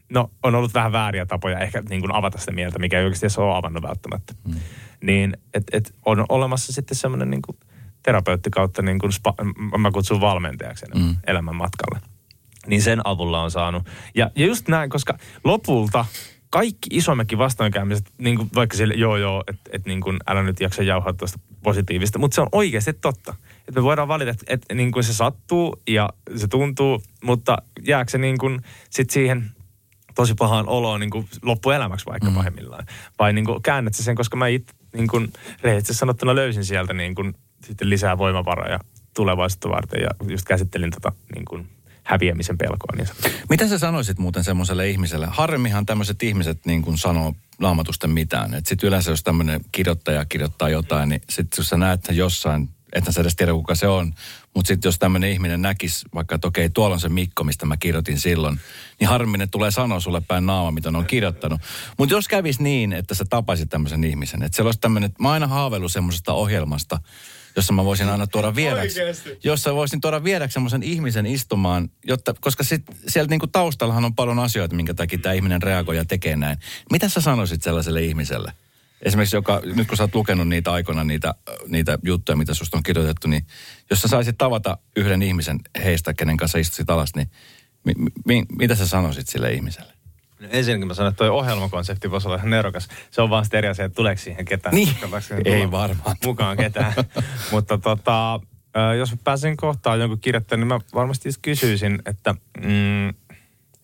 no 0.08 0.30
on 0.42 0.54
ollut 0.54 0.74
vähän 0.74 0.92
vääriä 0.92 1.26
tapoja 1.26 1.58
ehkä 1.58 1.82
niin 1.88 2.00
kuin 2.00 2.14
avata 2.14 2.38
sitä 2.38 2.52
mieltä, 2.52 2.78
mikä 2.78 2.98
ei 2.98 3.04
oikeasti 3.04 3.26
edes 3.26 3.38
ole 3.38 3.56
avannut 3.56 3.82
välttämättä. 3.82 4.34
Mm. 4.48 4.54
Niin, 5.02 5.36
että 5.54 5.76
et 5.76 5.94
on 6.04 6.24
olemassa 6.28 6.72
sitten 6.72 6.96
semmoinen 6.96 7.30
niin 7.30 7.42
kuin 7.42 7.58
terapeutti 8.02 8.50
kautta, 8.50 8.82
niin 8.82 8.98
kuin 8.98 9.12
spa, 9.12 9.34
mä 9.78 9.90
kutsun 9.90 10.20
valmentajaksi 10.20 10.86
mm. 10.94 11.16
elämän 11.26 11.56
matkalle 11.56 12.00
niin 12.66 12.82
sen 12.82 13.00
avulla 13.04 13.42
on 13.42 13.50
saanut. 13.50 13.86
Ja, 14.14 14.30
ja 14.36 14.46
just 14.46 14.68
näin, 14.68 14.90
koska 14.90 15.18
lopulta 15.44 16.04
kaikki 16.50 16.88
isommekin 16.92 17.38
vastoinkäymiset, 17.38 18.12
niin 18.18 18.36
kuin 18.36 18.50
vaikka 18.54 18.76
sille, 18.76 18.94
joo 18.94 19.16
joo, 19.16 19.44
että 19.46 19.70
et 19.72 19.86
niin 19.86 20.00
kuin, 20.00 20.16
älä 20.26 20.42
nyt 20.42 20.60
jaksa 20.60 20.82
jauhaa 20.82 21.12
tuosta 21.12 21.38
positiivista, 21.62 22.18
mutta 22.18 22.34
se 22.34 22.40
on 22.40 22.48
oikeasti 22.52 22.92
totta. 22.92 23.34
Että 23.68 23.80
me 23.80 23.82
voidaan 23.82 24.08
valita, 24.08 24.30
että 24.30 24.44
et, 24.48 24.64
niin 24.74 24.92
kuin 24.92 25.04
se 25.04 25.14
sattuu 25.14 25.82
ja 25.88 26.10
se 26.36 26.48
tuntuu, 26.48 27.02
mutta 27.24 27.58
jääkö 27.86 28.10
se 28.10 28.18
niin 28.18 28.38
kuin 28.38 28.60
sit 28.90 29.10
siihen 29.10 29.50
tosi 30.14 30.34
pahaan 30.34 30.68
oloon 30.68 31.00
niin 31.00 31.10
kuin 31.10 31.28
loppuelämäksi 31.42 32.06
vaikka 32.06 32.30
mm. 32.30 32.34
pahimmillaan. 32.34 32.86
Vai 33.18 33.32
niin 33.32 33.44
kuin 33.44 33.62
käännät 33.62 33.94
sen, 33.94 34.16
koska 34.16 34.36
mä 34.36 34.46
itse 34.46 34.74
niin 34.92 35.06
kuin 35.06 35.32
rehellisesti 35.62 35.94
sanottuna 35.94 36.34
löysin 36.34 36.64
sieltä 36.64 36.92
niin 36.92 37.14
kuin 37.14 37.34
sitten 37.64 37.90
lisää 37.90 38.18
voimavaroja 38.18 38.78
tulevaisuutta 39.14 39.68
varten 39.68 40.02
ja 40.02 40.08
just 40.28 40.46
käsittelin 40.46 40.90
tota 40.90 41.12
niin 41.34 41.44
kuin 41.44 41.68
häviämisen 42.06 42.58
pelkoa. 42.58 42.96
Niin. 42.96 43.08
Mitä 43.50 43.68
sä 43.68 43.78
sanoisit 43.78 44.18
muuten 44.18 44.44
semmoiselle 44.44 44.88
ihmiselle? 44.88 45.26
Harmihan 45.30 45.86
tämmöiset 45.86 46.22
ihmiset 46.22 46.66
niin 46.66 46.82
kuin 46.82 46.98
sanoo 46.98 47.34
raamatusten 47.60 48.10
mitään. 48.10 48.54
Että 48.54 48.68
sitten 48.68 48.86
yleensä 48.86 49.10
jos 49.10 49.22
tämmöinen 49.22 49.60
kirjoittaja 49.72 50.24
kirjoittaa 50.24 50.68
jotain, 50.68 51.08
niin 51.08 51.20
sitten 51.30 51.56
jos 51.58 51.68
sä 51.68 51.76
näet 51.76 52.00
jossain, 52.10 52.68
että 52.92 53.12
sä 53.12 53.20
edes 53.20 53.36
tiedä 53.36 53.52
kuka 53.52 53.74
se 53.74 53.88
on, 53.88 54.14
mutta 54.54 54.68
sitten 54.68 54.88
jos 54.88 54.98
tämmöinen 54.98 55.30
ihminen 55.30 55.62
näkisi 55.62 56.06
vaikka, 56.14 56.34
että 56.34 56.48
okei, 56.48 56.70
tuolla 56.70 56.94
on 56.94 57.00
se 57.00 57.08
Mikko, 57.08 57.44
mistä 57.44 57.66
mä 57.66 57.76
kirjoitin 57.76 58.20
silloin, 58.20 58.60
niin 59.00 59.08
harminen 59.08 59.50
tulee 59.50 59.70
sanoa 59.70 60.00
sulle 60.00 60.20
päin 60.20 60.46
naama, 60.46 60.70
mitä 60.70 60.90
ne 60.90 60.98
on 60.98 61.06
kirjoittanut. 61.06 61.60
Mutta 61.98 62.14
jos 62.14 62.28
kävisi 62.28 62.62
niin, 62.62 62.92
että 62.92 63.14
sä 63.14 63.24
tapaisit 63.30 63.70
tämmöisen 63.70 64.04
ihmisen, 64.04 64.42
että 64.42 64.56
siellä 64.56 64.68
olisi 64.68 64.80
tämmöinen, 64.80 65.12
mä 65.20 65.30
aina 65.30 65.46
haaveillut 65.46 65.92
semmoisesta 65.92 66.32
ohjelmasta, 66.32 67.00
jossa 67.56 67.72
mä 67.72 67.84
voisin 67.84 68.08
aina 68.08 68.26
tuoda 68.26 68.54
Oikeesti? 68.98 69.38
jossa 69.44 69.74
voisin 69.74 70.00
tuoda 70.00 70.24
vieraksi 70.24 70.54
semmoisen 70.54 70.82
ihmisen 70.82 71.26
istumaan, 71.26 71.90
jotta, 72.04 72.34
koska 72.40 72.64
sit, 72.64 72.82
siellä 73.08 73.28
niinku 73.28 73.46
taustallahan 73.46 74.04
on 74.04 74.14
paljon 74.14 74.38
asioita, 74.38 74.76
minkä 74.76 74.94
takia 74.94 75.18
tämä 75.18 75.32
ihminen 75.32 75.62
reagoi 75.62 75.96
ja 75.96 76.04
tekee 76.04 76.36
näin. 76.36 76.58
Mitä 76.90 77.08
sä 77.08 77.20
sanoisit 77.20 77.62
sellaiselle 77.62 78.02
ihmiselle? 78.02 78.52
Esimerkiksi 79.02 79.36
joka, 79.36 79.62
nyt 79.64 79.88
kun 79.88 79.96
sä 79.96 80.02
oot 80.02 80.14
lukenut 80.14 80.48
niitä 80.48 80.72
aikoina, 80.72 81.04
niitä, 81.04 81.34
niitä 81.68 81.98
juttuja, 82.02 82.36
mitä 82.36 82.54
susta 82.54 82.76
on 82.76 82.82
kirjoitettu, 82.82 83.28
niin 83.28 83.46
jos 83.90 84.00
sä 84.02 84.08
saisit 84.08 84.38
tavata 84.38 84.78
yhden 84.96 85.22
ihmisen 85.22 85.60
heistä, 85.84 86.14
kenen 86.14 86.36
kanssa 86.36 86.58
istusit 86.58 86.90
alas, 86.90 87.14
niin 87.16 87.30
mi, 87.84 87.92
mi, 88.26 88.44
mitä 88.58 88.74
sä 88.74 88.86
sanoisit 88.86 89.28
sille 89.28 89.52
ihmiselle? 89.52 89.95
No 90.40 90.48
ensinnäkin 90.50 90.86
mä 90.86 90.94
sanon, 90.94 91.10
että 91.10 91.18
toi 91.18 91.28
ohjelmakonsepti 91.28 92.10
voisi 92.10 92.28
olla 92.28 92.36
ihan 92.36 92.50
nerokas. 92.50 92.88
Se 93.10 93.22
on 93.22 93.30
vaan 93.30 93.44
sitten 93.44 93.58
eri 93.58 93.68
asia, 93.68 93.84
että 93.84 93.96
tuleeko 93.96 94.22
siihen 94.22 94.44
ketään. 94.44 94.74
Niin. 94.74 94.96
Siihen 95.20 95.46
Ei 95.46 95.70
varmaan. 95.70 96.16
Mukaan 96.24 96.56
ketään. 96.56 96.92
Mutta 97.52 97.78
tota, 97.78 98.40
jos 98.98 99.10
mä 99.10 99.18
pääsen 99.24 99.56
kohtaan 99.56 100.00
jonkun 100.00 100.20
kirjoittajan, 100.20 100.60
niin 100.60 100.68
mä 100.68 100.80
varmasti 100.94 101.28
kysyisin, 101.42 102.02
että 102.06 102.34
mm, 102.62 103.08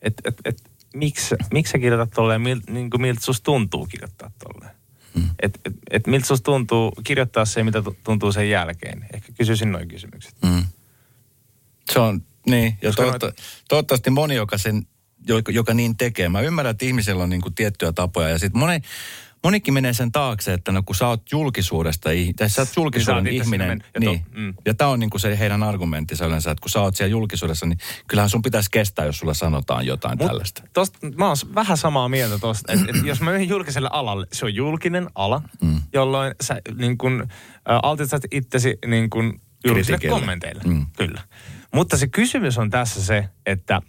et, 0.02 0.14
et, 0.24 0.40
et, 0.44 0.62
miksi, 0.94 1.34
miksi 1.52 1.70
sä 1.70 1.78
kirjoitat 1.78 2.10
tolleen, 2.10 2.40
mil, 2.40 2.60
niin 2.70 2.90
kuin 2.90 3.00
miltä 3.00 3.24
susta 3.24 3.44
tuntuu 3.44 3.86
kirjoittaa 3.86 4.30
tolleen. 4.38 4.76
Hmm. 5.14 5.30
Et, 5.42 5.60
et, 5.64 5.72
et 5.90 6.06
miltä 6.06 6.26
susta 6.26 6.44
tuntuu 6.44 6.92
kirjoittaa 7.04 7.44
se, 7.44 7.64
mitä 7.64 7.82
tu- 7.82 7.96
tuntuu 8.04 8.32
sen 8.32 8.50
jälkeen. 8.50 9.06
Ehkä 9.14 9.32
kysyisin 9.32 9.72
noin 9.72 9.88
kysymykset. 9.88 10.34
Mm. 10.44 10.64
Se 11.92 11.98
on, 11.98 12.22
niin, 12.46 12.78
ja 12.82 12.88
Koska 12.88 13.02
toivotta, 13.02 13.32
toivottavasti 13.68 14.10
moni, 14.10 14.34
joka, 14.34 14.58
sen, 14.58 14.86
joka, 15.28 15.52
joka 15.52 15.74
niin 15.74 15.96
tekee. 15.96 16.28
Mä 16.28 16.40
ymmärrän, 16.40 16.70
että 16.70 16.84
ihmisellä 16.84 17.22
on 17.22 17.30
niin 17.30 17.40
kuin 17.42 17.54
tiettyjä 17.54 17.92
tapoja, 17.92 18.28
ja 18.28 18.38
sitten 18.38 18.58
moni, 18.58 18.80
monikin 19.44 19.74
menee 19.74 19.92
sen 19.92 20.12
taakse, 20.12 20.52
että 20.52 20.72
no 20.72 20.82
kun 20.82 20.94
sä 20.94 21.08
oot 21.08 21.22
julkisuudesta, 21.32 22.10
tai 22.36 22.50
sä 22.50 22.62
oot 22.62 22.68
julkisuuden 22.76 23.24
Niin 23.24 23.32
sä 23.32 23.42
oot 23.42 23.42
itse 23.42 23.44
ihminen, 23.44 23.68
men- 23.68 23.84
ja 23.94 24.00
niin, 24.00 24.24
to- 24.24 24.38
mm. 24.38 24.54
ja 24.64 24.74
tämä 24.74 24.90
on 24.90 25.00
niin 25.00 25.10
kuin 25.10 25.20
se 25.20 25.38
heidän 25.38 25.62
argumenttinsa 25.62 26.26
yleensä, 26.26 26.50
että 26.50 26.62
kun 26.62 26.70
sä 26.70 26.80
oot 26.80 26.96
siellä 26.96 27.10
julkisuudessa, 27.10 27.66
niin 27.66 27.78
kyllähän 28.08 28.30
sun 28.30 28.42
pitäisi 28.42 28.70
kestää, 28.70 29.06
jos 29.06 29.18
sulle 29.18 29.34
sanotaan 29.34 29.86
jotain 29.86 30.18
Mut 30.18 30.26
tällaista. 30.26 30.62
Tosta, 30.72 30.98
mä 31.16 31.26
oon 31.26 31.36
vähän 31.54 31.76
samaa 31.76 32.08
mieltä 32.08 32.38
tosta, 32.38 32.72
että 32.72 32.86
et 32.88 33.06
jos 33.06 33.20
mä 33.20 33.30
menen 33.30 33.48
julkiselle 33.48 33.88
alalle, 33.92 34.26
se 34.32 34.44
on 34.44 34.54
julkinen 34.54 35.10
ala, 35.14 35.42
mm. 35.62 35.82
jolloin 35.92 36.34
sä 36.40 36.60
niin 36.78 36.98
kun, 36.98 37.28
ä, 37.70 37.78
altistat 37.82 38.22
itsesi 38.30 38.78
niin 38.86 39.10
kun 39.10 39.40
julkisille 39.66 39.98
kommenteille. 40.08 40.62
Mm. 40.64 40.86
Kyllä. 40.96 41.22
Mutta 41.74 41.96
se 41.96 42.06
kysymys 42.06 42.58
on 42.58 42.70
tässä 42.70 43.04
se, 43.04 43.28
että 43.46 43.82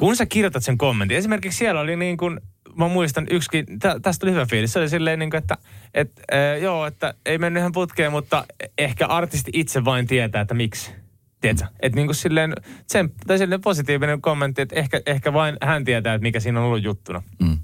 kun 0.00 0.16
sä 0.16 0.26
kirjoitat 0.26 0.64
sen 0.64 0.78
kommentin, 0.78 1.16
esimerkiksi 1.16 1.58
siellä 1.58 1.80
oli 1.80 1.96
niin 1.96 2.16
kuin, 2.16 2.40
mä 2.76 2.88
muistan 2.88 3.26
yksikin, 3.30 3.78
tä, 3.78 4.00
tästä 4.02 4.20
tuli 4.20 4.32
hyvä 4.32 4.46
fiilis, 4.46 4.72
se 4.72 4.78
oli 4.78 4.88
silleen 4.88 5.18
niin 5.18 5.30
kuin, 5.30 5.38
että 5.38 5.56
et, 5.94 6.20
äh, 6.32 6.62
joo, 6.62 6.86
että 6.86 7.14
ei 7.26 7.38
mennyt 7.38 7.60
ihan 7.60 7.72
putkeen, 7.72 8.12
mutta 8.12 8.44
ehkä 8.78 9.06
artisti 9.06 9.50
itse 9.54 9.84
vain 9.84 10.06
tietää, 10.06 10.40
että 10.40 10.54
miksi. 10.54 10.94
Tiedätkö? 11.40 11.66
Että 11.80 11.96
niin 11.96 12.06
kuin 12.06 12.14
silleen, 12.16 12.52
sen, 12.86 13.10
tai 13.26 13.38
silleen 13.38 13.60
positiivinen 13.60 14.20
kommentti, 14.20 14.62
että 14.62 14.76
ehkä, 14.76 15.00
ehkä 15.06 15.32
vain 15.32 15.56
hän 15.62 15.84
tietää, 15.84 16.14
että 16.14 16.22
mikä 16.22 16.40
siinä 16.40 16.60
on 16.60 16.66
ollut 16.66 16.82
juttuna. 16.82 17.22
Mm. 17.38 17.58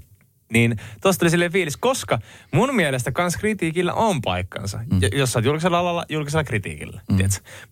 Niin 0.53 0.77
tosta 1.01 1.19
tuli 1.19 1.29
silleen 1.29 1.51
fiilis, 1.51 1.77
koska 1.77 2.19
mun 2.51 2.75
mielestä 2.75 3.11
kans 3.11 3.37
kritiikillä 3.37 3.93
on 3.93 4.21
paikkansa. 4.21 4.77
Mm. 4.77 4.99
Jos 5.13 5.33
sä 5.33 5.39
oot 5.39 5.45
julkisella 5.45 5.79
alalla, 5.79 6.05
julkisella 6.09 6.43
kritiikillä. 6.43 7.01
Mm. 7.09 7.17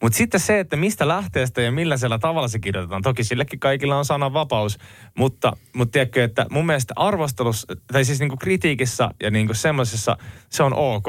Mutta 0.02 0.18
sitten 0.18 0.40
se, 0.40 0.60
että 0.60 0.76
mistä 0.76 1.08
lähteestä 1.08 1.62
ja 1.62 1.72
millaisella 1.72 2.20
tavalla 2.20 2.48
se 2.48 2.60
kirjoitetaan. 2.60 3.02
Toki 3.02 3.24
sillekin 3.24 3.60
kaikilla 3.60 3.98
on 3.98 4.06
sananvapaus, 4.06 4.78
mutta, 5.18 5.58
mutta 5.74 5.92
tiedätkö, 5.92 6.24
että 6.24 6.46
mun 6.50 6.66
mielestä 6.66 6.94
arvostelussa, 6.98 7.68
tai 7.94 8.06
siis 8.06 8.20
niinku 8.20 8.38
kritiikissä 8.38 9.10
ja 9.24 9.32
niinku 9.32 9.54
semmoisessa, 9.54 10.18
se 10.50 10.64
on 10.64 10.74
ok 10.74 11.08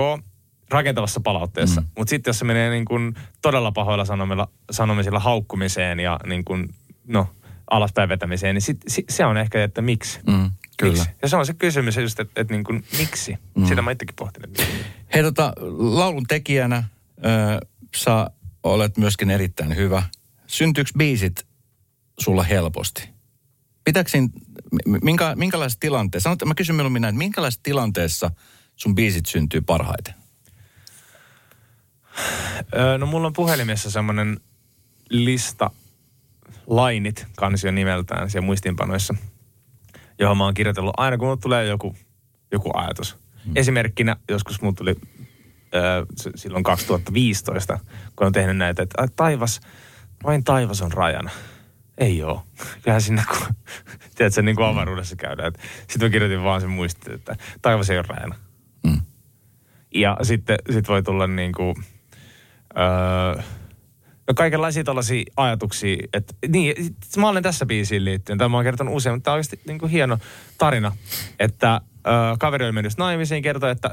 rakentavassa 0.70 1.20
palautteessa. 1.20 1.80
Mm. 1.80 1.86
Mutta 1.98 2.10
sitten 2.10 2.28
jos 2.30 2.38
se 2.38 2.44
menee 2.44 2.70
niin 2.70 2.84
kuin 2.84 3.14
todella 3.42 3.72
pahoilla 3.72 4.04
sanomilla, 4.04 4.48
sanomisilla 4.70 5.20
haukkumiseen 5.20 6.00
ja 6.00 6.20
niin 6.26 6.44
kuin, 6.44 6.74
no, 7.06 7.28
alaspäin 7.70 8.08
vetämiseen, 8.08 8.54
niin 8.54 8.62
sit, 8.62 8.80
si, 8.88 9.04
se 9.08 9.24
on 9.24 9.36
ehkä, 9.36 9.64
että 9.64 9.82
miksi. 9.82 10.20
Mm, 10.26 10.50
kyllä. 10.76 10.92
Miksi? 10.92 11.10
Ja 11.22 11.28
se 11.28 11.36
on 11.36 11.46
se 11.46 11.54
kysymys 11.54 11.96
just, 11.96 12.20
että, 12.20 12.40
että 12.40 12.54
niin 12.54 12.64
kuin, 12.64 12.84
miksi? 12.98 13.38
Mm. 13.54 13.66
Sitä 13.66 13.82
mä 13.82 13.90
itsekin 13.90 14.16
pohtin. 14.16 14.44
Että. 14.44 14.62
Hei 15.14 15.22
tota, 15.22 15.52
laulun 15.78 16.26
tekijänä 16.26 16.84
ö, 17.18 17.66
sä 17.96 18.30
olet 18.62 18.96
myöskin 18.96 19.30
erittäin 19.30 19.76
hyvä. 19.76 20.02
Syntyykö 20.46 20.90
biisit 20.98 21.46
sulla 22.18 22.42
helposti? 22.42 23.08
M- 24.86 24.96
minkä, 25.02 25.34
minkälaisessa 25.36 25.80
tilanteessa, 25.80 26.26
sanot, 26.26 26.44
mä 26.44 26.54
kysyn 26.54 26.76
mieluummin 26.76 27.02
näin, 27.02 27.14
että 27.14 27.18
minkälaisessa 27.18 27.62
tilanteessa 27.62 28.30
sun 28.76 28.94
biisit 28.94 29.26
syntyy 29.26 29.60
parhaiten? 29.60 30.14
Öö, 32.74 32.98
no 32.98 33.06
mulla 33.06 33.26
on 33.26 33.32
puhelimessa 33.32 33.90
semmoinen 33.90 34.40
lista 35.10 35.70
lainit 36.66 37.26
kansio 37.36 37.70
nimeltään 37.70 38.30
siellä 38.30 38.46
muistiinpanoissa, 38.46 39.14
johon 40.18 40.36
mä 40.36 40.44
oon 40.44 40.54
kirjoitellut 40.54 40.94
aina 40.96 41.18
kun 41.18 41.40
tulee 41.40 41.66
joku, 41.66 41.96
joku 42.52 42.70
ajatus. 42.74 43.16
Hmm. 43.44 43.52
Esimerkkinä 43.56 44.16
joskus 44.28 44.62
mulla 44.62 44.74
tuli 44.76 44.94
s- 46.20 46.28
silloin 46.40 46.64
2015, 46.64 47.78
kun 48.16 48.26
on 48.26 48.32
tehnyt 48.32 48.56
näitä, 48.56 48.82
että 48.82 49.02
"Ai, 49.02 49.08
taivas, 49.16 49.60
vain 50.24 50.44
taivas 50.44 50.82
on 50.82 50.92
rajana. 50.92 51.30
Ei 51.98 52.22
oo. 52.22 52.46
Kyllähän 52.82 53.02
sinne, 53.02 53.22
kun, 53.28 53.46
tiedätkö, 54.16 54.42
niin 54.42 54.56
kuin 54.56 54.66
avaruudessa 54.66 55.16
käydään. 55.16 55.52
Sitten 55.88 56.02
mä 56.02 56.10
kirjoitin 56.10 56.42
vaan 56.44 56.60
sen 56.60 56.70
muistin, 56.70 57.14
että 57.14 57.36
taivas 57.62 57.90
ei 57.90 57.98
ole 57.98 58.06
rajana. 58.08 58.34
Mm. 58.86 59.00
Ja 59.94 60.16
sitten 60.22 60.58
sit 60.70 60.88
voi 60.88 61.02
tulla 61.02 61.26
niin 61.26 61.52
kuin, 61.52 61.74
öö, 62.78 63.42
no 64.28 64.34
kaikenlaisia 64.34 64.84
tällaisia 64.84 65.24
ajatuksia. 65.36 65.96
Että, 66.12 66.34
niin, 66.48 66.96
mä 67.16 67.28
olen 67.28 67.42
tässä 67.42 67.66
biisiin 67.66 68.04
liittyen, 68.04 68.38
tämä 68.38 68.48
mä 68.48 68.56
oon 68.56 68.64
kertonut 68.64 68.94
usein, 68.94 69.14
mutta 69.14 69.24
tämä 69.24 69.32
on 69.32 69.36
oikeasti 69.36 69.60
niin 69.66 69.78
kuin 69.78 69.90
hieno 69.90 70.18
tarina, 70.58 70.92
että 71.38 71.80
ö, 72.06 72.10
kaveri 72.38 72.64
oli 72.64 72.72
mennyt 72.72 72.98
naimisiin, 72.98 73.42
kertoi, 73.42 73.70
että, 73.70 73.90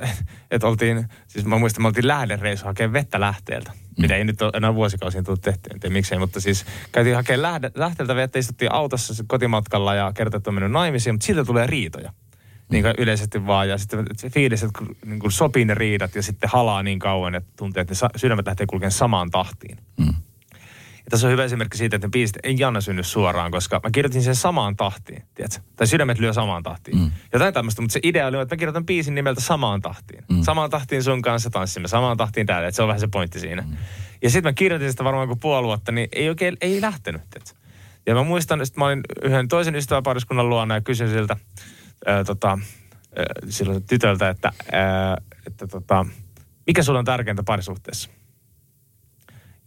että 0.52 0.68
oltiin, 0.68 1.08
siis 1.28 1.46
mä 1.46 1.58
muistan, 1.58 1.82
me 1.82 1.88
oltiin 1.88 2.08
lähdereissu 2.08 2.66
hakemaan 2.66 2.94
vettä 2.94 3.20
lähteeltä. 3.20 3.72
Mm. 3.72 4.02
Mitä 4.02 4.16
ei 4.16 4.24
nyt 4.24 4.42
ole 4.42 4.52
enää 4.56 4.76
vuosikausiin 4.76 5.24
tullut 5.24 5.42
tehty, 5.42 5.70
en 5.74 5.80
tiedä 5.80 5.94
miksei, 5.94 6.20
mutta 6.20 6.40
siis 6.42 6.66
käytiin 6.92 7.16
hakemaan 7.16 7.42
lähde, 7.42 7.72
lähteeltä 7.76 8.16
vettä, 8.16 8.40
istuttiin 8.40 8.74
autossa 8.74 9.24
kotimatkalla 9.28 9.96
ja 9.96 10.12
kertoi, 10.16 10.38
että 10.38 10.50
on 10.50 10.54
mennyt 10.54 10.72
naimisiin, 10.72 11.16
mutta 11.16 11.26
siltä 11.26 11.44
tulee 11.44 11.68
riitoja. 11.68 12.14
Niin 12.70 12.84
kuin 12.84 12.94
yleisesti 12.98 13.48
vaan. 13.48 13.70
Ja 13.70 13.78
sitten 13.78 14.06
se 14.16 14.30
fiilis, 14.30 14.64
että 14.64 14.80
niin 15.06 15.20
kuin 15.20 15.32
sopii 15.32 15.66
ne 15.66 15.74
riidat 15.74 16.16
ja 16.16 16.24
sitten 16.24 16.50
halaa 16.50 16.84
niin 16.84 17.00
kauan, 17.00 17.36
että 17.36 17.50
tuntee, 17.56 17.82
että 17.82 17.94
ne 18.02 18.10
sydämet 18.16 18.46
lähtee 18.46 18.66
kulkemaan 18.66 18.92
samaan 18.92 19.32
tahtiin. 19.32 19.78
Mm. 19.98 20.14
Ja 21.06 21.10
tässä 21.10 21.28
on 21.28 21.32
hyvä 21.32 21.44
esimerkki 21.44 21.78
siitä, 21.78 21.96
että 21.96 22.08
ne 22.08 22.12
biisit 22.12 22.38
ei 22.44 22.56
Janna 22.60 22.82
synny 22.82 23.04
suoraan, 23.04 23.52
koska 23.52 23.82
mä 23.84 23.90
kirjoitin 23.92 24.24
sen 24.24 24.36
samaan 24.36 24.76
tahtiin, 24.76 25.24
tiedätkö? 25.36 25.60
Tai 25.76 25.88
sydämet 25.88 26.20
lyö 26.20 26.34
samaan 26.34 26.64
tahtiin. 26.64 26.98
Mm. 26.98 27.12
Jotain 27.34 27.54
tämmöistä, 27.54 27.82
mutta 27.82 27.94
se 27.94 28.00
idea 28.04 28.28
oli, 28.28 28.42
että 28.42 28.56
mä 28.56 28.60
kirjoitan 28.60 28.86
biisin 28.86 29.16
nimeltä 29.16 29.42
samaan 29.42 29.82
tahtiin. 29.82 30.24
Mm. 30.30 30.42
Samaan 30.42 30.70
tahtiin 30.70 31.04
sun 31.04 31.22
kanssa 31.22 31.50
tanssimme, 31.50 31.88
samaan 31.88 32.18
tahtiin 32.18 32.48
täällä, 32.48 32.68
että 32.68 32.76
se 32.76 32.82
on 32.82 32.88
vähän 32.88 33.00
se 33.00 33.08
pointti 33.08 33.40
siinä. 33.40 33.62
Mm. 33.62 33.78
Ja 34.22 34.30
sitten 34.30 34.50
mä 34.50 34.54
kirjoitin 34.54 34.92
sitä 34.92 35.04
varmaan 35.04 35.28
kuin 35.28 35.40
puoli 35.40 35.68
vuotta, 35.68 35.92
niin 35.92 36.10
ei 36.12 36.30
oikein, 36.30 36.58
ei 36.62 36.82
lähtenyt, 36.82 37.22
tiedätkö? 37.30 37.60
Ja 38.06 38.16
mä 38.16 38.24
muistan, 38.24 38.62
että 38.62 38.80
mä 38.80 38.86
olin 38.86 39.02
yhden 39.24 39.48
toisen 39.48 39.76
ystäväpariskunnan 39.76 40.50
luona 40.50 40.76
ja 40.76 40.82
kysyin 40.82 41.10
siltä, 41.10 41.38
ää, 42.06 42.24
tota, 42.24 42.50
ää, 42.50 43.26
silloin 43.50 43.84
tytöltä, 43.84 44.30
että, 44.30 44.52
ää, 44.72 45.18
että 45.48 45.68
tota, 45.68 46.06
mikä 46.68 46.84
sulla 46.84 47.00
on 47.00 47.06
tärkeintä 47.06 47.44
parisuhteessa? 47.44 48.10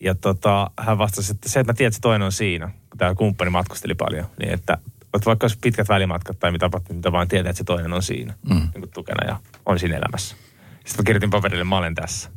Ja 0.00 0.14
tota, 0.14 0.70
hän 0.78 0.98
vastasi, 0.98 1.32
että 1.32 1.48
se, 1.48 1.60
että 1.60 1.72
mä 1.72 1.76
tiedän, 1.76 1.88
että 1.88 1.96
se 1.96 2.00
toinen 2.00 2.26
on 2.26 2.32
siinä, 2.32 2.66
kun 2.66 2.98
tämä 2.98 3.14
kumppani 3.14 3.50
matkusteli 3.50 3.94
paljon, 3.94 4.26
niin 4.38 4.52
että 4.52 4.78
että 5.16 5.26
vaikka 5.26 5.44
olisi 5.44 5.58
pitkät 5.62 5.88
välimatkat 5.88 6.38
tai 6.38 6.52
mitä, 6.52 6.70
mitä 6.88 7.12
vaan 7.12 7.28
tietää, 7.28 7.50
että 7.50 7.58
se 7.58 7.64
toinen 7.64 7.92
on 7.92 8.02
siinä 8.02 8.34
mm. 8.48 8.54
niin 8.54 8.70
kuin 8.72 8.90
tukena 8.90 9.26
ja 9.26 9.40
on 9.66 9.78
siinä 9.78 9.96
elämässä. 9.96 10.36
Sitten 10.74 11.02
mä 11.02 11.06
kirjoitin 11.06 11.30
paperille, 11.30 11.64
mä 11.64 11.78
olen 11.78 11.94
tässä. 11.94 12.30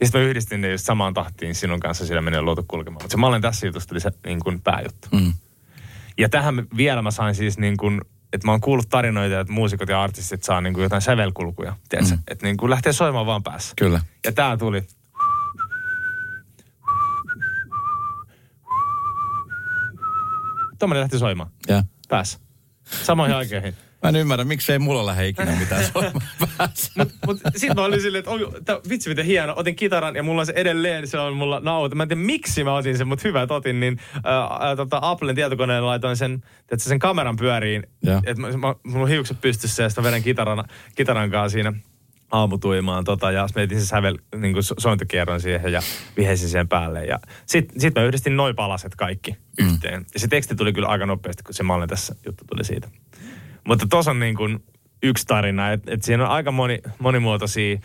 Ja 0.00 0.06
sitten 0.06 0.20
mä 0.20 0.26
yhdistin 0.28 0.60
ne 0.60 0.70
just 0.70 0.84
samaan 0.84 1.14
tahtiin 1.14 1.54
sinun 1.54 1.80
kanssa, 1.80 2.06
sillä 2.06 2.20
menee 2.20 2.42
luotu 2.42 2.64
kulkemaan. 2.68 3.02
Mutta 3.02 3.12
se 3.12 3.16
mä 3.16 3.26
olen 3.26 3.42
tässä 3.42 3.66
jutusta 3.66 3.94
oli 3.94 4.00
se 4.00 4.12
niin 4.26 4.40
kuin 4.40 4.60
pääjuttu. 4.60 5.08
Mm. 5.12 5.32
Ja 6.18 6.28
tähän 6.28 6.66
vielä 6.76 7.02
mä 7.02 7.10
sain 7.10 7.34
siis 7.34 7.58
niin 7.58 7.76
kuin, 7.76 8.00
että 8.34 8.46
mä 8.46 8.52
oon 8.52 8.60
kuullut 8.60 8.88
tarinoita, 8.88 9.40
että 9.40 9.52
muusikot 9.52 9.88
ja 9.88 10.02
artistit 10.02 10.42
saa 10.42 10.60
niin 10.60 10.74
kuin 10.74 10.82
jotain 10.82 11.02
sävelkulkuja. 11.02 11.70
Mm. 11.70 12.18
Että 12.28 12.46
niin 12.46 12.56
kuin 12.56 12.70
lähtee 12.70 12.92
soimaan 12.92 13.26
vaan 13.26 13.42
päässä. 13.42 13.74
Kyllä. 13.76 14.00
Ja 14.24 14.32
tää 14.32 14.56
tuli. 14.56 14.86
Tuommoinen 20.78 21.00
lähti 21.00 21.18
soimaan. 21.18 21.50
Ja. 21.68 21.82
Päässä. 22.08 22.38
Samoihin 23.02 23.36
aikoihin. 23.36 23.74
Mä 24.04 24.08
en 24.08 24.16
ymmärrä, 24.16 24.44
miksei 24.44 24.78
mulla 24.78 25.06
lähde 25.06 25.28
ikinä 25.28 25.56
mitään 25.58 25.84
soimaan. 25.92 26.26
Mutta 26.40 27.18
mut, 27.26 27.40
sitten 27.56 27.76
mä 27.76 27.84
olin 27.84 28.00
silleen, 28.00 28.18
että 28.18 28.30
on, 28.30 28.40
tää, 28.64 28.78
vitsi 28.88 29.08
miten 29.08 29.24
hieno. 29.24 29.52
Otin 29.56 29.76
kitaran 29.76 30.16
ja 30.16 30.22
mulla 30.22 30.40
on 30.40 30.46
se 30.46 30.52
edelleen, 30.56 31.08
se 31.08 31.18
on 31.18 31.36
mulla 31.36 31.60
nauta. 31.60 31.94
Mä 31.94 32.02
en 32.02 32.08
tiedä 32.08 32.22
miksi 32.22 32.64
mä 32.64 32.74
otin 32.74 32.98
sen, 32.98 33.08
mutta 33.08 33.28
hyvä, 33.28 33.42
että 33.42 33.54
otin. 33.54 33.80
Niin 33.80 34.00
ää, 34.24 34.76
tota, 34.76 34.98
Applen 35.02 35.34
tietokoneella 35.34 35.88
laitoin 35.88 36.16
sen, 36.16 36.42
että 36.60 36.88
sen 36.88 36.98
kameran 36.98 37.36
pyöriin. 37.36 37.86
Että 38.26 38.40
mä, 38.40 38.48
mä, 38.48 38.74
mulla 38.82 39.02
on 39.02 39.08
hiukset 39.08 39.40
pystyssä 39.40 39.82
ja 39.82 39.88
sitten 39.88 40.04
vedän 40.04 40.22
kitaran, 40.22 40.64
kitaran 40.94 41.30
kanssa 41.30 41.52
siinä 41.52 41.72
aamutuimaan 42.30 43.04
tota, 43.04 43.30
ja 43.30 43.48
sitten 43.48 43.60
mietin 43.60 43.80
se 43.80 43.86
sävel, 43.86 44.18
niin 44.36 44.52
kuin 44.52 44.64
sointukierron 44.78 45.40
siihen 45.40 45.72
ja 45.72 45.80
vihesin 46.16 46.48
sen 46.48 46.68
päälle. 46.68 47.04
Ja 47.04 47.18
sitten 47.46 47.80
sit 47.80 47.94
mä 47.94 48.02
yhdistin 48.02 48.36
noin 48.36 48.56
palaset 48.56 48.94
kaikki 48.94 49.36
mm. 49.60 49.66
yhteen. 49.66 50.06
Ja 50.14 50.20
se 50.20 50.28
teksti 50.28 50.54
tuli 50.54 50.72
kyllä 50.72 50.88
aika 50.88 51.06
nopeasti, 51.06 51.42
kun 51.42 51.54
se 51.54 51.62
malli 51.62 51.86
tässä 51.86 52.14
juttu 52.26 52.44
tuli 52.44 52.64
siitä. 52.64 52.88
Mutta 53.68 53.86
tuossa 53.90 54.10
on 54.10 54.20
niin 54.20 54.36
kuin 54.36 54.64
yksi 55.02 55.26
tarina, 55.26 55.72
että 55.72 55.94
et 55.94 56.02
siinä 56.02 56.24
on 56.24 56.30
aika 56.30 56.52
moni, 56.52 56.78
monimuotoisia. 56.98 57.78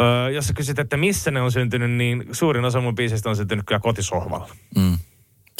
Öö, 0.00 0.30
jos 0.30 0.46
sä 0.46 0.52
kysyt, 0.52 0.78
että 0.78 0.96
missä 0.96 1.30
ne 1.30 1.40
on 1.40 1.52
syntynyt, 1.52 1.90
niin 1.90 2.24
suurin 2.32 2.64
osa 2.64 2.80
mun 2.80 2.94
biisistä 2.94 3.30
on 3.30 3.36
syntynyt 3.36 3.66
kyllä 3.66 3.80
kotisohvalla. 3.80 4.48
Mm. 4.76 4.98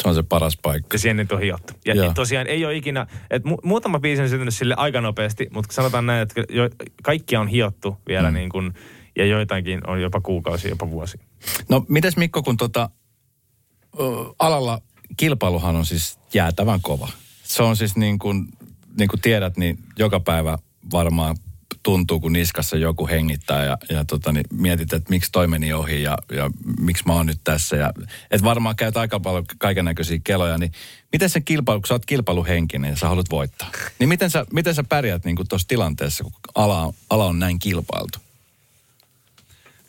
Se 0.03 0.09
on 0.09 0.15
se 0.15 0.23
paras 0.23 0.59
paikka. 0.63 0.95
Ja 0.95 0.99
siihen 0.99 1.17
nyt 1.17 1.33
on 1.33 1.41
hiottu. 1.41 1.73
Ja 1.85 1.95
Joo. 1.95 2.15
tosiaan 2.15 2.47
ei 2.47 2.65
ole 2.65 2.77
ikinä, 2.77 3.07
että 3.31 3.49
mu- 3.49 3.61
muutama 3.63 3.99
biisi 3.99 4.23
on 4.23 4.29
syntynyt 4.29 4.55
sille 4.55 4.75
aika 4.77 5.01
nopeasti, 5.01 5.47
mutta 5.53 5.75
sanotaan 5.75 6.07
näin, 6.07 6.23
että 6.23 6.45
jo, 6.49 6.71
kaikkia 7.03 7.41
on 7.41 7.49
hiottu 7.49 7.97
vielä 8.09 8.31
mm. 8.31 8.35
niin 8.35 8.49
kuin, 8.49 8.75
ja 9.17 9.27
joitakin 9.27 9.81
on 9.87 10.03
jopa 10.03 10.21
kuukausia, 10.21 10.71
jopa 10.71 10.91
vuosi. 10.91 11.19
No 11.69 11.87
mites 11.89 12.17
Mikko, 12.17 12.43
kun 12.43 12.57
tota, 12.57 12.91
ö, 14.01 14.05
alalla 14.39 14.81
kilpailuhan 15.17 15.77
on 15.77 15.87
siis 15.87 16.19
jäätävän 16.35 16.81
kova. 16.81 17.09
Se 17.43 17.63
on 17.63 17.77
siis 17.77 17.97
niin 17.97 18.19
kuin, 18.19 18.49
niin 18.99 19.09
kuin 19.09 19.21
tiedät, 19.21 19.57
niin 19.57 19.79
joka 19.99 20.21
päivä 20.21 20.59
varmaan 20.93 21.37
tuntuu, 21.83 22.21
kun 22.21 22.33
niskassa 22.33 22.77
joku 22.77 23.07
hengittää 23.07 23.65
ja, 23.65 23.79
ja 23.89 24.05
tota, 24.05 24.33
niin 24.33 24.45
mietit, 24.53 24.93
että 24.93 25.11
miksi 25.11 25.33
toi 25.33 25.47
meni 25.47 25.73
ohi 25.73 26.03
ja, 26.03 26.19
ja 26.33 26.51
miksi 26.81 27.05
mä 27.07 27.13
oon 27.13 27.27
nyt 27.27 27.41
tässä. 27.45 27.77
Ja, 27.77 27.93
et 28.31 28.45
varmaan 28.45 28.77
käyt 28.77 28.97
aika 28.97 29.21
paljon 29.21 29.45
kaiken 29.59 29.85
näköisiä 29.85 30.21
keloja, 30.25 30.59
niin 30.59 30.73
miten 31.13 31.31
sen 31.31 31.45
kilpailu, 31.45 31.81
kun 31.81 31.87
sä 31.87 31.95
oot 31.95 32.07
kilpailuhenkinen 32.07 32.91
ja 32.91 32.97
sä 32.97 33.09
haluat 33.09 33.31
voittaa, 33.31 33.71
niin 33.99 34.09
miten 34.09 34.31
sä, 34.31 34.47
miten 34.53 34.75
sä 34.75 34.85
pärjät 34.85 35.25
niin 35.25 35.37
tuossa 35.49 35.69
tilanteessa, 35.69 36.25
kun 36.25 36.33
ala, 36.55 36.95
ala 37.11 37.25
on 37.25 37.39
näin 37.39 37.59
kilpailtu? 37.59 38.19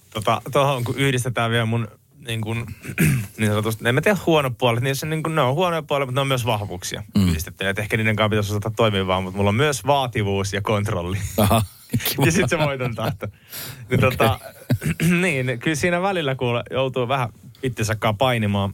Tota, 0.09 0.41
tuohon 0.51 0.83
kun 0.83 0.97
yhdistetään 0.97 1.51
vielä 1.51 1.65
mun 1.65 1.87
niin 2.27 2.41
kuin, 2.41 2.65
niin 3.38 3.49
sanotusti, 3.49 3.88
en 3.88 3.95
mä 3.95 4.01
tiedä 4.01 4.17
huono 4.25 4.51
puolet, 4.51 4.83
niin 4.83 4.95
se, 4.95 5.05
niin 5.05 5.23
kuin, 5.23 5.35
ne 5.35 5.41
on 5.41 5.55
huonoja 5.55 5.83
puolet, 5.83 6.07
mutta 6.07 6.17
ne 6.17 6.21
on 6.21 6.27
myös 6.27 6.45
vahvuuksia 6.45 7.03
mm. 7.17 7.35
Että 7.47 7.81
ehkä 7.81 7.97
niiden 7.97 8.15
kanssa 8.15 8.29
pitäisi 8.29 8.51
osata 8.51 8.71
toimia 8.75 9.07
vaan, 9.07 9.23
mutta 9.23 9.38
mulla 9.38 9.49
on 9.49 9.55
myös 9.55 9.85
vaativuus 9.85 10.53
ja 10.53 10.61
kontrolli. 10.61 11.17
Aha. 11.38 11.61
ja 12.25 12.31
sitten 12.31 12.49
se 12.49 12.57
voiton 12.57 12.95
tahto. 12.95 13.27
Niin, 13.89 14.05
okay. 14.05 14.11
tota, 14.11 14.39
niin, 15.21 15.59
kyllä 15.59 15.75
siinä 15.75 16.01
välillä 16.01 16.35
kuule 16.35 16.63
joutuu 16.71 17.07
vähän 17.07 17.29
itsensä 17.63 17.95
painimaan. 18.17 18.73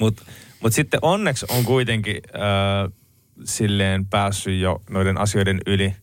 Mutta 0.00 0.22
mut 0.60 0.72
sitten 0.72 1.00
onneksi 1.02 1.46
on 1.48 1.64
kuitenkin 1.64 2.20
äh, 2.34 2.92
silleen 3.44 4.06
päässyt 4.06 4.60
jo 4.60 4.82
noiden 4.90 5.18
asioiden 5.18 5.60
yli 5.66 5.94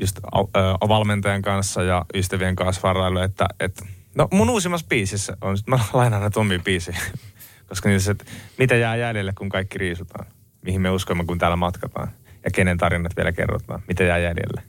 just 0.00 0.18
äh, 0.18 0.42
valmentajan 0.88 1.42
kanssa 1.42 1.82
ja 1.82 2.04
ystävien 2.14 2.56
kanssa 2.56 2.82
varailu, 2.82 3.18
että, 3.18 3.46
että 3.60 3.84
no 4.14 4.28
mun 4.32 4.50
uusimmassa 4.50 4.86
biisissä 4.88 5.36
on, 5.40 5.56
mä 5.66 5.78
lainaan 5.92 6.22
näitä 6.22 6.40
omia 6.40 6.58
biisiä, 6.58 6.96
koska 7.68 7.88
niissä, 7.88 8.12
että 8.12 8.24
mitä 8.58 8.74
jää 8.74 8.96
jäljelle, 8.96 9.32
kun 9.38 9.48
kaikki 9.48 9.78
riisutaan, 9.78 10.26
mihin 10.62 10.80
me 10.80 10.90
uskomme, 10.90 11.24
kun 11.24 11.38
täällä 11.38 11.56
matkataan 11.56 12.08
ja 12.44 12.50
kenen 12.50 12.78
tarinat 12.78 13.16
vielä 13.16 13.32
kerrotaan, 13.32 13.82
mitä 13.88 14.04
jää 14.04 14.18
jäljelle. 14.18 14.62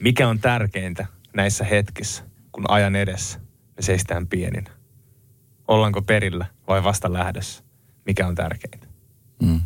Mikä 0.00 0.28
on 0.28 0.38
tärkeintä 0.38 1.06
näissä 1.36 1.64
hetkissä, 1.64 2.24
kun 2.52 2.70
ajan 2.70 2.96
edessä 2.96 3.40
me 3.76 3.82
seistään 3.82 4.26
pieninä? 4.26 4.70
Ollaanko 5.68 6.02
perillä 6.02 6.46
vai 6.68 6.84
vasta 6.84 7.12
lähdössä? 7.12 7.62
Mikä 8.06 8.26
on 8.26 8.34
tärkeintä? 8.34 8.86
Mm. 9.42 9.60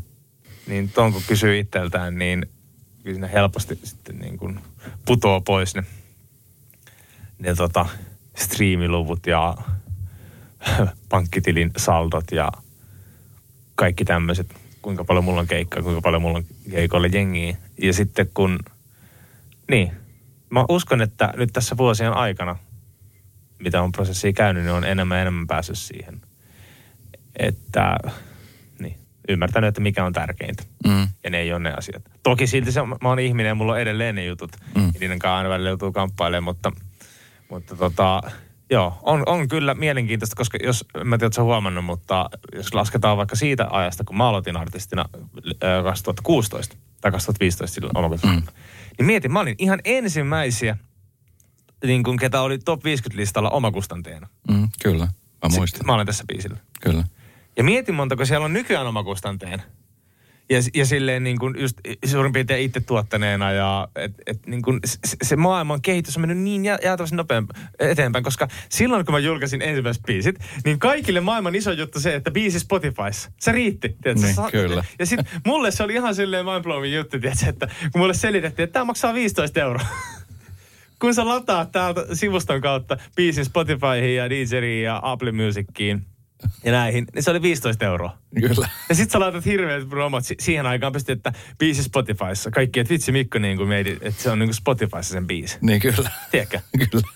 Niin 0.67 0.89
tuon 0.89 1.13
kun 1.13 1.23
kysyy 1.27 1.59
itseltään, 1.59 2.19
niin 2.19 2.47
kyllä 3.03 3.15
siinä 3.15 3.27
helposti 3.27 3.79
sitten 3.83 4.19
niin 4.19 4.39
kuin 4.39 4.61
putoo 5.07 5.41
pois 5.41 5.75
ne, 5.75 5.85
ne 7.39 7.55
tota, 7.55 7.87
striimiluvut 8.35 9.27
ja 9.27 9.57
pankkitilin 11.09 11.71
saldot 11.77 12.33
ja 12.33 12.53
kaikki 13.75 14.05
tämmöiset, 14.05 14.55
kuinka 14.83 15.05
paljon 15.05 15.25
mulla 15.25 15.41
on 15.41 15.47
keikkaa, 15.47 15.83
kuinka 15.83 16.01
paljon 16.01 16.23
mulla 16.23 16.39
on 16.39 16.45
keikolle 16.71 17.11
jengiä. 17.13 17.57
Ja 17.83 17.93
sitten 17.93 18.31
kun, 18.35 18.59
niin, 19.71 19.93
mä 20.51 20.65
uskon, 20.69 21.03
että 21.03 21.35
nyt 21.37 21.51
tässä 21.53 21.77
vuosien 21.77 22.13
aikana, 22.13 22.57
mitä 23.59 23.83
on 23.83 23.93
prosessia 23.93 24.33
käynyt, 24.33 24.63
niin 24.65 24.73
on 24.73 24.85
enemmän 24.85 25.17
ja 25.17 25.23
enemmän 25.23 25.47
päässyt 25.47 25.79
siihen, 25.79 26.21
että 27.39 27.99
niin, 28.79 28.99
ymmärtänyt, 29.29 29.69
että 29.69 29.81
mikä 29.81 30.05
on 30.05 30.13
tärkeintä. 30.13 30.63
Mm. 30.87 31.09
Ja 31.25 31.31
ne 31.31 31.39
ei 31.39 31.53
ole 31.53 31.61
ne 31.61 31.73
asiat. 31.73 32.03
Toki 32.23 32.47
silti 32.47 32.73
se, 32.73 32.81
mä 32.83 33.09
oon 33.09 33.19
ihminen 33.19 33.49
ja 33.49 33.55
mulla 33.55 33.73
on 33.73 33.81
edelleen 33.81 34.15
ne 34.15 34.25
jutut. 34.25 34.57
Mm. 34.75 34.87
Ja 34.87 35.01
niiden 35.01 35.19
kanssa 35.19 35.37
aina 35.37 35.49
välillä 35.49 35.71
joutuu 35.71 35.93
kamppailemaan, 35.93 36.45
mutta, 36.45 36.73
mutta 37.49 37.77
tota, 37.77 38.21
Joo, 38.71 38.99
on, 39.03 39.23
on 39.27 39.49
kyllä 39.49 39.75
mielenkiintoista, 39.75 40.37
koska 40.37 40.59
jos, 40.63 40.85
mä 41.05 41.19
tiedän, 41.19 41.27
että 41.27 41.43
huomannut, 41.43 41.85
mutta 41.85 42.31
jos 42.55 42.75
lasketaan 42.75 43.17
vaikka 43.17 43.37
siitä 43.37 43.67
ajasta, 43.71 44.05
kun 44.05 44.17
mä 44.17 44.29
aloitin 44.29 44.57
artistina 44.57 45.05
2016 45.85 46.77
tai 47.01 47.13
2015 47.13 47.75
silloin 47.75 48.13
mm 48.25 48.43
niin 48.99 49.07
mietin, 49.07 49.33
mä 49.33 49.41
olin 49.41 49.55
ihan 49.59 49.81
ensimmäisiä, 49.85 50.77
niin 51.85 52.03
kuin 52.03 52.19
ketä 52.19 52.41
oli 52.41 52.59
top 52.59 52.81
50-listalla 52.81 53.51
omakustanteena. 53.51 54.29
Mm, 54.51 54.69
kyllä, 54.83 55.05
mä 55.05 55.13
muistan. 55.43 55.67
Sitten 55.69 55.87
mä 55.87 55.95
olen 55.95 56.07
tässä 56.07 56.25
biisillä. 56.29 56.57
Kyllä. 56.81 57.05
Ja 57.57 57.65
mietin 57.65 57.95
montako 57.95 58.25
siellä 58.25 58.45
on 58.45 58.53
nykyään 58.53 58.87
omakustanteena. 58.87 59.63
Ja, 60.51 60.59
ja 60.75 60.87
silleen 60.87 61.25
niin 61.25 61.39
kuin 61.39 61.55
just 61.59 61.79
suurin 62.07 62.33
piirtein 62.33 62.65
itse 62.65 62.81
tuottaneena 62.81 63.53
ja 63.53 63.89
et, 63.97 64.13
et 64.27 64.47
niin 64.47 64.63
kuin 64.63 64.81
se, 64.85 65.17
se 65.23 65.37
maailman 65.37 65.83
kehitys 65.83 66.17
on 66.17 66.21
mennyt 66.21 66.39
niin 66.39 66.65
jä, 66.65 66.79
jäätävästi 66.83 67.17
nopeammin 67.17 67.51
eteenpäin, 67.79 68.25
koska 68.25 68.49
silloin 68.69 69.05
kun 69.05 69.15
mä 69.15 69.19
julkaisin 69.19 69.63
ensimmäiset 69.63 70.03
biisit, 70.03 70.37
niin 70.65 70.79
kaikille 70.79 71.21
maailman 71.21 71.55
iso 71.55 71.73
juttu 71.73 72.01
se, 72.01 72.15
että 72.15 72.31
biisi 72.31 72.61
Spotifys, 72.61 73.29
se 73.41 73.53
riitti. 73.53 73.97
Tiedätkö? 74.03 74.27
Niin, 74.27 74.35
Sa- 74.35 74.51
kyllä. 74.51 74.85
Ja 74.99 75.07
sitten 75.07 75.41
mulle 75.47 75.71
se 75.71 75.83
oli 75.83 75.95
ihan 75.95 76.15
silleen 76.15 76.47
mindblowing 76.47 76.95
juttu, 76.95 77.21
tiedätkö, 77.21 77.49
että 77.49 77.67
kun 77.93 78.01
mulle 78.01 78.15
selitettiin, 78.15 78.65
että 78.65 78.73
tämä 78.73 78.85
maksaa 78.85 79.15
15 79.15 79.61
euroa. 79.61 79.87
kun 81.01 81.15
sä 81.15 81.29
lataat 81.29 81.73
täältä 81.73 82.07
sivuston 82.13 82.61
kautta 82.61 82.97
biisin 83.17 83.45
Spotifyhin 83.45 84.17
ja 84.17 84.31
Deezeriin 84.31 84.85
ja 84.85 85.01
Apple 85.03 85.33
Musiciin 85.33 86.07
ja 86.65 86.73
näihin, 86.73 87.07
niin 87.15 87.23
se 87.23 87.31
oli 87.31 87.43
15 87.43 87.85
euroa. 87.85 88.19
Kyllä. 88.41 88.69
Ja 88.89 88.95
sit 88.95 89.11
sä 89.11 89.21
laitat 89.21 89.45
hirveät 89.45 89.89
promot. 89.89 90.25
Si- 90.25 90.37
siihen 90.41 90.67
aikaan 90.67 90.93
pystyi, 90.93 91.13
että 91.13 91.33
biisi 91.59 91.83
Spotifyssa. 91.83 92.51
Kaikki, 92.51 92.81
että 92.81 92.93
vitsi 92.93 93.13
Mikko 93.13 93.39
niin 93.39 93.57
kuin 93.57 93.69
meidi, 93.69 93.97
että 94.01 94.23
se 94.23 94.31
on 94.31 94.39
niin 94.39 94.47
kuin 94.49 94.55
Spotifyssa 94.55 95.13
sen 95.13 95.27
biisi. 95.27 95.59
Niin 95.61 95.81
kyllä. 95.81 96.11
Tiedätkö? 96.31 96.61
Kyllä. 96.91 97.09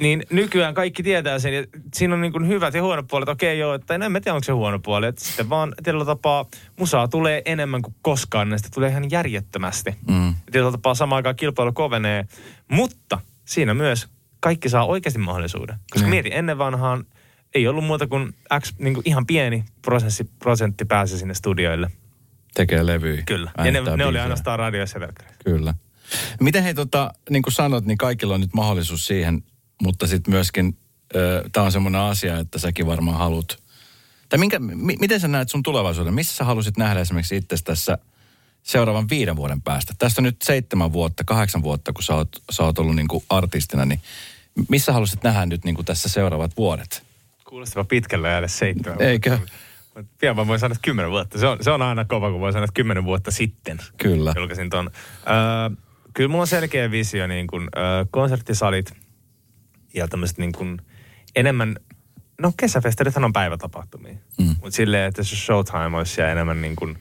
Niin 0.00 0.22
nykyään 0.30 0.74
kaikki 0.74 1.02
tietää 1.02 1.38
sen. 1.38 1.54
Ja 1.54 1.64
siinä 1.94 2.14
on 2.14 2.20
niin 2.20 2.32
kuin 2.32 2.48
hyvät 2.48 2.74
ja 2.74 2.82
huonot 2.82 3.06
puolet. 3.08 3.28
Okei 3.28 3.58
joo, 3.58 3.74
että 3.74 3.94
en 3.94 4.12
mä 4.12 4.20
tiedä 4.20 4.34
onko 4.34 4.44
se 4.44 4.52
huono 4.52 4.78
puoli. 4.78 5.06
Että 5.06 5.24
sitten 5.24 5.48
vaan 5.50 5.74
tietyllä 5.82 6.04
tapaa 6.04 6.46
musaa 6.78 7.08
tulee 7.08 7.42
enemmän 7.44 7.82
kuin 7.82 7.94
koskaan. 8.02 8.50
Ja 8.50 8.58
sitä 8.58 8.68
tulee 8.74 8.90
ihan 8.90 9.10
järjettömästi. 9.10 9.96
Mm. 10.08 10.34
Tietyllä 10.52 10.72
tapaa 10.72 10.94
samaan 10.94 11.16
aikaan 11.16 11.36
kilpailu 11.36 11.72
kovenee. 11.72 12.26
Mutta 12.70 13.20
siinä 13.44 13.74
myös 13.74 14.08
kaikki 14.40 14.68
saa 14.68 14.86
oikeasti 14.86 15.18
mahdollisuuden. 15.18 15.76
Koska 15.90 16.06
Niin. 16.06 16.10
mieti, 16.10 16.30
ennen 16.32 16.58
vanhaan 16.58 17.04
ei 17.54 17.68
ollut 17.68 17.84
muuta 17.84 18.06
kuin 18.06 18.34
X, 18.60 18.74
niin 18.78 18.94
kuin 18.94 19.08
ihan 19.08 19.26
pieni 19.26 19.64
prosentti, 19.82 20.24
prosentti 20.38 20.84
pääsi 20.84 21.18
sinne 21.18 21.34
studioille. 21.34 21.90
Tekee 22.54 22.86
levyjä. 22.86 23.22
Kyllä. 23.26 23.50
Ja 23.58 23.72
ne, 23.72 23.96
ne 23.96 24.04
oli 24.04 24.18
ainoastaan 24.18 24.58
radioissa 24.58 24.98
ja. 24.98 25.08
Kyllä. 25.44 25.74
Miten 26.40 26.62
hei, 26.62 26.74
tota, 26.74 27.12
niin 27.30 27.42
kuin 27.42 27.52
sanot, 27.52 27.84
niin 27.84 27.98
kaikilla 27.98 28.34
on 28.34 28.40
nyt 28.40 28.54
mahdollisuus 28.54 29.06
siihen, 29.06 29.42
mutta 29.82 30.06
sitten 30.06 30.34
myöskin 30.34 30.76
tämä 31.52 31.66
on 31.66 31.72
semmoinen 31.72 32.00
asia, 32.00 32.38
että 32.38 32.58
säkin 32.58 32.86
varmaan 32.86 33.18
haluat. 33.18 33.62
Tai 34.28 34.38
minkä, 34.38 34.58
mi, 34.58 34.96
miten 35.00 35.20
sä 35.20 35.28
näet 35.28 35.48
sun 35.48 35.62
tulevaisuuden? 35.62 36.14
Missä 36.14 36.36
sä 36.36 36.44
halusit 36.44 36.76
nähdä 36.76 37.00
esimerkiksi 37.00 37.36
itse 37.36 37.56
tässä 37.64 37.98
seuraavan 38.62 39.08
viiden 39.10 39.36
vuoden 39.36 39.62
päästä? 39.62 39.94
Tästä 39.98 40.20
on 40.20 40.24
nyt 40.24 40.42
seitsemän 40.42 40.92
vuotta, 40.92 41.24
kahdeksan 41.24 41.62
vuotta, 41.62 41.92
kun 41.92 42.02
sä 42.02 42.14
oot, 42.14 42.28
sä 42.50 42.62
oot 42.62 42.78
ollut 42.78 42.96
niin 42.96 43.08
kuin 43.08 43.24
artistina, 43.28 43.84
niin 43.84 44.00
missä 44.68 44.92
halusit 44.92 45.22
nähdä 45.22 45.46
nyt 45.46 45.64
niin 45.64 45.74
kuin 45.74 45.84
tässä 45.84 46.08
seuraavat 46.08 46.56
vuodet? 46.56 47.07
Kuulostava 47.48 47.84
pitkälle 47.84 48.28
jäädä 48.28 48.48
seitsemän 48.48 49.02
Eikö? 49.02 49.38
Pian 50.20 50.36
mä 50.36 50.46
voin 50.46 50.60
sanoa, 50.60 50.72
että 50.72 50.84
kymmenen 50.84 51.10
vuotta. 51.10 51.38
Se 51.38 51.46
on, 51.46 51.58
se 51.60 51.70
on 51.70 51.82
aina 51.82 52.04
kova, 52.04 52.30
kun 52.30 52.40
voi 52.40 52.52
sanoa, 52.52 52.64
että 52.64 52.74
kymmenen 52.74 53.04
vuotta 53.04 53.30
sitten 53.30 53.78
Kyllä. 53.96 54.34
julkaisin 54.36 54.70
ton. 54.70 54.90
Öö, 55.26 55.76
kyllä 56.14 56.28
mulla 56.28 56.42
on 56.42 56.46
selkeä 56.46 56.90
visio, 56.90 57.26
niin 57.26 57.46
kuin, 57.46 57.68
öö, 57.76 58.04
konserttisalit 58.10 58.92
ja 59.94 60.08
tämmöiset 60.08 60.38
niin 60.38 60.52
kuin 60.52 60.78
enemmän, 61.36 61.76
no 62.40 62.52
kesäfestarithan 62.56 63.24
on 63.24 63.32
päivätapahtumia. 63.32 64.14
Mm. 64.38 64.46
Mutta 64.46 64.76
silleen, 64.76 65.08
että 65.08 65.22
se 65.22 65.36
showtime 65.36 65.96
olisi 65.96 66.14
siellä 66.14 66.32
enemmän 66.32 66.62
niin 66.62 66.76
kuin 66.76 66.98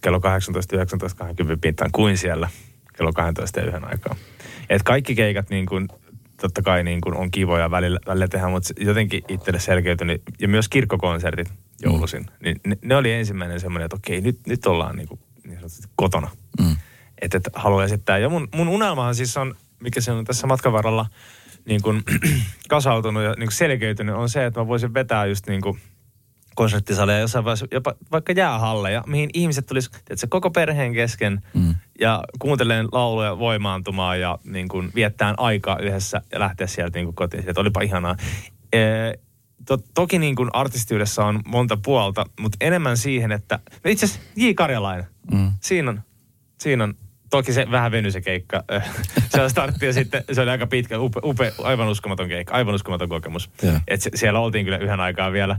kello 0.00 0.20
18, 0.20 0.76
19, 0.76 1.18
20 1.18 1.62
pintaan 1.62 1.90
kuin 1.92 2.18
siellä 2.18 2.48
kello 2.96 3.12
12 3.12 3.60
ja 3.60 3.66
yhden 3.66 3.84
aikaa. 3.84 4.16
Et 4.70 4.82
kaikki 4.82 5.14
keikat 5.14 5.50
niin 5.50 5.66
kuin, 5.66 5.88
totta 6.40 6.62
kai 6.62 6.84
niin 6.84 7.00
kuin 7.00 7.16
on 7.16 7.30
kivoja 7.30 7.70
välillä, 7.70 7.98
välillä 8.06 8.28
tehdä, 8.28 8.48
mutta 8.48 8.72
jotenkin 8.80 9.22
itselle 9.28 9.60
selkeytynyt, 9.60 10.22
ja 10.40 10.48
myös 10.48 10.68
kirkkokonsertit 10.68 11.52
joulusin, 11.82 12.22
mm. 12.22 12.28
niin 12.42 12.60
ne, 12.66 12.78
ne, 12.82 12.96
oli 12.96 13.12
ensimmäinen 13.12 13.60
semmoinen, 13.60 13.84
että 13.84 13.96
okei, 13.96 14.20
nyt, 14.20 14.38
nyt 14.46 14.66
ollaan 14.66 14.96
niin, 14.96 15.08
kuin, 15.08 15.20
niin 15.44 15.54
sanotusti 15.54 15.88
kotona. 15.96 16.30
Mm. 16.60 16.76
Että 17.22 17.36
et, 17.36 17.48
haluan 17.54 17.84
esittää. 17.84 18.18
Ja 18.18 18.28
mun, 18.28 18.48
mun 18.54 18.68
unelmahan 18.68 19.14
siis 19.14 19.36
on, 19.36 19.54
mikä 19.80 20.00
se 20.00 20.12
on 20.12 20.24
tässä 20.24 20.46
matkan 20.46 20.72
varrella 20.72 21.06
niin 21.64 21.82
kuin, 21.82 22.02
kasautunut 22.68 23.22
ja 23.22 23.30
niin 23.30 23.48
kuin 23.48 23.56
selkeytynyt, 23.56 24.14
on 24.14 24.28
se, 24.28 24.46
että 24.46 24.60
mä 24.60 24.66
voisin 24.66 24.94
vetää 24.94 25.26
just 25.26 25.46
niin 25.46 25.60
kuin 25.60 25.80
konserttisaleja 26.54 27.18
jossain 27.18 27.44
vaiheessa, 27.44 27.66
jopa 27.70 27.94
vaikka 28.12 28.32
jäähalleja, 28.32 29.04
mihin 29.06 29.30
ihmiset 29.34 29.66
tulisi 29.66 29.90
tiedätkö, 29.90 30.26
koko 30.30 30.50
perheen 30.50 30.92
kesken 30.92 31.42
Mm. 31.54 31.74
Ja 32.00 32.24
kuunteleen 32.38 32.88
lauluja 32.92 33.38
voimaantumaan 33.38 34.20
ja 34.20 34.38
niin 34.44 34.68
kuin, 34.68 34.90
viettään 34.94 35.34
aikaa 35.38 35.78
yhdessä 35.78 36.22
ja 36.32 36.40
lähteä 36.40 36.66
sieltä 36.66 36.98
niin 36.98 37.06
kuin 37.06 37.14
kotiin. 37.14 37.42
Sieltä 37.42 37.60
olipa 37.60 37.80
ihanaa. 37.80 38.16
Ee, 38.72 39.18
to, 39.66 39.78
toki 39.94 40.18
niin 40.18 40.36
kuin 40.36 40.50
artistiudessa 40.52 41.24
on 41.24 41.40
monta 41.46 41.78
puolta, 41.84 42.26
mutta 42.40 42.56
enemmän 42.60 42.96
siihen, 42.96 43.32
että... 43.32 43.58
No 43.84 43.90
itse 43.90 44.06
asiassa 44.06 44.30
J. 44.36 44.52
Karjalainen. 44.54 45.06
Mm. 45.32 45.52
Siinä 45.60 45.90
on, 45.90 46.02
siinä 46.60 46.84
on, 46.84 46.94
toki 47.30 47.52
se 47.52 47.66
vähän 47.70 47.92
venyi 47.92 48.10
se 48.10 48.20
keikka. 48.20 48.64
se 49.28 49.42
on 49.42 49.50
startti 49.50 49.86
ja 49.86 49.92
sitten 49.92 50.24
se 50.32 50.40
oli 50.40 50.50
aika 50.50 50.66
pitkä, 50.66 50.98
upe, 50.98 51.20
upe, 51.24 51.52
aivan 51.62 51.88
uskomaton 51.88 52.28
keikka, 52.28 52.54
aivan 52.54 52.74
uskomaton 52.74 53.08
kokemus. 53.08 53.50
Joo. 53.62 53.80
Et 53.88 54.02
se, 54.02 54.10
siellä 54.14 54.40
oltiin 54.40 54.64
kyllä 54.64 54.78
yhden 54.78 55.00
aikaa 55.00 55.32
vielä. 55.32 55.58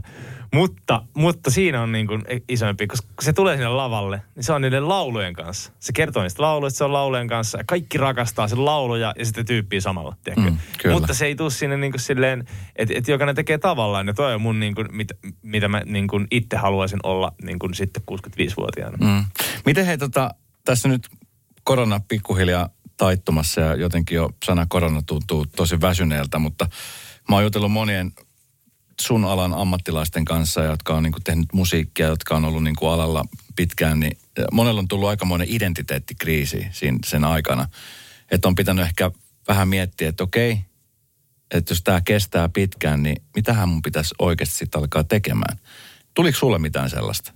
Mutta, 0.54 1.02
mutta 1.14 1.50
siinä 1.50 1.82
on 1.82 1.92
niin 1.92 2.06
kuin 2.06 2.24
isoimpi, 2.48 2.86
koska 2.86 3.06
kun 3.06 3.24
se 3.24 3.32
tulee 3.32 3.56
sinne 3.56 3.68
lavalle, 3.68 4.22
niin 4.34 4.44
se 4.44 4.52
on 4.52 4.62
niiden 4.62 4.88
laulujen 4.88 5.34
kanssa. 5.34 5.72
Se 5.78 5.92
kertoo 5.92 6.22
niistä 6.22 6.42
lauluista, 6.42 6.78
se 6.78 6.84
on 6.84 6.92
laulujen 6.92 7.28
kanssa. 7.28 7.58
Ja 7.58 7.64
kaikki 7.66 7.98
rakastaa 7.98 8.48
sen 8.48 8.64
lauluja 8.64 9.14
ja 9.18 9.24
sitten 9.24 9.46
tyyppiä 9.46 9.80
samalla, 9.80 10.16
tiedätkö? 10.24 10.50
Mm, 10.50 10.58
kyllä. 10.82 10.94
Mutta 10.94 11.14
se 11.14 11.26
ei 11.26 11.34
tule 11.34 11.50
sinne 11.50 11.76
niin 11.76 11.92
kuin 11.92 12.00
silleen, 12.00 12.44
että, 12.76 12.94
että 12.96 13.10
jokainen 13.10 13.34
tekee 13.34 13.58
tavallaan. 13.58 14.06
Ja 14.06 14.14
toi 14.14 14.34
on 14.34 14.40
mun 14.40 14.60
niin 14.60 14.74
kuin, 14.74 14.86
mitä, 14.92 15.14
mitä 15.42 15.68
mä 15.68 15.82
niin 15.86 16.08
kuin 16.08 16.26
itse 16.30 16.56
haluaisin 16.56 17.00
olla 17.02 17.32
niin 17.42 17.58
kuin 17.58 17.74
sitten 17.74 18.02
65-vuotiaana. 18.10 18.96
Mm. 19.00 19.24
Miten 19.66 19.86
hei, 19.86 19.98
tota, 19.98 20.30
tässä 20.64 20.88
nyt 20.88 21.08
korona 21.68 22.00
pikkuhiljaa 22.08 22.68
taittumassa 22.96 23.60
ja 23.60 23.74
jotenkin 23.74 24.16
jo 24.16 24.30
sana 24.44 24.66
korona 24.68 25.02
tuntuu 25.02 25.46
tosi 25.46 25.80
väsyneeltä, 25.80 26.38
mutta 26.38 26.66
mä 27.28 27.36
oon 27.36 27.44
jutellut 27.44 27.72
monien 27.72 28.12
sun 29.00 29.24
alan 29.24 29.54
ammattilaisten 29.54 30.24
kanssa, 30.24 30.62
jotka 30.62 30.94
on 30.94 31.02
niin 31.02 31.12
kuin 31.12 31.24
tehnyt 31.24 31.52
musiikkia, 31.52 32.06
jotka 32.06 32.36
on 32.36 32.44
ollut 32.44 32.64
niin 32.64 32.76
kuin 32.76 32.90
alalla 32.90 33.24
pitkään, 33.56 34.00
niin 34.00 34.18
monella 34.52 34.80
on 34.80 34.88
tullut 34.88 35.08
aikamoinen 35.08 35.46
identiteettikriisi 35.50 36.68
siinä, 36.72 36.98
sen 37.06 37.24
aikana. 37.24 37.68
Että 38.30 38.48
on 38.48 38.54
pitänyt 38.54 38.84
ehkä 38.84 39.10
vähän 39.48 39.68
miettiä, 39.68 40.08
että 40.08 40.24
okei, 40.24 40.60
että 41.54 41.72
jos 41.72 41.82
tämä 41.82 42.00
kestää 42.00 42.48
pitkään, 42.48 43.02
niin 43.02 43.22
mitähän 43.36 43.68
mun 43.68 43.82
pitäisi 43.82 44.14
oikeasti 44.18 44.54
sitten 44.54 44.80
alkaa 44.80 45.04
tekemään. 45.04 45.58
Tuliko 46.14 46.38
sulle 46.38 46.58
mitään 46.58 46.90
sellaista? 46.90 47.32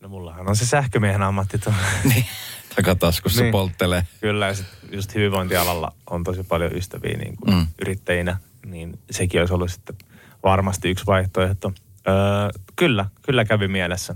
No 0.00 0.08
mullahan 0.08 0.48
on 0.48 0.56
se 0.56 0.66
sähkömiehen 0.66 1.22
ammatti 1.22 1.58
tuo. 1.58 1.72
Niin, 2.04 2.26
takataskussa 2.76 3.42
Niin. 3.42 3.52
polttelee. 3.52 4.06
Kyllä, 4.20 4.46
ja 4.46 4.54
sit 4.54 4.66
just 4.92 5.14
hyvinvointialalla 5.14 5.92
on 6.10 6.24
tosi 6.24 6.42
paljon 6.42 6.76
ystäviä 6.76 7.16
niin 7.16 7.36
kuin 7.36 7.54
mm. 7.54 7.66
Yrittäjinä, 7.80 8.36
niin 8.66 8.98
sekin 9.10 9.40
olisi 9.40 9.54
ollut 9.54 9.70
sitten 9.70 9.96
varmasti 10.42 10.90
yksi 10.90 11.06
vaihtoehto. 11.06 11.72
Öö, 12.08 12.14
kyllä, 12.76 13.06
kyllä 13.22 13.44
kävi 13.44 13.68
mielessä 13.68 14.14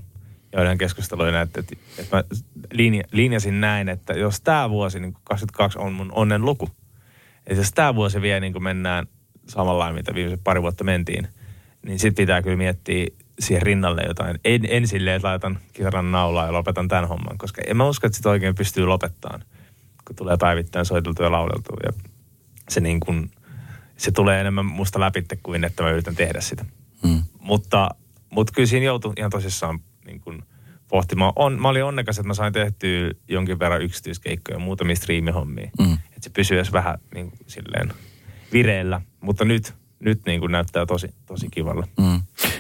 joiden 0.52 0.78
keskusteluina, 0.78 1.40
että, 1.40 1.60
että, 1.60 1.76
että 1.98 2.16
mä 2.16 2.24
linja, 2.72 3.04
linjasin 3.12 3.60
näin, 3.60 3.88
että 3.88 4.12
jos 4.12 4.40
tämä 4.40 4.70
vuosi, 4.70 5.00
niin 5.00 5.14
22 5.24 5.78
on 5.78 5.92
mun 5.92 6.12
onnen 6.12 6.44
luku, 6.44 6.68
että 7.46 7.60
jos 7.60 7.72
tämä 7.72 7.94
vuosi 7.94 8.22
vie 8.22 8.40
niin 8.40 8.52
kuin 8.52 8.62
mennään 8.62 9.06
samalla 9.48 9.92
mitä 9.92 10.14
viimeiset 10.14 10.44
pari 10.44 10.62
vuotta 10.62 10.84
mentiin, 10.84 11.28
niin 11.86 11.98
sitten 11.98 12.22
pitää 12.22 12.42
kyllä 12.42 12.56
miettiä 12.56 13.06
siihen 13.38 13.62
rinnalle 13.62 14.02
jotain. 14.02 14.40
En, 14.44 14.60
en 14.68 14.88
silleen, 14.88 15.16
että 15.16 15.28
laitan 15.28 15.58
kitaran 15.72 16.12
naulaa 16.12 16.46
ja 16.46 16.52
lopetan 16.52 16.88
tämän 16.88 17.08
homman, 17.08 17.38
koska 17.38 17.62
en 17.66 17.76
mä 17.76 17.88
usko, 17.88 18.06
että 18.06 18.16
sitä 18.16 18.30
oikein 18.30 18.54
pystyy 18.54 18.86
lopettamaan, 18.86 19.44
kun 20.06 20.16
tulee 20.16 20.36
päivittäin 20.36 20.86
soiteltua 20.86 21.26
ja 21.26 21.32
lauleltua. 21.32 21.76
Ja 21.86 21.92
se, 22.68 22.80
niin 22.80 23.00
kuin, 23.00 23.30
se 23.96 24.10
tulee 24.10 24.40
enemmän 24.40 24.66
musta 24.66 25.00
läpi 25.00 25.24
kuin 25.42 25.64
että 25.64 25.82
mä 25.82 25.90
yritän 25.90 26.16
tehdä 26.16 26.40
sitä. 26.40 26.64
Mm. 27.02 27.22
Mutta, 27.40 27.88
mutta 28.30 28.52
kyllä 28.52 28.66
siinä 28.66 28.86
joutui 28.86 29.12
ihan 29.16 29.30
tosissaan 29.30 29.80
niin 30.06 30.20
kuin 30.20 30.42
pohtimaan. 30.88 31.32
On, 31.36 31.60
mä 31.60 31.68
olin 31.68 31.84
onnekas, 31.84 32.18
että 32.18 32.28
mä 32.28 32.34
sain 32.34 32.52
tehtyä 32.52 33.10
jonkin 33.28 33.58
verran 33.58 33.82
yksityiskeikkoja 33.82 34.56
ja 34.56 34.64
muutamia 34.64 34.96
striimihommia. 34.96 35.70
Mm. 35.78 35.92
Että 35.92 36.20
se 36.20 36.30
pysyy 36.30 36.58
edes 36.58 36.72
vähän 36.72 36.98
niin 37.14 37.30
kuin, 37.30 37.38
silleen 37.46 37.92
vireellä. 38.52 39.00
Mutta 39.20 39.44
nyt, 39.44 39.74
nyt 40.00 40.20
niin 40.26 40.40
kuin 40.40 40.52
näyttää 40.52 40.86
tosi, 40.86 41.08
tosi 41.26 41.48
kivalle. 41.50 41.86
Mm. 41.98 42.07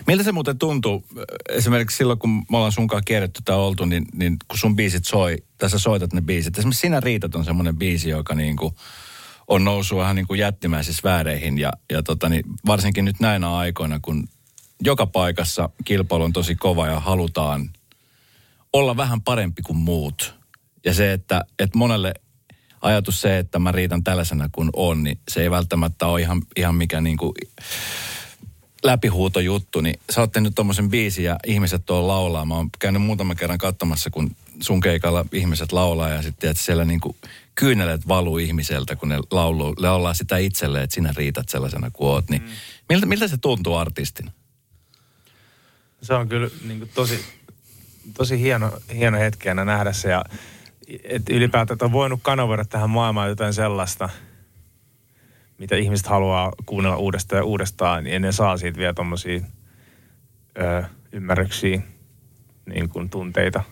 Miltä 0.08 0.22
se 0.22 0.32
muuten 0.32 0.58
tuntuu, 0.58 1.04
esimerkiksi 1.48 1.96
silloin 1.96 2.18
kun 2.18 2.30
me 2.30 2.56
ollaan 2.56 2.72
sunkaan 2.72 3.02
kierretty 3.04 3.42
tai 3.44 3.56
oltu, 3.56 3.84
niin, 3.84 4.04
niin 4.14 4.36
kun 4.48 4.58
sun 4.58 4.76
biisit 4.76 5.04
soi, 5.04 5.36
tässä 5.58 5.78
soitat 5.78 6.12
ne 6.12 6.20
biisit. 6.20 6.58
Esimerkiksi 6.58 6.80
Sinä 6.80 7.00
riitat 7.00 7.34
on 7.34 7.44
semmoinen 7.44 7.76
biisi, 7.76 8.08
joka 8.08 8.34
niin 8.34 8.56
kuin 8.56 8.74
on 9.48 9.64
noussut 9.64 9.98
vähän 9.98 10.16
niin 10.16 10.26
kuin 10.26 10.40
jättimäisissä 10.40 11.00
vääreihin. 11.04 11.58
Ja, 11.58 11.72
ja 11.90 12.02
tota, 12.02 12.28
niin 12.28 12.44
varsinkin 12.66 13.04
nyt 13.04 13.20
näinä 13.20 13.56
aikoina, 13.56 14.00
kun 14.02 14.28
joka 14.84 15.06
paikassa 15.06 15.70
kilpailu 15.84 16.24
on 16.24 16.32
tosi 16.32 16.56
kova 16.56 16.86
ja 16.86 17.00
halutaan 17.00 17.70
olla 18.72 18.96
vähän 18.96 19.20
parempi 19.20 19.62
kuin 19.62 19.78
muut. 19.78 20.34
Ja 20.84 20.94
se, 20.94 21.12
että, 21.12 21.44
että 21.58 21.78
monelle 21.78 22.14
ajatus 22.82 23.20
se, 23.20 23.38
että 23.38 23.58
mä 23.58 23.72
riitän 23.72 24.04
tällaisena 24.04 24.48
kuin 24.52 24.70
on, 24.76 25.04
niin 25.04 25.18
se 25.30 25.42
ei 25.42 25.50
välttämättä 25.50 26.06
ole 26.06 26.20
ihan, 26.20 26.42
ihan 26.56 26.74
mikä 26.74 27.00
niin 27.00 27.16
kuin 27.16 27.32
läpihuutojuttu, 28.84 29.80
niin 29.80 30.00
sä 30.10 30.20
oot 30.20 30.32
tehnyt 30.32 30.54
tommosen 30.54 30.90
biisin 30.90 31.24
ja 31.24 31.36
ihmiset 31.46 31.86
tuolla 31.86 32.08
laulaa. 32.08 32.44
Mä 32.44 32.54
oon 32.54 32.70
käynyt 32.78 33.02
muutaman 33.02 33.36
kerran 33.36 33.58
katsomassa, 33.58 34.10
kun 34.10 34.36
sun 34.60 34.80
keikalla 34.80 35.24
ihmiset 35.32 35.72
laulaa 35.72 36.08
ja 36.08 36.22
sitten 36.22 36.50
että 36.50 36.62
siellä 36.62 36.84
niinku 36.84 37.16
kyynelet 37.54 38.08
valuu 38.08 38.38
ihmiseltä, 38.38 38.96
kun 38.96 39.08
ne 39.08 39.18
lauluu, 39.30 39.74
laulaa 39.78 40.14
sitä 40.14 40.36
itselleen, 40.36 40.84
että 40.84 40.94
sinä 40.94 41.14
riität 41.16 41.48
sellaisena 41.48 41.90
kuin 41.90 42.08
oot. 42.08 42.30
Niin 42.30 42.42
mm. 42.42 42.48
miltä, 42.88 43.06
miltä 43.06 43.28
se 43.28 43.36
tuntuu 43.36 43.74
artistina? 43.74 44.30
Se 46.02 46.14
on 46.14 46.28
kyllä 46.28 46.48
niin 46.64 46.78
kuin 46.78 46.90
tosi, 46.94 47.24
tosi 48.14 48.40
hieno, 48.40 48.78
hieno 48.94 49.18
hetki 49.18 49.48
aina 49.48 49.64
nähdä 49.64 49.92
se 49.92 50.10
ja 50.10 50.24
et 51.04 51.28
ylipäätään, 51.30 51.74
että 51.74 51.84
on 51.84 51.92
voinut 51.92 52.20
kanavoida 52.22 52.64
tähän 52.64 52.90
maailmaan 52.90 53.28
jotain 53.28 53.54
sellaista, 53.54 54.08
mitä 55.58 55.76
ihmiset 55.76 56.06
haluaa 56.06 56.52
kuunnella 56.66 56.96
uudestaan 56.96 57.40
ja 57.40 57.44
uudestaan, 57.44 58.04
niin 58.04 58.22
ne 58.22 58.32
saa 58.32 58.56
siitä 58.56 58.78
vielä 58.78 58.94
tommosia 58.94 59.40
ö, 60.58 60.84
ymmärryksiä, 61.12 61.82
niin 62.66 62.88
kuin 62.88 63.10
tunteita. 63.10 63.62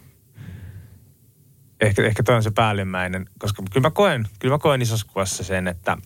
Ehkä, 1.81 2.07
ehkä 2.07 2.23
toi 2.23 2.35
on 2.35 2.43
se 2.43 2.51
päällimmäinen, 2.51 3.27
koska 3.39 3.63
kyllä 3.73 3.87
mä 3.87 3.91
koen, 3.91 4.27
kyllä 4.39 4.55
mä 4.55 4.59
koen 4.59 4.83
isossa 4.83 5.07
kuvassa 5.13 5.45
sen, 5.45 5.69
että 5.69 5.97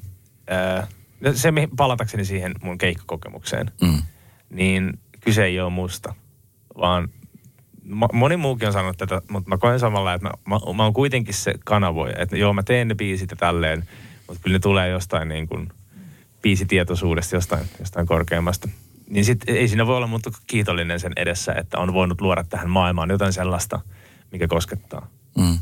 ö, 0.51 1.33
se 1.35 1.53
palatakseni 1.77 2.25
siihen 2.25 2.55
mun 2.63 2.79
keikkakokemukseen, 2.79 3.71
mm. 3.83 4.03
niin 4.51 4.99
kyse 5.21 5.45
ei 5.45 5.61
ole 5.61 5.71
musta, 5.71 6.15
vaan 6.79 7.09
moni 8.13 8.37
muukin 8.37 8.67
on 8.67 8.73
sanonut 8.73 8.99
tätä, 8.99 9.23
mutta 9.31 9.49
mä 9.49 9.59
koen 9.59 9.81
samalla, 9.81 10.15
että 10.15 10.29
mä, 10.29 10.33
mä, 10.49 10.75
mä 10.77 10.83
oon 10.83 10.93
kuitenkin 10.93 11.35
se 11.35 11.55
kanavoija. 11.65 12.17
Että 12.19 12.37
joo, 12.37 12.53
mä 12.53 12.63
teen 12.63 12.89
ne 12.89 12.95
biisit 12.95 13.31
ja 13.31 13.37
tälleen, 13.37 13.89
mutta 14.31 14.43
kyllä 14.43 14.55
ne 14.55 14.61
tulee 14.61 14.89
jostain 14.89 15.29
niin 15.29 15.49
kuin 15.49 15.69
biisitietoisuudesta, 16.43 17.37
jostain, 17.37 17.67
jostain 17.79 18.07
korkeammasta. 18.07 18.69
Niin 19.09 19.25
sit 19.25 19.41
ei 19.47 19.69
siinä 19.69 19.87
voi 19.87 19.97
olla 19.97 20.07
mutta 20.07 20.31
kiitollinen 20.47 21.01
sen 21.01 21.13
edessä, 21.17 21.53
että 21.53 21.79
on 21.79 21.93
voinut 21.93 22.21
luoda 22.21 22.45
tähän 22.45 22.71
maailmaan 22.71 23.11
jotain 23.11 23.33
sellaista, 23.33 23.81
mikä 24.33 24.49
koskettaa. 24.49 25.07
Mm. 25.39 25.59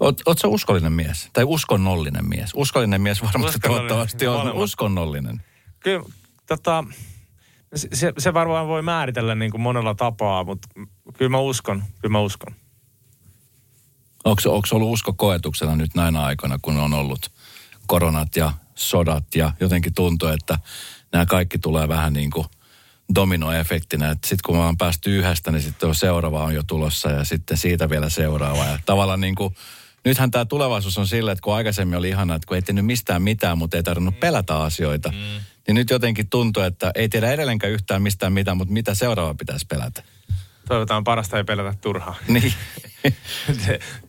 Oot, 0.00 0.20
oot 0.26 0.38
sä 0.38 0.48
uskollinen 0.48 0.92
mies? 0.92 1.30
Tai 1.32 1.44
uskonnollinen 1.44 2.28
mies? 2.28 2.50
Uskollinen 2.54 3.00
mies 3.00 3.22
varmasti 3.22 3.58
toivottavasti 3.58 4.26
on 4.26 4.52
uskonnollinen. 4.52 5.42
Kyllä, 5.80 6.04
tota, 6.46 6.84
se, 7.74 8.12
se 8.18 8.34
varmaan 8.34 8.68
voi 8.68 8.82
määritellä 8.82 9.34
niin 9.34 9.50
kuin 9.50 9.60
monella 9.60 9.94
tapaa, 9.94 10.44
mutta 10.44 10.68
kyllä 11.18 11.28
mä 11.28 11.38
uskon, 11.38 11.82
kyllä 12.00 12.12
mä 12.12 12.20
uskon. 12.20 12.54
Onko, 14.28 14.42
onko 14.46 14.68
ollut 14.72 14.92
usko 14.92 15.12
koetuksena 15.12 15.76
nyt 15.76 15.94
näinä 15.94 16.24
aikoina, 16.24 16.58
kun 16.62 16.76
on 16.76 16.94
ollut 16.94 17.30
koronat 17.86 18.36
ja 18.36 18.52
sodat 18.74 19.34
ja 19.34 19.52
jotenkin 19.60 19.94
tuntuu, 19.94 20.28
että 20.28 20.58
nämä 21.12 21.26
kaikki 21.26 21.58
tulee 21.58 21.88
vähän 21.88 22.12
niin 22.12 22.30
kuin 22.30 22.46
dominoefektinä, 23.14 24.10
että 24.10 24.28
sitten 24.28 24.42
kun 24.46 24.56
mä 24.56 24.64
oon 24.64 24.76
päästy 24.76 25.18
yhdestä, 25.18 25.50
niin 25.50 25.62
sitten 25.62 25.94
seuraava 25.94 26.44
on 26.44 26.54
jo 26.54 26.62
tulossa 26.62 27.10
ja 27.10 27.24
sitten 27.24 27.56
siitä 27.56 27.90
vielä 27.90 28.10
seuraava. 28.10 28.64
Ja 28.64 28.78
tavallaan 28.86 29.20
niin 29.20 29.34
kuin, 29.34 29.54
nythän 30.04 30.30
tämä 30.30 30.44
tulevaisuus 30.44 30.98
on 30.98 31.06
sillä, 31.06 31.32
että 31.32 31.42
kun 31.42 31.54
aikaisemmin 31.54 31.98
oli 31.98 32.08
ihana, 32.08 32.34
että 32.34 32.46
kun 32.46 32.54
ei 32.54 32.62
tehnyt 32.62 32.86
mistään 32.86 33.22
mitään, 33.22 33.58
mutta 33.58 33.76
ei 33.76 33.82
tarvinnut 33.82 34.14
mm. 34.14 34.20
pelätä 34.20 34.56
asioita, 34.56 35.08
mm. 35.08 35.16
niin 35.66 35.74
nyt 35.74 35.90
jotenkin 35.90 36.28
tuntuu, 36.30 36.62
että 36.62 36.92
ei 36.94 37.08
tiedä 37.08 37.30
edelleenkään 37.30 37.72
yhtään 37.72 38.02
mistään 38.02 38.32
mitään, 38.32 38.56
mutta 38.56 38.72
mitä 38.72 38.94
seuraava 38.94 39.34
pitäisi 39.34 39.66
pelätä. 39.66 40.02
Toivotaan 40.68 41.04
parasta 41.04 41.36
ei 41.36 41.44
pelätä 41.44 41.78
turhaa. 41.80 42.14
Niin. 42.28 42.52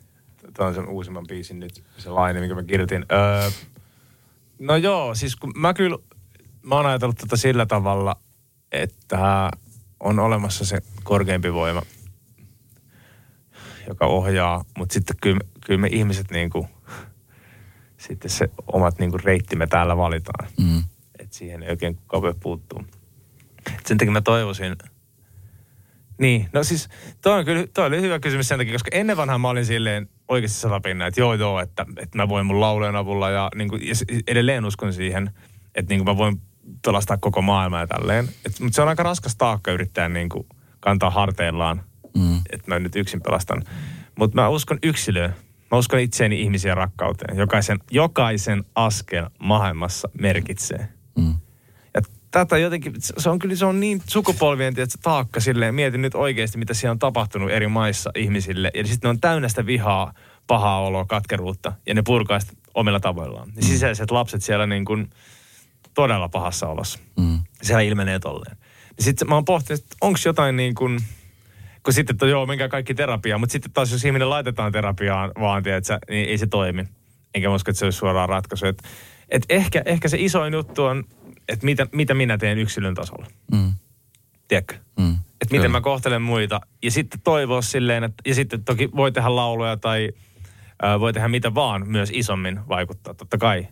on 0.66 0.76
sen 0.76 0.88
uusimman 0.88 1.28
biisin 1.28 1.60
nyt, 1.60 1.84
se 1.97 2.10
laini, 2.10 2.39
minkä 2.39 2.55
mä 2.55 2.64
kirjoitin. 2.64 3.05
Öö, 3.12 3.49
no 4.60 4.76
joo, 4.76 5.16
siis 5.16 5.36
kun 5.36 5.51
mä 5.55 5.74
kyllä, 5.74 5.97
mä 6.64 6.76
oon 6.76 6.86
ajatellut 6.86 7.18
tätä 7.18 7.38
sillä 7.38 7.66
tavalla, 7.66 8.16
että 8.72 9.51
on 9.99 10.20
olemassa 10.20 10.66
se 10.66 10.82
korkeampi 11.03 11.53
voima, 11.53 11.82
joka 13.88 14.05
ohjaa, 14.05 14.66
mutta 14.78 14.93
sitten 14.93 15.16
kyllä, 15.22 15.39
kyllä 15.66 15.80
me 15.80 15.88
ihmiset 15.91 16.32
niin 16.32 16.49
kuin, 16.49 16.68
sitten 17.97 18.32
se 18.32 18.49
omat 18.74 18.99
niin 18.99 19.12
kuin 19.12 19.24
reittimme 19.24 19.68
täällä 19.68 19.97
valitaan. 19.97 20.49
Mm. 20.60 20.84
Että 21.20 21.36
siihen 21.36 21.64
ei 21.64 21.70
oikein 21.70 21.95
kukaan 21.95 22.36
puuttuu. 22.39 22.84
Et 23.78 23.86
sen 23.86 23.97
takia 23.97 24.12
mä 24.12 24.22
toivoisin, 24.22 24.76
niin, 26.20 26.49
no 26.53 26.63
siis 26.63 26.89
toi 27.22 27.39
on 27.39 27.45
kyllä, 27.45 27.67
toi 27.74 27.88
oli 27.88 28.01
hyvä 28.01 28.20
kysymys 28.20 28.47
sen 28.47 28.57
takia, 28.57 28.74
koska 28.74 28.89
ennen 28.93 29.17
vanhaa 29.17 29.38
mä 29.38 29.49
olin 29.49 29.65
silleen 29.65 30.09
oikeasti 30.28 30.57
satapinna, 30.57 31.07
että 31.07 31.22
joo 31.22 31.34
joo, 31.34 31.59
että, 31.59 31.86
että 31.97 32.17
mä 32.17 32.30
voin 32.30 32.45
mun 32.45 32.59
laulujen 32.59 32.95
avulla 32.95 33.30
ja, 33.30 33.49
niin 33.55 33.70
kuin, 33.70 33.88
ja 33.88 33.93
edelleen 34.28 34.65
uskon 34.65 34.93
siihen, 34.93 35.32
että 35.76 35.93
niin 35.93 35.99
kuin 35.99 36.15
mä 36.15 36.17
voin 36.17 36.41
pelastaa 36.86 37.17
koko 37.17 37.41
maailmaa 37.41 37.80
ja 37.80 37.88
tälleen. 37.88 38.30
Et, 38.45 38.59
mutta 38.59 38.76
se 38.76 38.82
on 38.82 38.88
aika 38.88 39.03
raskas 39.03 39.36
taakka 39.36 39.72
yrittää 39.72 40.09
niin 40.09 40.30
kuin 40.30 40.47
kantaa 40.80 41.09
harteillaan, 41.09 41.84
mm. 42.17 42.38
että 42.51 42.67
mä 42.67 42.80
nyt 42.80 42.95
yksin 42.95 43.22
pelastan. 43.22 43.63
Mutta 44.20 44.41
mä 44.41 44.49
uskon 44.49 44.80
yksilöön. 44.84 45.36
Mä 45.72 45.78
uskon 45.78 45.99
itseeni 45.99 46.41
ihmisiä 46.41 46.76
rakkauteen. 46.76 47.38
Jokaisen, 47.38 47.80
jokaisen 47.91 48.63
askel 48.76 49.30
maailmassa 49.39 50.09
merkitsee. 50.22 50.88
Mm. 51.17 51.34
Ja 52.34 52.45
tätä 52.45 52.57
jotenkin, 52.57 52.93
se 52.99 53.30
on 53.30 53.39
kyllä 53.39 53.55
se 53.55 53.65
on 53.65 53.80
niin 53.80 54.01
sukupolvien 54.07 54.75
tietysti, 54.75 54.99
taakka 55.01 55.39
silleen. 55.39 55.75
Mietin 55.75 56.01
nyt 56.01 56.15
oikeasti, 56.15 56.57
mitä 56.57 56.73
siellä 56.73 56.91
on 56.91 56.99
tapahtunut 56.99 57.51
eri 57.51 57.67
maissa 57.67 58.11
ihmisille. 58.15 58.71
Ja 58.73 58.88
sitten 58.88 59.07
ne 59.07 59.09
on 59.09 59.19
täynnä 59.19 59.49
sitä 59.49 59.65
vihaa, 59.65 60.13
pahaa 60.47 60.82
oloa, 60.82 61.05
katkeruutta. 61.05 61.73
Ja 61.88 61.93
ne 61.93 62.01
purkaa 62.01 62.39
sitä 62.39 62.53
omilla 62.73 62.99
tavoillaan. 62.99 63.47
Ne 63.47 63.61
mm. 63.61 63.67
sisäiset 63.67 64.11
lapset 64.11 64.43
siellä 64.43 64.65
niin 64.65 64.86
kuin 64.86 65.09
todella 65.93 66.30
pahassa 66.30 66.67
olossa. 66.67 66.99
Mm. 67.19 67.39
Siellä 67.61 67.82
ilmenee 67.82 68.19
tolleen. 68.19 68.57
Sitten 68.99 69.30
mä 69.30 69.36
oon 69.36 69.45
pohtinut, 69.45 69.82
että 69.82 69.95
onko 70.01 70.19
jotain 70.25 70.55
niin 70.55 70.75
kuin– 70.75 70.99
kun 71.84 71.93
sitten, 71.93 72.13
että 72.13 72.25
joo, 72.25 72.45
menkää 72.45 72.67
kaikki 72.67 72.93
terapiaan. 72.93 73.39
Mutta 73.39 73.53
sitten 73.53 73.71
taas, 73.71 73.91
jos 73.91 74.05
ihminen 74.05 74.30
laitetaan 74.30 74.71
terapiaan 74.71 75.32
vaan, 75.39 75.63
tiedätkö, 75.63 75.99
niin 76.09 76.30
ei 76.30 76.38
se 76.38 76.47
toimi. 76.47 76.84
Enkä 77.36 77.49
usko, 77.49 77.71
että 77.71 77.80
se 77.80 77.86
olisi 77.86 77.97
suoraan 77.97 78.30
ratkaisu. 78.30 78.65
Et, 78.65 78.84
et 79.30 79.43
ehkä, 79.49 79.82
ehkä 79.86 80.07
se 80.07 80.17
isoin 80.19 80.53
juttu 80.53 80.84
on, 80.84 81.03
että 81.50 81.66
mitä, 81.66 81.88
mitä 81.91 82.14
minä 82.14 82.38
teen 82.38 82.58
yksilön 82.58 82.95
tasolla. 82.95 83.28
Mm. 83.52 83.74
Tiedätkö? 84.47 84.76
Mm. 85.00 85.18
Että 85.41 85.56
miten 85.56 85.72
mä 85.72 85.82
kohtelen 85.82 86.22
muita. 86.22 86.62
Ja 86.84 86.91
sitten 86.91 87.20
toivoa 87.24 87.62
silleen, 87.62 88.04
että, 88.04 88.22
ja 88.26 88.36
sitten 88.36 88.64
toki 88.64 88.89
voi 88.95 89.12
tehdä 89.12 89.36
lauluja 89.36 89.78
tai 89.78 90.10
ö, 90.84 91.00
voi 91.00 91.14
tehdä 91.14 91.28
mitä 91.28 91.54
vaan 91.56 91.88
myös 91.88 92.12
isommin 92.14 92.60
vaikuttaa, 92.68 93.14
totta 93.14 93.38
kai. 93.38 93.68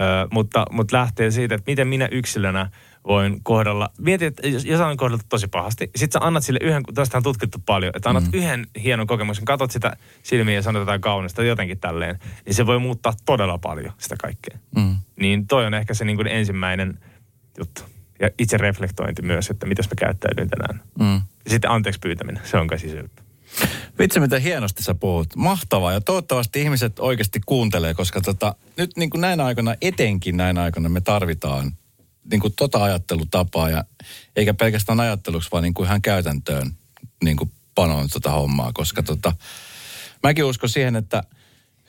Ö, 0.00 0.28
mutta, 0.32 0.66
mutta 0.70 0.96
lähtee 0.96 1.30
siitä, 1.30 1.54
että 1.54 1.70
miten 1.70 1.88
minä 1.88 2.08
yksilönä 2.12 2.70
voin 3.06 3.40
kohdella. 3.42 3.90
Mieti, 3.98 4.24
että 4.24 4.48
jos, 4.48 4.64
jos 4.64 4.80
on 4.80 4.96
kohdeltu 4.96 5.24
tosi 5.28 5.48
pahasti, 5.48 5.90
sit 5.96 6.12
sä 6.12 6.18
annat 6.22 6.44
sille 6.44 6.58
yhden, 6.62 6.82
tästä 6.94 7.16
on 7.16 7.22
tutkittu 7.22 7.58
paljon, 7.66 7.92
että 7.96 8.08
annat 8.08 8.24
mm. 8.24 8.30
yhden 8.32 8.66
hienon 8.82 9.06
kokemuksen, 9.06 9.44
katot 9.44 9.70
sitä 9.70 9.96
silmiä 10.22 10.54
ja 10.54 10.62
sanot 10.62 10.80
jotain 10.80 11.00
kaunista, 11.00 11.42
jotenkin 11.42 11.80
tälleen, 11.80 12.18
niin 12.46 12.54
se 12.54 12.66
voi 12.66 12.78
muuttaa 12.78 13.12
todella 13.24 13.58
paljon 13.58 13.92
sitä 13.98 14.16
kaikkea. 14.16 14.58
Mm. 14.76 14.96
Niin 15.20 15.46
toi 15.46 15.66
on 15.66 15.74
ehkä 15.74 15.94
se 15.94 16.04
niin 16.04 16.16
kuin 16.16 16.28
ensimmäinen 16.28 16.98
juttu. 17.58 17.82
Ja 18.20 18.30
itse 18.38 18.56
reflektointi 18.56 19.22
myös, 19.22 19.50
että 19.50 19.66
mitäs 19.66 19.86
mä 19.86 19.94
käyttäydyin 19.98 20.48
tänään. 20.50 20.82
Mm. 20.98 21.20
Sitten 21.46 21.70
anteeksi 21.70 22.00
pyytäminen, 22.00 22.42
se 22.44 22.56
on 22.56 22.66
kai 22.66 22.78
siis. 22.78 22.94
Vitsi, 23.98 24.20
mitä 24.20 24.38
hienosti 24.38 24.82
sä 24.82 24.94
puhut. 24.94 25.36
Mahtavaa. 25.36 25.92
Ja 25.92 26.00
toivottavasti 26.00 26.62
ihmiset 26.62 26.98
oikeasti 26.98 27.40
kuuntelee, 27.46 27.94
koska 27.94 28.20
tota, 28.20 28.54
nyt 28.76 28.96
niin 28.96 29.10
kuin 29.10 29.20
näinä 29.20 29.44
aikoina, 29.44 29.74
etenkin 29.82 30.36
näinä 30.36 30.62
aikoina 30.62 30.88
me 30.88 31.00
tarvitaan 31.00 31.72
niin 32.30 32.40
kuin 32.40 32.54
tota 32.56 32.84
ajattelutapaa 32.84 33.70
ja 33.70 33.84
eikä 34.36 34.54
pelkästään 34.54 35.00
ajatteluksi, 35.00 35.48
vaan 35.52 35.62
niin 35.62 35.74
kuin 35.74 35.86
ihan 35.86 36.02
käytäntöön 36.02 36.70
niin 37.24 37.36
kuin 37.36 37.50
panoon 37.74 38.08
tota 38.12 38.30
hommaa, 38.30 38.70
koska 38.74 39.02
tota, 39.02 39.32
mäkin 40.22 40.44
uskon 40.44 40.68
siihen, 40.68 40.96
että 40.96 41.22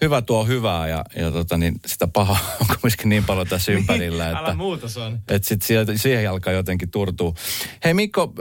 hyvä 0.01 0.21
tuo 0.21 0.45
hyvää 0.45 0.87
ja, 0.87 1.05
ja 1.15 1.31
tota, 1.31 1.57
niin 1.57 1.79
sitä 1.85 2.07
pahaa 2.07 2.39
on 2.69 2.75
kuitenkin 2.81 3.09
niin 3.09 3.23
paljon 3.23 3.47
tässä 3.47 3.71
niin, 3.71 3.79
ympärillä, 3.79 4.25
että, 4.25 4.39
Älä 4.39 4.53
muutos 4.53 4.97
on. 4.97 5.19
että 5.27 5.47
sit 5.47 5.61
siihen, 5.61 5.99
siihen 5.99 6.29
alkaa 6.29 6.53
jotenkin 6.53 6.91
turtuu. 6.91 7.35
Hei 7.83 7.93
Mikko, 7.93 8.33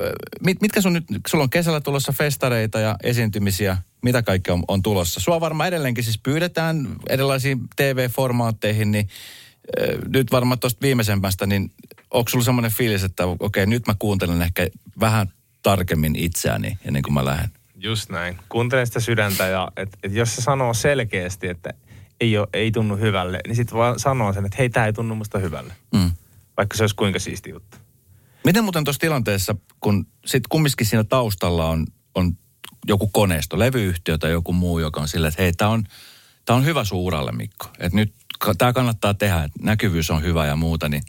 mit, 0.45 0.61
mitkä 0.61 0.81
sun 0.81 0.93
nyt, 0.93 1.05
sulla 1.29 1.45
on 1.45 1.51
kesällä 1.51 1.81
tulossa 1.81 2.13
festareita 2.13 2.81
ja 2.81 2.97
esiintymisiä, 3.03 3.79
mitä 4.03 4.23
kaikkea 4.23 4.55
on, 4.55 4.65
on 4.69 4.83
tulossa? 4.83 5.21
Sua 5.21 5.41
varmaan 5.41 5.69
edelleenkin 5.69 6.05
siis 6.05 6.19
pyydetään 6.19 6.89
erilaisiin 7.09 7.61
TV-formaatteihin, 7.77 8.91
niin 8.91 9.09
nyt 10.09 10.33
varmaan 10.33 10.59
tuosta 10.59 10.83
viimeisemmästä, 10.83 11.47
niin 11.47 11.73
onko 12.11 12.29
sulla 12.29 12.45
semmoinen 12.45 12.71
fiilis, 12.71 13.05
että 13.05 13.27
okei, 13.27 13.37
okay, 13.41 13.67
nyt 13.67 13.87
mä 13.87 13.95
kuuntelen 13.99 14.43
ehkä 14.43 14.69
vähän 15.01 15.33
tarkemmin 15.63 16.17
itseäni 16.17 16.79
ennen 16.85 17.03
kuin 17.03 17.15
mä 17.15 17.25
lähden? 17.25 17.51
Just 17.75 18.11
näin. 18.11 18.39
Kuuntelen 18.49 18.87
sitä 18.87 19.01
sydäntä 19.01 19.47
ja 19.47 19.73
et, 19.77 19.99
et 20.03 20.13
jos 20.13 20.37
se 20.37 20.43
sanoo 20.43 20.75
selkeästi, 20.75 21.49
että 21.49 21.75
ei, 22.21 22.39
ole, 22.39 22.49
ei 22.53 22.73
tunnu 22.73 22.97
hyvälle, 22.97 23.41
niin 23.47 23.57
sitten 23.57 23.79
vaan 23.79 23.99
sanoo 23.99 24.33
sen, 24.33 24.45
että 24.45 24.57
hei, 24.59 24.71
tämä 24.71 24.87
ei 24.87 24.93
tunnu 24.93 25.15
musta 25.15 25.39
hyvälle. 25.39 25.73
Mm. 25.95 26.11
Vaikka 26.57 26.77
se 26.77 26.83
olisi 26.83 26.97
kuinka 26.97 27.19
siisti 27.19 27.51
juttu. 27.51 27.77
Miten 28.45 28.65
muuten 28.65 28.85
tuossa 28.85 29.01
tilanteessa, 29.01 29.55
kun 29.81 30.07
sitten 30.27 30.49
kumminkin 30.49 30.87
siinä 30.87 31.05
taustalla 31.05 31.69
on, 31.69 31.87
on 32.15 32.37
joku 32.87 33.09
koneisto, 33.09 33.59
levyyhtiö 33.59 34.19
tai 34.19 34.31
joku 34.31 34.53
muu, 34.53 34.79
joka 34.79 35.01
on 35.01 35.09
sillä, 35.09 35.29
että 35.29 35.43
hei, 35.43 35.53
tämä 35.53 35.71
on, 35.71 35.85
tää 36.45 36.57
on 36.57 36.65
hyvä 36.65 36.85
suuralle 36.85 37.33
Mikko. 37.33 37.67
Että 37.79 37.97
nyt 37.97 38.15
tämä 38.59 38.73
kannattaa 38.73 39.15
tehdä, 39.15 39.45
että 39.45 39.59
näkyvyys 39.63 40.11
on 40.11 40.23
hyvä 40.23 40.47
ja 40.47 40.57
muuta, 40.57 40.89
niin 40.89 41.03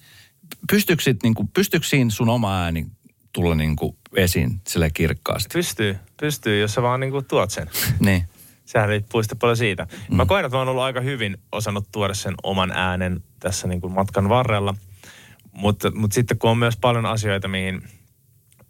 pystyykö, 0.71 1.03
sit, 1.03 1.23
niin 1.23 1.34
kuin, 1.34 1.47
pystyykö 1.47 1.88
siinä 1.88 2.09
sun 2.09 2.29
oma 2.29 2.63
ääni 2.63 2.88
tulla 3.34 3.55
niin 3.55 3.75
kuin 3.75 3.97
esiin 4.15 4.61
sille 4.67 4.89
kirkkaasti? 4.89 5.49
Pystyy, 5.53 5.97
pystyy, 6.19 6.61
jos 6.61 6.73
sä 6.73 6.82
vaan 6.82 6.99
niin 6.99 7.11
kuin 7.11 7.25
tuot 7.25 7.51
sen. 7.51 7.69
Niin. 7.99 8.23
Sehän 8.65 8.89
riippuu 8.89 9.23
sitten 9.23 9.39
paljon 9.39 9.57
siitä. 9.57 9.88
Mm. 10.09 10.15
Mä 10.15 10.25
koen, 10.25 10.45
että 10.45 10.57
mä 10.57 10.59
oon 10.59 10.69
ollut 10.69 10.84
aika 10.84 11.01
hyvin 11.01 11.38
osannut 11.51 11.88
tuoda 11.91 12.13
sen 12.13 12.34
oman 12.43 12.71
äänen 12.71 13.23
tässä 13.39 13.67
niin 13.67 13.82
kuin 13.82 13.93
matkan 13.93 14.29
varrella. 14.29 14.75
Mutta, 15.51 15.91
mutta 15.91 16.15
sitten 16.15 16.38
kun 16.38 16.49
on 16.49 16.57
myös 16.57 16.77
paljon 16.77 17.05
asioita, 17.05 17.47
mihin 17.47 17.82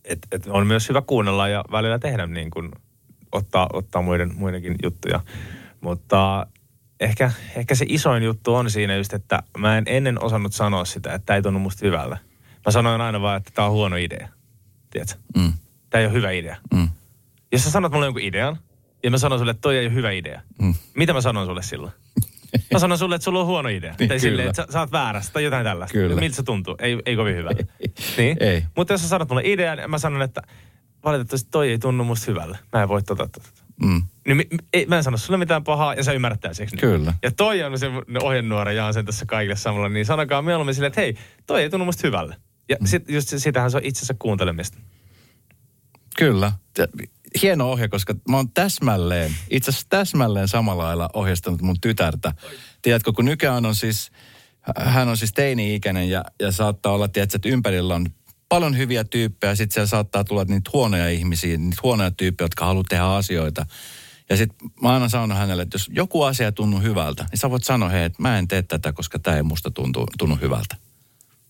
et, 0.05 0.19
et 0.31 0.47
on 0.47 0.67
myös 0.67 0.89
hyvä 0.89 1.01
kuunnella 1.01 1.47
ja 1.47 1.63
välillä 1.71 1.99
tehdä 1.99 2.27
niin 2.27 2.51
kuin, 2.51 2.71
ottaa, 3.31 3.69
ottaa 3.73 4.01
muiden, 4.01 4.35
muidenkin 4.35 4.75
juttuja. 4.83 5.19
Mutta 5.81 6.47
ehkä, 7.01 7.31
ehkä 7.55 7.75
se 7.75 7.85
isoin 7.89 8.23
juttu 8.23 8.55
on 8.55 8.71
siinä 8.71 8.95
just, 8.95 9.13
että 9.13 9.43
mä 9.57 9.77
en 9.77 9.83
ennen 9.87 10.23
osannut 10.23 10.53
sanoa 10.53 10.85
sitä, 10.85 11.13
että 11.13 11.25
tämä 11.25 11.35
ei 11.35 11.41
tunnu 11.41 11.59
musta 11.59 11.85
hyvältä. 11.85 12.17
Mä 12.65 12.71
sanoin 12.71 13.01
aina 13.01 13.21
vaan, 13.21 13.37
että 13.37 13.51
tämä 13.53 13.65
on 13.65 13.73
huono 13.73 13.95
idea. 13.95 14.27
Tiedätkö? 14.89 15.19
Mm. 15.37 15.53
Tämä 15.89 15.99
ei 15.99 16.05
ole 16.05 16.13
hyvä 16.13 16.31
idea. 16.31 16.57
Mm. 16.73 16.89
Jos 17.51 17.63
sä 17.63 17.71
sanot 17.71 17.91
mulle 17.91 18.05
jonkun 18.05 18.21
idean, 18.21 18.57
ja 19.03 19.11
mä 19.11 19.17
sanon 19.17 19.39
sulle, 19.39 19.51
että 19.51 19.61
toi 19.61 19.77
ei 19.77 19.85
ole 19.85 19.93
hyvä 19.93 20.11
idea. 20.11 20.41
Mm. 20.61 20.73
Mitä 20.93 21.13
mä 21.13 21.21
sanon 21.21 21.45
sulle 21.45 21.63
silloin? 21.63 21.93
Mä 22.73 22.79
sanon 22.79 22.97
sulle, 22.97 23.15
että 23.15 23.23
sulla 23.23 23.39
on 23.39 23.45
huono 23.45 23.69
idea. 23.69 23.95
Niin, 23.99 24.09
tai 24.09 24.19
silleen, 24.19 24.47
että 24.49 24.63
sä, 24.65 24.71
sä 24.73 24.79
oot 24.79 24.91
väärässä 24.91 25.33
tai 25.33 25.43
jotain 25.43 25.63
tällaista. 25.63 25.93
Kyllä. 25.93 26.15
Miltä 26.15 26.35
se 26.35 26.43
tuntuu? 26.43 26.75
Ei, 26.79 26.99
ei 27.05 27.15
kovin 27.15 27.35
hyvä. 27.35 27.49
niin? 28.17 28.37
Ei. 28.39 28.63
Mutta 28.75 28.93
jos 28.93 29.01
sä 29.01 29.07
sanot 29.07 29.29
mulle 29.29 29.41
idean, 29.45 29.79
mä 29.87 29.97
sanon, 29.97 30.21
että 30.21 30.41
valitettavasti 31.05 31.49
toi 31.51 31.69
ei 31.69 31.79
tunnu 31.79 32.03
musta 32.03 32.25
hyvällä. 32.27 32.57
Mä 32.73 32.81
en 32.81 32.89
voi 32.89 33.03
toteuttaa 33.03 33.43
tätä. 33.43 33.60
Mm. 33.81 34.01
Niin 34.27 34.59
mä 34.87 34.97
en 34.97 35.03
sano 35.03 35.17
sulle 35.17 35.37
mitään 35.37 35.63
pahaa 35.63 35.93
ja 35.93 36.03
sä 36.03 36.11
ymmärrät 36.11 36.39
täysin. 36.39 36.69
Kyllä. 36.79 37.13
Ja 37.23 37.31
toi 37.31 37.63
on 37.63 37.79
se 37.79 37.87
ohjenuora, 38.21 38.71
jaan 38.71 38.93
sen 38.93 39.05
tässä 39.05 39.25
kaikille 39.25 39.55
samalla. 39.55 39.89
Niin 39.89 40.05
sanokaa 40.05 40.41
mieluummin 40.41 40.75
silleen, 40.75 40.87
että 40.87 41.01
hei, 41.01 41.17
toi 41.47 41.61
ei 41.61 41.69
tunnu 41.69 41.85
musta 41.85 42.07
hyvälle. 42.07 42.35
Ja 42.69 42.77
mm. 42.79 42.87
sit, 42.87 43.09
just 43.09 43.33
sitähän 43.37 43.71
se 43.71 43.77
on 43.77 43.85
itsensä 43.85 44.15
kuuntelemista. 44.19 44.77
Kyllä. 46.17 46.51
Hieno 47.41 47.71
ohje, 47.71 47.87
koska 47.87 48.15
mä 48.29 48.37
oon 48.37 48.51
täsmälleen, 48.51 49.31
itse 49.49 49.71
asiassa 49.71 49.87
täsmälleen 49.89 50.47
samalla 50.47 50.83
lailla 50.83 51.09
ohjeistanut 51.13 51.61
mun 51.61 51.81
tytärtä. 51.81 52.33
Tiedätkö, 52.81 53.13
kun 53.13 53.25
nykyään 53.25 53.65
on 53.65 53.75
siis, 53.75 54.11
hän 54.77 55.07
on 55.07 55.17
siis 55.17 55.33
teini-ikäinen 55.33 56.09
ja, 56.09 56.23
ja 56.39 56.51
saattaa 56.51 56.93
olla, 56.93 57.07
tiedätkö, 57.07 57.35
että 57.35 57.49
ympärillä 57.49 57.95
on 57.95 58.05
paljon 58.51 58.77
hyviä 58.77 59.03
tyyppejä. 59.03 59.55
Sitten 59.55 59.73
siellä 59.73 59.87
saattaa 59.87 60.23
tulla 60.23 60.43
niitä 60.43 60.69
huonoja 60.73 61.09
ihmisiä, 61.09 61.57
niitä 61.57 61.81
huonoja 61.83 62.11
tyyppejä, 62.11 62.45
jotka 62.45 62.65
haluaa 62.65 62.83
tehdä 62.89 63.03
asioita. 63.03 63.65
Ja 64.29 64.37
sitten 64.37 64.69
mä 64.81 64.89
aina 64.89 65.09
sanon 65.09 65.37
hänelle, 65.37 65.63
että 65.63 65.75
jos 65.75 65.89
joku 65.93 66.23
asia 66.23 66.45
ei 66.45 66.51
tunnu 66.51 66.79
hyvältä, 66.79 67.25
niin 67.31 67.39
sä 67.39 67.49
voit 67.49 67.63
sanoa, 67.63 67.89
hei, 67.89 68.03
että 68.03 68.21
mä 68.21 68.37
en 68.37 68.47
tee 68.47 68.61
tätä, 68.61 68.93
koska 68.93 69.19
tämä 69.19 69.37
ei 69.37 69.43
musta 69.43 69.71
tuntu, 69.71 70.07
tunnu 70.17 70.37
hyvältä. 70.41 70.75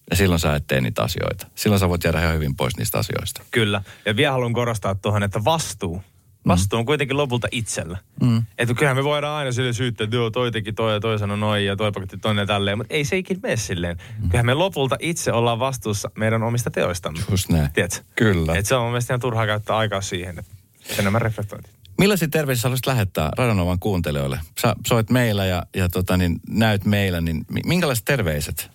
Ja 0.10 0.16
silloin 0.16 0.40
sä 0.40 0.56
et 0.56 0.68
tee 0.68 0.82
niitä 0.82 1.04
asioita. 1.04 1.48
Silloin 1.56 1.80
sä 1.80 1.90
voit 1.90 2.04
jäädä 2.04 2.22
ihan 2.22 2.36
hyvin 2.36 2.56
pois 2.56 2.78
niistä 2.78 2.98
asioista. 2.98 3.44
Kyllä. 3.52 3.84
Ja 4.06 4.16
vielä 4.16 4.32
haluan 4.32 4.54
korostaa 4.54 4.96
tuohon, 4.96 5.24
että 5.24 5.44
vastuu. 5.44 6.04
Vastuu 6.48 6.80
on 6.80 6.86
kuitenkin 6.86 7.18
lopulta 7.18 7.48
itsellä. 7.52 7.98
Mm. 8.22 8.44
Että 8.58 8.74
kyllähän 8.74 8.98
me 8.98 9.04
voidaan 9.04 9.38
aina 9.38 9.52
sille 9.52 9.74
syyttää, 9.74 10.04
että 10.04 10.16
joo, 10.16 10.30
toi 10.30 10.52
teki 10.52 10.74
toi 10.74 10.94
ja 10.94 11.00
toi 11.00 11.20
sanoi 11.20 11.38
noin 11.38 11.66
ja 11.66 11.76
toi 11.76 11.92
pakotti 11.92 12.18
tonne 12.18 12.42
ja 12.42 12.46
tälleen. 12.46 12.78
Mutta 12.78 12.94
ei 12.94 13.06
se 13.06 13.18
ikin 13.18 13.40
mene 13.44 13.58
silleen. 13.58 13.98
Mm. 13.98 14.30
Kyllähän 14.30 14.46
me 14.46 14.54
lopulta 14.54 14.96
itse 15.00 15.32
ollaan 15.32 15.60
vastuussa 15.60 16.12
meidän 16.16 16.44
omista 16.44 16.72
teoistamme. 16.72 17.20
Just 17.32 17.50
näin. 17.50 17.72
Tiedätkö? 17.74 18.04
Kyllä. 18.16 18.56
Et 18.56 18.66
se 18.66 18.76
on 18.76 18.82
mun 18.82 18.92
mielestä 18.92 19.14
ihan 19.14 19.22
turhaa 19.22 19.46
käyttää 19.46 19.78
aikaa 19.78 20.02
siihen. 20.02 20.40
Että 20.40 20.52
enemmän 21.00 21.22
reflektointia. 21.22 21.72
Millaisia 21.98 22.28
terveisiä 22.28 22.64
haluaisit 22.64 22.88
lähettää 22.88 23.32
Radonovan 23.38 23.80
kuuntelijoille? 23.80 24.40
Sä 24.62 24.76
soit 24.88 25.10
meillä 25.10 25.46
ja, 25.46 25.64
ja 25.76 25.90
tota, 25.90 26.18
niin, 26.18 26.40
näyt 26.50 26.86
meillä, 26.86 27.22
niin 27.22 27.46
mi- 27.50 27.62
minkälaiset 27.66 28.06
terveiset? 28.06 28.72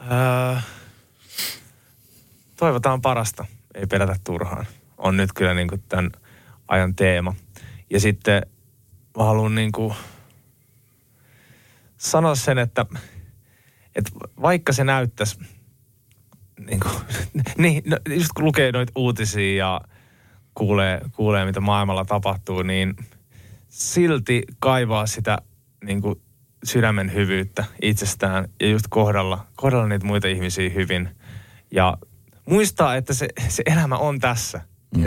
Öö, 0.00 0.56
toivotaan 2.56 3.02
parasta. 3.02 3.44
Ei 3.74 3.86
pelätä 3.86 4.16
turhaan. 4.24 4.66
On 4.98 5.16
nyt 5.16 5.32
kyllä 5.32 5.54
niin 5.54 5.68
kuin 5.68 5.82
tämän 5.88 6.10
ajan 6.70 6.94
teema. 6.94 7.34
Ja 7.90 8.00
sitten 8.00 8.42
mä 9.16 9.24
haluan 9.24 9.54
niin 9.54 9.72
kuin 9.72 9.94
sanoa 11.96 12.34
sen, 12.34 12.58
että, 12.58 12.86
että 13.96 14.10
vaikka 14.42 14.72
se 14.72 14.84
näyttäisi, 14.84 15.38
niin, 16.66 16.80
kuin, 16.80 16.94
niin 17.58 17.82
no, 17.86 17.98
just 18.08 18.30
kun 18.36 18.44
lukee 18.44 18.72
noita 18.72 18.92
uutisia 18.96 19.56
ja 19.56 19.80
kuulee, 20.54 21.00
kuulee, 21.12 21.44
mitä 21.44 21.60
maailmalla 21.60 22.04
tapahtuu, 22.04 22.62
niin 22.62 22.96
silti 23.68 24.42
kaivaa 24.58 25.06
sitä 25.06 25.38
niin 25.84 26.02
kuin 26.02 26.20
sydämen 26.64 27.12
hyvyyttä 27.12 27.64
itsestään 27.82 28.48
ja 28.60 28.68
just 28.68 28.86
kohdalla, 28.90 29.46
kohdalla 29.56 29.88
niitä 29.88 30.06
muita 30.06 30.28
ihmisiä 30.28 30.70
hyvin. 30.70 31.08
Ja 31.70 31.98
muistaa, 32.46 32.96
että 32.96 33.14
se, 33.14 33.28
se 33.48 33.62
elämä 33.66 33.96
on 33.96 34.18
tässä, 34.18 34.60
mm. 34.96 35.04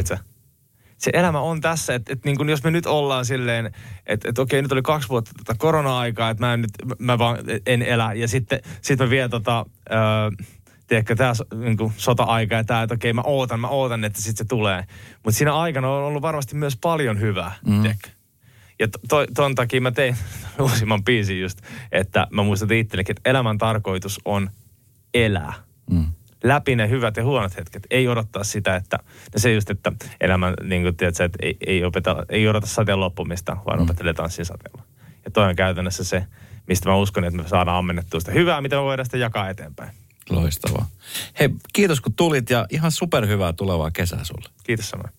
Se 1.04 1.12
elämä 1.14 1.40
on 1.40 1.62
tässä, 1.62 1.96
että, 1.96 2.14
että 2.14 2.30
niin 2.30 2.38
kuin 2.38 2.50
jos 2.50 2.64
me 2.64 2.72
nyt 2.72 2.86
ollaan 2.86 3.26
silleen, 3.26 3.66
että, 4.06 4.30
että 4.30 4.42
okei, 4.42 4.62
nyt 4.62 4.72
oli 4.72 4.82
kaksi 4.82 5.10
vuotta 5.10 5.32
tätä 5.38 5.60
korona-aikaa, 5.60 6.30
että 6.30 6.46
mä, 6.46 6.54
en 6.54 6.62
nyt, 6.62 6.72
mä 7.00 7.18
vaan 7.18 7.38
en 7.66 7.82
elä. 7.82 8.14
Ja 8.14 8.28
sitten 8.28 8.60
sit 8.82 9.00
mä 9.00 9.10
vielä 9.10 9.30
tota, 9.30 9.66
öö, 9.92 9.98
tiedätkö, 10.88 11.16
tämä 11.16 11.34
niin 11.56 11.78
kuin 11.78 11.94
sota-aika 11.98 12.56
ja 12.56 12.64
tämä, 12.64 12.84
että 12.84 12.96
okei, 12.96 13.14
mä 13.14 13.22
ootan, 13.22 13.60
mä 13.60 13.68
ootan, 13.68 14.04
että 14.04 14.22
sitten 14.22 14.46
se 14.46 14.50
tulee. 14.50 14.84
Mutta 15.24 15.38
siinä 15.38 15.56
aikana 15.56 15.90
on 15.90 16.04
ollut 16.04 16.22
varmasti 16.22 16.56
myös 16.56 16.78
paljon 16.82 17.20
hyvää, 17.20 17.52
mm. 17.66 17.82
tiedätkö? 17.82 18.10
Ja 18.80 18.88
to, 19.10 19.26
ton 19.36 19.56
takia 19.56 19.82
mä 19.82 19.92
tein 19.92 20.16
uusimman 20.62 21.04
biisin 21.04 21.42
just, 21.42 21.60
että 21.92 22.28
mä 22.32 22.44
muistan 22.44 22.72
itsellekin, 22.72 23.16
että 23.18 23.30
elämän 23.30 23.58
tarkoitus 23.58 24.20
on 24.26 24.50
elää. 25.14 25.54
Mm. 25.90 26.06
Läpi 26.44 26.76
ne 26.76 26.90
hyvät 26.90 27.18
ja 27.18 27.24
huonot 27.24 27.58
hetket. 27.58 27.88
Ei 27.90 28.08
odottaa 28.08 28.44
sitä, 28.44 28.76
että 28.76 29.00
no 29.34 29.40
se 29.40 29.54
just, 29.54 29.70
että 29.70 29.92
elämä, 30.22 30.54
niin 30.64 30.82
kuin 30.82 30.98
tiedät, 30.98 31.20
että 31.20 31.38
ei, 31.42 31.58
ei, 31.68 31.84
opeta, 31.84 32.26
ei 32.30 32.48
odota 32.48 32.68
sateen 32.68 33.00
loppumista, 33.00 33.58
vaan 33.66 33.80
mm. 33.80 33.84
opetelee 33.84 34.14
tanssin 34.14 34.46
sateella. 34.46 34.84
Ja 35.26 35.32
toi 35.32 35.50
on 35.50 35.56
käytännössä 35.56 36.04
se, 36.04 36.26
mistä 36.68 36.90
mä 36.90 36.96
uskon, 36.96 37.24
että 37.24 37.42
me 37.42 37.48
saadaan 37.48 37.78
ammennettua 37.78 38.20
sitä 38.20 38.32
hyvää, 38.32 38.62
mitä 38.62 38.76
me 38.76 38.82
voidaan 38.82 39.06
sitten 39.06 39.20
jakaa 39.20 39.50
eteenpäin. 39.50 39.92
Loistavaa. 40.30 40.88
Hei, 41.40 41.50
kiitos 41.74 42.02
kun 42.02 42.14
tulit 42.14 42.50
ja 42.50 42.66
ihan 42.70 42.92
superhyvää 42.92 43.54
tulevaa 43.54 43.92
kesää 43.92 44.24
sulle. 44.24 44.50
Kiitos 44.64 44.90
samoin. 44.90 45.10